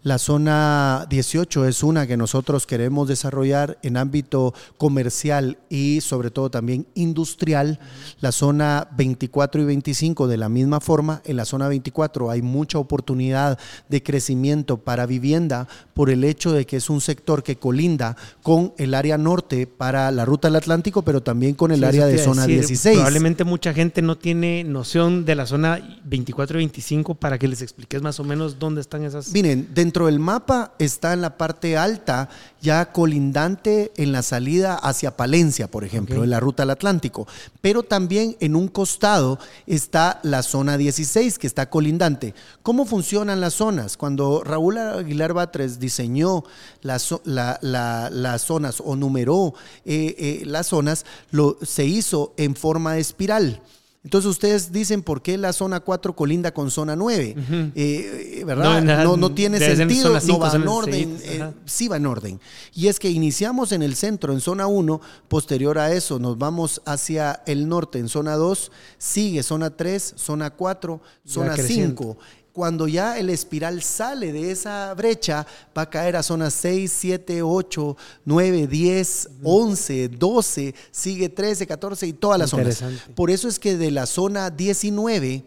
La 0.04 0.20
zona 0.20 1.06
18 1.10 1.66
es 1.66 1.84
una 1.84 2.08
que 2.08 2.16
nosotros 2.16 2.66
queremos 2.68 3.10
desarrollar 3.10 3.78
en 3.82 3.98
ámbito 3.98 4.54
comercial 4.78 5.58
y 5.70 6.00
sobre 6.00 6.32
todo 6.32 6.50
también 6.50 6.88
industrial. 6.94 7.80
La 8.22 8.32
zona 8.32 8.88
24 8.96 9.64
y 9.64 9.66
25 9.66 10.28
de 10.28 10.38
la 10.38 10.48
misma 10.48 10.80
forma. 10.80 11.22
En 11.26 11.36
la 11.36 11.44
zona 11.44 11.68
24 11.68 12.30
hay 12.30 12.42
mucha 12.42 12.78
oportunidad 12.78 13.60
de 13.90 14.04
crecimiento 14.04 14.78
para 14.78 15.08
vivienda 15.08 15.68
por 15.94 16.10
el 16.10 16.24
hecho 16.24 16.54
de 16.54 16.66
que 16.66 16.78
es 16.78 16.90
un 16.90 17.02
sector 17.02 17.44
que 17.44 17.58
colinda 17.58 18.16
con 18.44 18.74
el 18.78 18.94
área 18.94 19.18
norte 19.18 19.68
para 19.68 20.10
la 20.12 20.24
ruta 20.24 20.48
del 20.48 20.56
Atlántico, 20.68 21.02
pero 21.02 21.22
también 21.22 21.56
con 21.56 21.72
el 21.72 21.82
área 21.86 22.06
de 22.06 22.18
zona 22.18 22.46
16. 22.46 22.98
Probablemente 22.98 23.46
mucha 23.46 23.74
gente 23.74 24.02
no 24.02 24.18
tiene 24.18 24.66
noción 24.66 25.24
de 25.24 25.36
la 25.36 25.46
zona 25.46 26.00
24 26.04 26.60
y 26.60 26.64
25 26.64 27.16
para 27.16 27.40
que 27.40 27.48
les 27.48 27.62
expliques 27.62 28.02
más 28.02 28.20
o 28.20 28.26
menos 28.26 28.60
dónde 28.60 28.82
están 28.82 29.04
esas. 29.04 29.30
Miren, 29.30 29.70
dentro 29.74 30.10
el 30.10 30.20
mapa 30.20 30.74
está 30.78 31.14
en 31.14 31.22
la 31.22 31.38
parte 31.38 31.78
alta, 31.78 32.28
ya 32.62 32.92
colindante 32.92 33.94
en 33.96 34.12
la 34.12 34.24
salida 34.24 34.76
hacia 34.76 35.16
Palencia, 35.16 35.72
por 35.72 35.86
ejemplo, 35.86 36.24
en 36.24 36.30
la 36.30 36.42
ruta 36.42 36.64
al 36.64 36.72
Atlántico. 36.72 37.28
Pero 37.62 37.84
también 37.84 38.36
en 38.42 38.56
un 38.56 38.68
costado 38.68 39.40
está 39.68 40.20
la 40.24 40.44
zona 40.44 40.78
16, 40.78 41.40
que 41.40 41.48
está 41.48 41.70
colindante. 41.70 42.34
¿Cómo 42.62 42.86
funcionan 42.86 43.40
las 43.40 43.54
zonas? 43.54 43.96
Cuando 43.96 44.44
Raúl 44.44 44.78
Aguilar 44.78 45.32
Batres 45.32 45.80
diseñó 45.80 46.44
las, 46.82 47.04
zonas 48.42 48.82
o 48.84 48.96
numeró 48.98 49.54
eh, 49.86 50.16
eh, 50.18 50.44
las 50.58 50.68
zonas, 50.68 51.06
lo, 51.32 51.58
se 51.62 51.86
hizo 51.86 52.34
en 52.38 52.56
forma 52.56 52.94
de 52.94 53.02
espiral. 53.02 53.62
Entonces 54.04 54.30
ustedes 54.30 54.72
dicen 54.72 55.04
por 55.04 55.22
qué 55.22 55.38
la 55.38 55.52
zona 55.52 55.82
4 55.82 56.16
colinda 56.16 56.54
con 56.54 56.72
zona 56.72 56.96
9, 56.96 57.36
eh, 57.36 57.74
eh, 57.76 58.44
¿verdad? 58.46 58.82
No, 59.18 59.34
tiene 59.34 59.60
sentido, 59.60 60.18
no 60.26 60.40
va 60.40 60.54
en 60.54 60.66
orden, 60.66 61.18
eh, 61.24 61.52
sí 61.66 61.90
va 61.90 61.98
en 61.98 62.06
orden. 62.06 62.40
Y 62.74 62.88
es 62.88 63.00
que 63.00 63.10
iniciamos 63.10 63.74
en 63.74 63.82
el 63.82 63.96
centro, 63.96 64.32
en 64.32 64.40
zona 64.40 64.66
1, 64.66 65.02
posterior 65.28 65.78
a 65.78 65.92
eso 65.92 66.20
nos 66.20 66.38
vamos 66.38 66.82
hacia 66.86 67.44
el 67.48 67.68
norte, 67.68 68.00
en 68.00 68.08
zona 68.08 68.36
2, 68.36 68.72
sigue 68.98 69.44
zona 69.44 69.76
3, 69.76 70.14
zona 70.16 70.52
4, 70.52 71.02
zona 71.26 71.58
5 71.58 72.18
cuando 72.58 72.88
ya 72.88 73.20
el 73.20 73.30
espiral 73.30 73.84
sale 73.84 74.34
de 74.34 74.50
esa 74.50 74.92
brecha, 74.96 75.46
va 75.78 75.84
a 75.84 75.90
caer 75.92 76.16
a 76.16 76.24
zonas 76.24 76.56
6, 76.56 76.92
7, 76.92 77.44
8, 77.44 77.96
9, 78.26 78.66
10, 78.66 79.30
11, 79.44 80.08
12, 80.08 80.76
sigue 80.90 81.30
13, 81.30 81.68
14 81.68 82.08
y 82.08 82.14
todas 82.14 82.40
las 82.40 82.50
zonas. 82.50 82.84
Por 83.14 83.30
eso 83.30 83.48
es 83.48 83.60
que 83.60 83.78
de 83.78 83.92
la 83.92 84.08
zona 84.08 84.50
19 84.50 85.44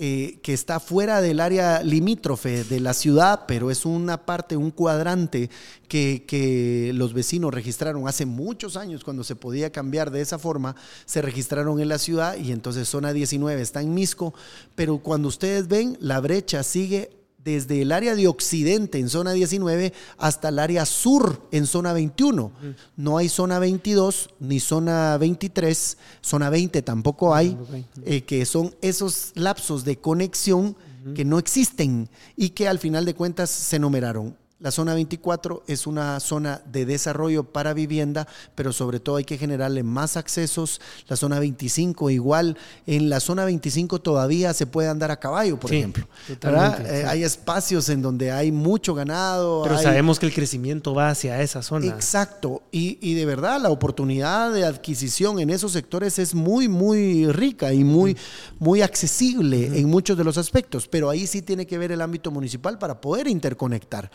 eh, 0.00 0.38
que 0.44 0.52
está 0.52 0.78
fuera 0.78 1.20
del 1.20 1.40
área 1.40 1.82
limítrofe 1.82 2.62
de 2.62 2.78
la 2.78 2.94
ciudad, 2.94 3.46
pero 3.48 3.68
es 3.72 3.84
una 3.84 4.24
parte, 4.24 4.56
un 4.56 4.70
cuadrante 4.70 5.50
que, 5.88 6.24
que, 6.24 6.92
los 6.94 7.14
vecinos 7.14 7.52
registraron 7.52 8.06
hace 8.06 8.24
muchos 8.24 8.76
años 8.76 9.02
cuando 9.02 9.24
se 9.24 9.34
podía 9.34 9.72
cambiar 9.72 10.12
de 10.12 10.20
esa 10.20 10.38
forma, 10.38 10.76
se 11.04 11.20
registraron 11.20 11.80
en 11.80 11.88
la 11.88 11.98
ciudad 11.98 12.36
y 12.36 12.52
entonces 12.52 12.88
zona 12.88 13.12
19 13.12 13.60
está 13.60 13.82
en 13.82 13.92
Misco, 13.92 14.34
pero 14.76 14.98
cuando 14.98 15.26
ustedes 15.26 15.66
ven, 15.66 15.98
la 16.00 16.20
brecha 16.20 16.62
sigue 16.62 17.17
desde 17.48 17.80
el 17.80 17.92
área 17.92 18.14
de 18.14 18.28
occidente 18.28 18.98
en 18.98 19.08
zona 19.08 19.32
19 19.32 19.94
hasta 20.18 20.50
el 20.50 20.58
área 20.58 20.84
sur 20.84 21.48
en 21.50 21.66
zona 21.66 21.94
21. 21.94 22.52
No 22.96 23.16
hay 23.16 23.28
zona 23.30 23.58
22 23.58 24.30
ni 24.38 24.60
zona 24.60 25.16
23, 25.16 25.96
zona 26.20 26.50
20 26.50 26.82
tampoco 26.82 27.34
hay, 27.34 27.56
eh, 28.04 28.22
que 28.22 28.44
son 28.44 28.74
esos 28.82 29.32
lapsos 29.34 29.84
de 29.84 29.98
conexión 29.98 30.76
que 31.14 31.24
no 31.24 31.38
existen 31.38 32.10
y 32.36 32.50
que 32.50 32.68
al 32.68 32.78
final 32.78 33.06
de 33.06 33.14
cuentas 33.14 33.48
se 33.48 33.78
numeraron. 33.78 34.36
La 34.60 34.72
zona 34.72 34.92
24 34.94 35.62
es 35.68 35.86
una 35.86 36.18
zona 36.18 36.60
de 36.66 36.84
desarrollo 36.84 37.44
para 37.44 37.74
vivienda, 37.74 38.26
pero 38.56 38.72
sobre 38.72 38.98
todo 38.98 39.14
hay 39.14 39.24
que 39.24 39.38
generarle 39.38 39.84
más 39.84 40.16
accesos. 40.16 40.80
La 41.06 41.14
zona 41.14 41.38
25 41.38 42.10
igual. 42.10 42.56
En 42.84 43.08
la 43.08 43.20
zona 43.20 43.44
25 43.44 44.00
todavía 44.00 44.52
se 44.54 44.66
puede 44.66 44.88
andar 44.88 45.12
a 45.12 45.20
caballo, 45.20 45.60
por 45.60 45.72
ejemplo. 45.72 46.08
Eh, 46.28 47.04
hay 47.06 47.22
espacios 47.22 47.88
en 47.88 48.02
donde 48.02 48.32
hay 48.32 48.50
mucho 48.50 48.94
ganado. 48.94 49.62
Pero 49.62 49.78
sabemos 49.78 50.18
que 50.18 50.26
el 50.26 50.34
crecimiento 50.34 50.92
va 50.92 51.10
hacia 51.10 51.40
esa 51.40 51.62
zona. 51.62 51.86
Exacto. 51.86 52.64
Y, 52.72 53.14
de 53.14 53.26
verdad 53.26 53.60
la 53.60 53.70
oportunidad 53.70 54.52
de 54.52 54.64
adquisición 54.64 55.38
en 55.38 55.50
esos 55.50 55.70
sectores 55.70 56.18
es 56.18 56.34
muy, 56.34 56.66
muy 56.66 57.30
rica 57.30 57.72
y 57.72 57.84
muy, 57.84 58.16
muy 58.58 58.82
accesible 58.82 59.78
en 59.78 59.88
muchos 59.88 60.18
de 60.18 60.24
los 60.24 60.36
aspectos. 60.36 60.88
Pero 60.88 61.10
ahí 61.10 61.28
sí 61.28 61.42
tiene 61.42 61.64
que 61.64 61.78
ver 61.78 61.92
el 61.92 62.00
ámbito 62.00 62.32
municipal 62.32 62.76
para 62.76 63.00
poder 63.00 63.28
interconectar. 63.28 64.10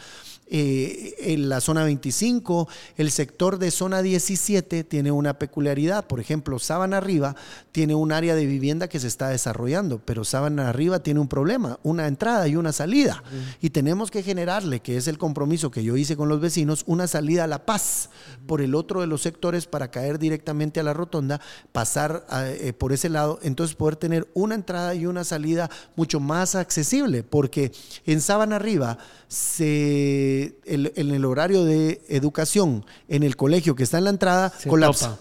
Eh, 0.56 1.16
en 1.18 1.50
la 1.50 1.62
zona 1.62 1.84
25, 1.84 2.70
el 2.98 3.10
sector 3.10 3.58
de 3.58 3.72
zona 3.72 4.04
17 4.04 4.84
tiene 4.84 5.12
una 5.12 5.40
peculiaridad. 5.40 6.06
Por 6.06 6.20
ejemplo, 6.20 6.60
Sábana 6.60 6.98
Arriba 6.98 7.36
tiene 7.72 7.96
un 7.96 8.12
área 8.12 8.36
de 8.36 8.46
vivienda 8.46 8.88
que 8.88 9.00
se 9.00 9.08
está 9.08 9.30
desarrollando, 9.30 9.98
pero 10.06 10.24
Sábana 10.24 10.70
Arriba 10.70 11.00
tiene 11.00 11.20
un 11.20 11.28
problema, 11.28 11.80
una 11.82 12.06
entrada 12.06 12.48
y 12.48 12.56
una 12.56 12.72
salida. 12.72 13.24
Y 13.62 13.72
tenemos 13.72 14.12
que 14.12 14.22
generarle, 14.22 14.80
que 14.80 14.96
es 14.96 15.08
el 15.08 15.18
compromiso 15.18 15.72
que 15.72 15.84
yo 15.84 15.98
hice 15.98 16.16
con 16.16 16.30
los 16.30 16.40
vecinos, 16.40 16.84
una 16.86 17.08
salida 17.08 17.46
a 17.46 17.48
La 17.48 17.66
Paz 17.66 18.12
por 18.46 18.62
el 18.62 18.76
otro 18.76 19.02
de 19.02 19.08
los 19.08 19.24
sectores 19.24 19.66
para 19.66 19.90
caer 19.90 20.20
directamente 20.20 20.80
a 20.80 20.84
la 20.84 20.94
rotonda, 20.94 21.42
pasar 21.72 22.28
eh, 22.32 22.74
por 22.74 22.94
ese 22.94 23.10
lado, 23.10 23.40
entonces 23.42 23.76
poder 23.76 23.96
tener 23.96 24.28
una 24.36 24.54
entrada 24.54 24.94
y 24.94 25.08
una 25.08 25.24
salida 25.24 25.72
mucho 25.96 26.20
más 26.20 26.54
accesible, 26.54 27.24
porque 27.24 27.72
en 28.06 28.22
Sábana 28.22 28.58
Arriba 28.58 29.00
se, 29.34 30.60
en 30.66 31.12
el 31.12 31.26
horario 31.26 31.66
de 31.66 32.02
educación 32.08 32.86
en 33.08 33.24
el 33.24 33.36
colegio 33.36 33.74
que 33.76 33.82
está 33.82 33.98
en 33.98 34.04
la 34.04 34.12
entrada, 34.12 34.54
colapsa. 34.68 35.20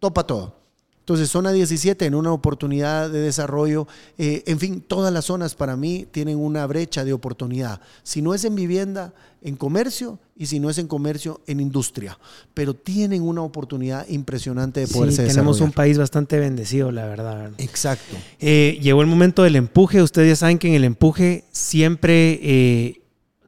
Topa 0.00 0.26
todo. 0.26 0.56
Entonces, 0.98 1.28
zona 1.30 1.52
17 1.52 2.04
en 2.06 2.14
una 2.14 2.32
oportunidad 2.32 3.10
de 3.10 3.20
desarrollo, 3.20 3.86
eh, 4.18 4.42
en 4.46 4.58
fin, 4.58 4.80
todas 4.80 5.12
las 5.12 5.24
zonas 5.24 5.54
para 5.54 5.76
mí 5.76 6.06
tienen 6.10 6.38
una 6.38 6.64
brecha 6.66 7.04
de 7.04 7.12
oportunidad. 7.12 7.80
Si 8.04 8.22
no 8.22 8.34
es 8.34 8.44
en 8.44 8.54
vivienda, 8.54 9.12
en 9.40 9.56
comercio 9.56 10.20
y 10.36 10.46
si 10.46 10.60
no 10.60 10.70
es 10.70 10.78
en 10.78 10.86
comercio, 10.86 11.40
en 11.48 11.60
industria. 11.60 12.18
Pero 12.54 12.74
tienen 12.74 13.22
una 13.22 13.42
oportunidad 13.42 14.08
impresionante 14.08 14.80
de 14.80 14.86
poderse 14.88 15.26
sí, 15.26 15.28
Tenemos 15.28 15.60
un 15.60 15.72
país 15.72 15.98
bastante 15.98 16.38
bendecido, 16.38 16.92
la 16.92 17.06
verdad. 17.06 17.50
Exacto. 17.58 18.16
Eh, 18.38 18.78
llegó 18.80 19.00
el 19.00 19.08
momento 19.08 19.42
del 19.42 19.56
empuje. 19.56 20.02
Ustedes 20.02 20.28
ya 20.28 20.36
saben 20.36 20.58
que 20.58 20.68
en 20.68 20.74
el 20.74 20.84
empuje 20.84 21.44
siempre 21.50 22.38
eh, 22.42 23.01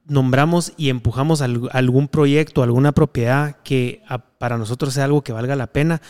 nombramos 0.07 0.73
y 0.77 0.91
empujamos 0.91 1.43
algún 1.43 2.09
proyecto, 2.09 2.63
alguna 2.63 2.93
propiedad 2.93 3.57
que 3.63 4.03
para 4.39 4.59
nosotros 4.59 4.95
sea 4.95 5.05
algo 5.05 5.23
que 5.23 5.33
valga 5.33 5.57
la 5.57 5.69
pena. 5.69 6.01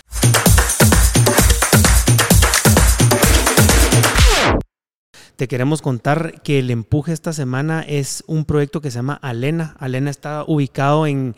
te 5.36 5.48
queremos 5.48 5.82
contar 5.82 6.42
que 6.42 6.60
el 6.60 6.70
empuje 6.70 7.12
esta 7.12 7.32
semana 7.32 7.82
es 7.82 8.22
un 8.26 8.44
proyecto 8.44 8.80
que 8.80 8.90
se 8.90 8.98
llama 8.98 9.18
Alena. 9.20 9.76
Alena 9.78 10.10
está 10.10 10.44
ubicado 10.46 11.06
en, 11.06 11.34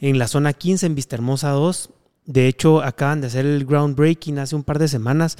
la 0.00 0.28
zona 0.28 0.52
15, 0.52 0.86
en 0.86 0.94
Vistahermosa 0.94 1.50
2. 1.50 1.90
De 2.26 2.46
hecho, 2.46 2.82
acaban 2.82 3.20
de 3.20 3.26
hacer 3.26 3.46
el 3.46 3.64
groundbreaking 3.64 4.38
hace 4.38 4.54
un 4.54 4.62
par 4.62 4.78
de 4.78 4.88
semanas. 4.88 5.38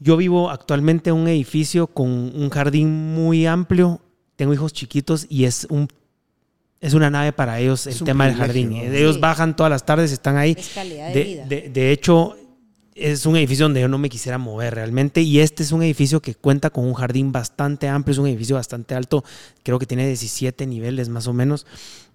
Yo 0.00 0.16
vivo 0.16 0.50
actualmente 0.50 1.10
en 1.10 1.16
un 1.16 1.28
edificio 1.28 1.86
con 1.86 2.08
un 2.08 2.50
jardín 2.50 3.14
muy 3.14 3.46
amplio. 3.46 4.00
Tengo 4.36 4.52
hijos 4.54 4.72
chiquitos 4.72 5.26
y 5.28 5.44
es 5.44 5.66
un 5.70 5.88
es 6.80 6.92
una 6.92 7.08
nave 7.08 7.32
para 7.32 7.58
ellos 7.60 7.86
el 7.86 7.98
tema 8.00 8.26
del 8.26 8.36
jardín. 8.36 8.72
Ellos 8.72 9.18
bajan 9.18 9.56
todas 9.56 9.70
las 9.70 9.86
tardes, 9.86 10.12
están 10.12 10.36
ahí. 10.36 10.54
Es 10.58 10.68
calidad 10.74 11.14
de, 11.14 11.24
vida. 11.24 11.46
de 11.46 11.92
hecho, 11.92 12.36
es 12.94 13.26
un 13.26 13.36
edificio 13.36 13.64
donde 13.64 13.80
yo 13.80 13.88
no 13.88 13.98
me 13.98 14.08
quisiera 14.08 14.38
mover 14.38 14.74
realmente 14.74 15.20
y 15.20 15.40
este 15.40 15.62
es 15.62 15.72
un 15.72 15.82
edificio 15.82 16.20
que 16.22 16.34
cuenta 16.34 16.70
con 16.70 16.84
un 16.84 16.94
jardín 16.94 17.32
bastante 17.32 17.88
amplio, 17.88 18.12
es 18.12 18.18
un 18.18 18.28
edificio 18.28 18.56
bastante 18.56 18.94
alto, 18.94 19.24
creo 19.62 19.78
que 19.78 19.86
tiene 19.86 20.06
17 20.06 20.66
niveles 20.66 21.08
más 21.08 21.26
o 21.26 21.32
menos 21.32 21.66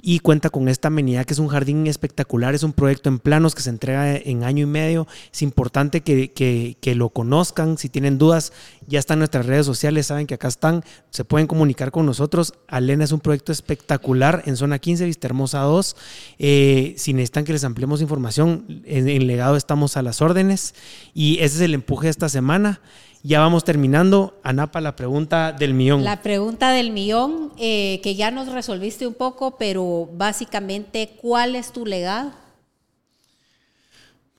y 0.02 0.20
cuenta 0.20 0.50
con 0.50 0.70
esta 0.70 0.88
amenidad 0.88 1.26
que 1.26 1.34
es 1.34 1.40
un 1.40 1.48
jardín 1.48 1.88
espectacular, 1.88 2.56
es 2.56 2.64
un 2.64 2.74
proyecto 2.74 3.10
en 3.10 3.20
planos 3.20 3.56
que 3.56 3.62
se 3.62 3.70
entrega 3.70 4.16
en 4.16 4.44
año 4.44 4.64
y 4.64 4.68
medio, 4.68 5.08
es 5.32 5.42
importante 5.42 6.02
que, 6.02 6.96
lo 6.96 7.10
conozcan, 7.10 7.78
si 7.78 7.90
tienen 7.90 8.18
dudas 8.18 8.52
ya 8.88 8.98
están 8.98 9.20
nuestras 9.20 9.46
redes 9.46 9.66
sociales, 9.66 10.08
saben 10.08 10.26
que 10.26 10.34
acá 10.34 10.48
están, 10.48 10.84
se 11.12 11.24
pueden 11.24 11.48
comunicar 11.48 11.92
con 11.92 12.06
nosotros, 12.06 12.54
Alena 12.68 13.04
es 13.04 13.12
un 13.12 13.20
proyecto 13.20 13.52
espectacular 13.52 14.44
en 14.46 14.56
zona 14.58 14.80
15, 14.80 15.06
Vista 15.06 15.28
Hermosa 15.28 15.60
2, 15.60 15.96
eh, 16.40 16.96
si 16.98 17.14
necesitan 17.14 17.44
que 17.44 17.54
les 17.54 17.64
ampliemos 17.64 18.02
información, 18.02 18.84
en, 18.86 19.08
en 19.08 19.28
legado 19.28 19.56
estamos 19.56 19.98
a 19.98 20.02
las 20.02 20.22
órdenes. 20.22 20.74
Y 21.14 21.36
ese 21.36 21.58
es 21.58 21.62
el 21.62 21.74
empuje 21.74 22.08
de 22.08 22.12
esta 22.12 22.30
semana. 22.30 22.82
Ya 23.22 23.42
vamos 23.42 23.66
terminando. 23.66 24.40
Anapa, 24.44 24.80
la 24.80 24.96
pregunta 24.96 25.52
del 25.52 25.74
millón. 25.74 26.06
La 26.06 26.22
pregunta 26.22 26.72
del 26.72 26.92
millón, 26.92 27.52
eh, 27.58 28.00
que 28.02 28.16
ya 28.16 28.32
nos 28.32 28.48
resolviste 28.48 29.06
un 29.06 29.14
poco, 29.14 29.58
pero 29.58 30.10
básicamente, 30.14 31.18
¿cuál 31.22 31.56
es 31.56 31.74
tu 31.74 31.86
legado? 31.86 32.32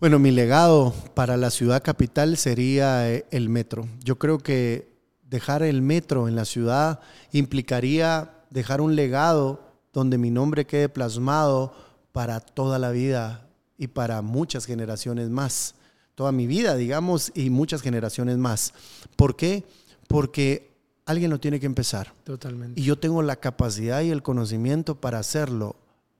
Bueno, 0.01 0.19
mi 0.19 0.31
legado 0.31 0.95
para 1.13 1.37
la 1.37 1.51
ciudad 1.51 1.83
capital 1.83 2.39
sería 2.39 3.11
eh, 3.13 3.27
el 3.31 3.51
metro. 3.51 3.87
Yo 4.03 4.19
creo 4.19 4.39
que 4.39 4.89
dejar 5.25 5.63
el 5.63 5.83
metro 5.83 6.27
en 6.27 6.35
la 6.35 6.47
ciudad 6.47 7.01
implicaría 7.33 8.31
dejar 8.49 8.81
un 8.81 8.97
legado 8.97 9.61
donde 9.93 10.17
mi 10.17 10.31
nombre 10.31 10.65
quede 10.65 10.89
plasmado 10.89 11.75
para 12.13 12.41
toda 12.41 12.79
la 12.79 12.91
vida 12.93 13.47
y 13.77 13.89
para 13.89 14.23
muchas 14.23 14.65
generaciones 14.65 15.29
más 15.29 15.75
toda 16.21 16.33
mi 16.33 16.47
vida, 16.47 16.77
digamos, 16.77 17.33
y 17.35 17.49
muchas 17.49 17.81
generaciones 17.81 18.37
más. 18.37 18.75
¿Por 19.17 19.37
qué? 19.37 19.65
Porque 20.07 20.71
alguien 21.07 21.31
lo 21.31 21.41
tiene 21.41 21.59
que 21.59 21.65
empezar. 21.65 22.13
Totalmente. 22.25 22.79
Y 22.79 22.85
yo 22.85 22.99
tengo 22.99 23.23
la 23.23 23.37
capacidad 23.37 24.03
y 24.03 24.11
el 24.11 24.23
conocimiento 24.23 25.01
para 25.01 25.19
hacerlo. 25.19 25.77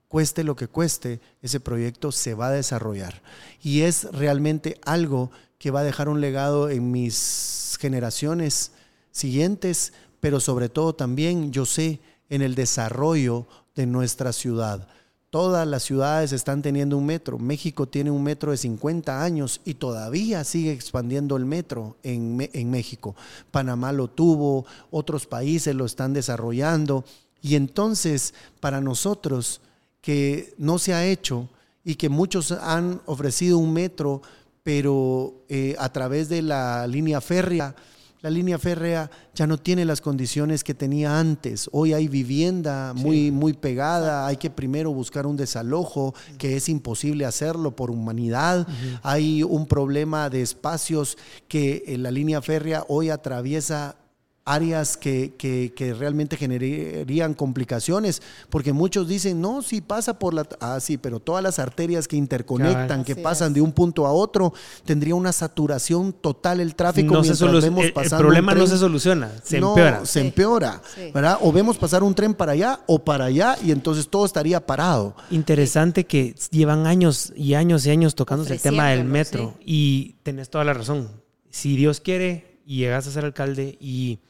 Cueste 0.09 0.43
lo 0.43 0.57
que 0.57 0.69
cueste, 0.69 1.21
ese 1.43 1.61
proyecto 1.61 2.13
se 2.13 2.33
va 2.33 2.47
a 2.47 2.53
desarrollar. 2.53 3.21
Y 3.63 3.83
es 3.83 4.05
realmente 4.05 4.81
algo 4.87 5.31
que 5.59 5.71
va 5.71 5.81
a 5.81 5.85
dejar 5.85 6.09
un 6.09 6.23
legado 6.23 6.71
en 6.71 6.91
mis 6.91 7.77
generaciones 7.79 8.73
siguientes, 9.11 9.93
pero 10.19 10.41
sobre 10.41 10.71
todo 10.71 10.95
también, 10.95 11.53
yo 11.53 11.67
sé, 11.67 12.01
en 12.31 12.41
el 12.41 12.55
desarrollo 12.55 13.47
de 13.75 13.85
nuestra 13.85 14.33
ciudad. 14.33 14.89
Todas 15.31 15.65
las 15.65 15.85
ciudades 15.85 16.33
están 16.33 16.61
teniendo 16.61 16.99
un 16.99 17.07
metro. 17.07 17.39
México 17.39 17.87
tiene 17.87 18.11
un 18.11 18.25
metro 18.25 18.51
de 18.51 18.57
50 18.57 19.23
años 19.23 19.61
y 19.65 19.75
todavía 19.75 20.43
sigue 20.43 20.73
expandiendo 20.73 21.37
el 21.37 21.45
metro 21.45 21.97
en, 22.03 22.37
México. 22.69 23.15
Panamá 23.53 23.93
lo 23.93 24.09
tuvo, 24.09 24.67
otros 24.91 25.27
países 25.27 25.73
lo 25.77 25.85
están 25.85 26.13
desarrollando. 26.13 27.05
Y 27.43 27.55
entonces, 27.55 28.35
para 28.59 28.81
nosotros 28.81 29.61
que 30.01 30.53
no 30.59 30.81
se 30.81 30.95
ha 30.95 31.07
hecho 31.07 31.49
y 31.85 31.95
que 31.95 32.09
muchos 32.09 32.51
han 32.51 33.01
ofrecido 33.07 33.59
un 33.59 33.73
metro, 33.73 34.23
pero 34.65 35.45
eh, 35.49 35.77
a 35.79 35.93
través 35.93 36.29
de 36.29 36.43
la 36.43 36.89
línea 36.89 37.21
férrea, 37.21 37.77
la 38.23 38.31
línea 38.31 38.59
férrea 38.59 39.11
ya 39.35 39.47
no 39.47 39.59
tiene 39.59 39.85
las 39.85 40.01
condiciones 40.01 40.63
que 40.63 40.75
tenía 40.75 41.19
antes. 41.19 41.69
Hoy 41.73 41.95
hay 41.95 42.09
vivienda 42.09 42.93
muy, 42.95 43.31
muy 43.31 43.55
pegada, 43.55 44.27
hay 44.27 44.37
que 44.37 44.51
primero 44.51 44.93
buscar 44.93 45.27
un 45.27 45.37
desalojo, 45.37 46.15
que 46.37 46.57
es 46.57 46.69
imposible 46.69 47.25
hacerlo 47.25 47.75
por 47.75 47.91
humanidad. 47.91 48.67
Hay 49.03 49.43
un 49.43 49.67
problema 49.67 50.29
de 50.29 50.43
espacios 50.43 51.17
que 51.49 51.83
eh, 51.87 51.97
la 51.97 52.11
línea 52.11 52.43
férrea 52.43 52.85
hoy 52.89 53.09
atraviesa 53.09 53.97
áreas 54.45 54.97
que, 54.97 55.35
que, 55.37 55.95
realmente 55.95 56.37
generarían 56.37 57.35
complicaciones, 57.35 58.23
porque 58.49 58.73
muchos 58.73 59.07
dicen, 59.07 59.41
no, 59.41 59.63
si 59.63 59.81
pasa 59.81 60.19
por 60.19 60.35
la... 60.35 60.47
Ah, 60.61 60.79
sí, 60.81 60.97
pero 60.97 61.21
todas 61.21 61.43
las 61.43 61.59
arterias 61.59 62.09
que 62.09 62.17
interconectan, 62.17 63.05
que 63.05 63.17
pasan 63.17 63.53
de 63.53 63.61
un 63.61 63.73
punto 63.73 64.07
a 64.07 64.13
otro, 64.13 64.53
tendría 64.85 65.15
una 65.15 65.33
saturación 65.33 66.13
total 66.13 66.61
el 66.61 66.75
tráfico 66.75 67.15
no 67.15 67.23
mientras 67.23 67.63
vemos 67.63 67.85
el, 67.85 67.93
el 67.97 68.11
problema 68.11 68.55
no 68.55 68.67
se 68.67 68.79
soluciona, 68.79 69.31
se 69.43 69.59
empeora. 69.59 70.05
Se 70.07 70.21
empeora, 70.21 70.83
¿verdad? 71.15 71.39
O 71.43 71.53
vemos 71.53 71.79
pasar 71.79 72.03
un 72.03 72.15
tren 72.15 72.35
para 72.35 72.53
allá 72.53 72.81
o 72.87 73.05
para 73.05 73.27
allá 73.27 73.57
y 73.63 73.71
entonces 73.71 74.09
todo 74.09 74.25
estaría 74.25 74.65
parado. 74.67 75.15
Interesante 75.31 76.07
que 76.07 76.35
llevan 76.51 76.87
años 76.87 77.33
y 77.37 77.55
años 77.55 77.87
y 77.87 77.91
años 77.91 78.15
tocándose 78.15 78.55
el 78.55 78.61
tema 78.61 78.91
del 78.91 79.05
metro 79.05 79.55
y 79.65 80.17
tenés 80.23 80.51
toda 80.51 80.65
la 80.65 80.73
razón. 80.73 81.09
Si 81.51 81.77
Dios 81.77 82.01
quiere 82.01 82.61
y 82.65 82.79
llegas 82.79 83.07
a 83.07 83.11
ser 83.11 83.25
alcalde 83.25 83.77
y 83.81 84.21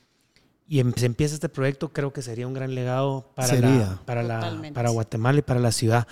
y 0.71 0.79
em, 0.79 0.93
se 0.95 1.05
empieza 1.05 1.35
este 1.35 1.49
proyecto, 1.49 1.89
creo 1.89 2.12
que 2.12 2.23
sería 2.23 2.47
un 2.47 2.55
gran 2.55 2.77
legado 2.77 3.33
para, 3.35 3.99
para, 4.07 4.23
la, 4.23 4.62
para 4.73 4.91
Guatemala 4.91 5.41
y 5.41 5.43
para 5.43 5.59
la 5.59 5.73
ciudad. 5.73 6.07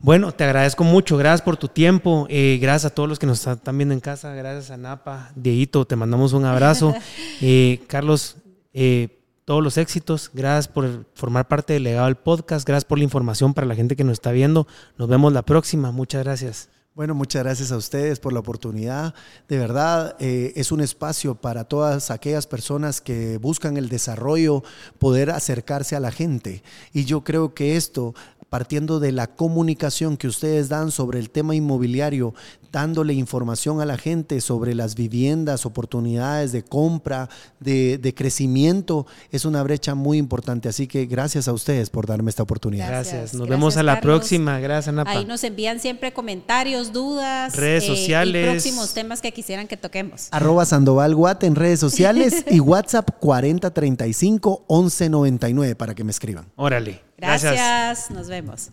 Bueno, 0.00 0.32
te 0.32 0.42
agradezco 0.42 0.82
mucho, 0.82 1.16
gracias 1.16 1.42
por 1.42 1.56
tu 1.56 1.68
tiempo, 1.68 2.26
eh, 2.28 2.58
gracias 2.60 2.90
a 2.90 2.94
todos 2.96 3.08
los 3.08 3.20
que 3.20 3.26
nos 3.26 3.46
están 3.46 3.78
viendo 3.78 3.94
en 3.94 4.00
casa, 4.00 4.34
gracias 4.34 4.72
a 4.72 4.76
Napa, 4.76 5.30
Dieguito, 5.36 5.86
te 5.86 5.94
mandamos 5.94 6.32
un 6.32 6.44
abrazo. 6.44 6.94
Eh, 7.40 7.84
Carlos, 7.86 8.38
eh, 8.72 9.20
todos 9.44 9.62
los 9.62 9.76
éxitos, 9.76 10.30
gracias 10.32 10.66
por 10.66 11.06
formar 11.14 11.46
parte 11.46 11.74
del 11.74 11.84
legado 11.84 12.06
del 12.06 12.16
podcast, 12.16 12.66
gracias 12.66 12.86
por 12.86 12.98
la 12.98 13.04
información 13.04 13.54
para 13.54 13.68
la 13.68 13.76
gente 13.76 13.94
que 13.94 14.04
nos 14.04 14.14
está 14.14 14.32
viendo, 14.32 14.66
nos 14.98 15.06
vemos 15.06 15.32
la 15.32 15.42
próxima, 15.42 15.92
muchas 15.92 16.24
gracias. 16.24 16.70
Bueno, 16.96 17.14
muchas 17.14 17.44
gracias 17.44 17.72
a 17.72 17.76
ustedes 17.76 18.20
por 18.20 18.32
la 18.32 18.40
oportunidad. 18.40 19.12
De 19.48 19.58
verdad, 19.58 20.16
eh, 20.18 20.54
es 20.56 20.72
un 20.72 20.80
espacio 20.80 21.34
para 21.34 21.64
todas 21.64 22.10
aquellas 22.10 22.46
personas 22.46 23.02
que 23.02 23.36
buscan 23.36 23.76
el 23.76 23.90
desarrollo, 23.90 24.64
poder 24.98 25.28
acercarse 25.28 25.94
a 25.94 26.00
la 26.00 26.10
gente. 26.10 26.62
Y 26.94 27.04
yo 27.04 27.22
creo 27.22 27.52
que 27.52 27.76
esto 27.76 28.14
partiendo 28.48 28.98
de 28.98 29.12
la 29.12 29.26
comunicación 29.26 30.16
que 30.16 30.28
ustedes 30.28 30.70
dan 30.70 30.90
sobre 30.90 31.18
el 31.18 31.28
tema 31.28 31.54
inmobiliario, 31.54 32.32
dándole 32.72 33.14
información 33.14 33.80
a 33.80 33.84
la 33.84 33.96
gente 33.98 34.40
sobre 34.40 34.74
las 34.74 34.94
viviendas, 34.94 35.66
oportunidades 35.66 36.52
de 36.52 36.62
compra, 36.62 37.28
de, 37.60 37.98
de 37.98 38.14
crecimiento, 38.14 39.06
es 39.30 39.44
una 39.44 39.62
brecha 39.62 39.94
muy 39.94 40.18
importante. 40.18 40.68
Así 40.68 40.86
que 40.86 41.06
gracias 41.06 41.48
a 41.48 41.52
ustedes 41.52 41.90
por 41.90 42.06
darme 42.06 42.30
esta 42.30 42.42
oportunidad. 42.42 42.88
Gracias. 42.88 42.96
Gracias. 43.14 43.34
Nos 43.34 43.46
Gracias, 43.46 43.58
vemos 43.60 43.76
a 43.76 43.82
la 43.82 43.94
Carlos. 43.96 44.18
próxima. 44.18 44.58
Gracias, 44.58 44.94
Napa. 44.94 45.10
Ahí 45.10 45.24
nos 45.24 45.44
envían 45.44 45.80
siempre 45.80 46.12
comentarios, 46.12 46.92
dudas, 46.92 47.54
Redes 47.56 47.84
eh, 47.84 47.86
sociales. 47.86 48.46
y 48.46 48.50
próximos 48.50 48.94
temas 48.94 49.20
que 49.20 49.32
quisieran 49.32 49.66
que 49.68 49.76
toquemos. 49.76 50.28
Arroba 50.30 50.64
Sandoval 50.64 51.14
Guat 51.14 51.44
en 51.44 51.54
redes 51.54 51.80
sociales 51.80 52.44
y 52.50 52.60
WhatsApp 52.60 53.10
4035 53.20 54.64
1199 54.68 55.74
para 55.76 55.94
que 55.94 56.04
me 56.04 56.10
escriban. 56.10 56.46
Órale. 56.56 57.02
Gracias. 57.18 58.10
nos 58.10 58.28
vemos. 58.28 58.70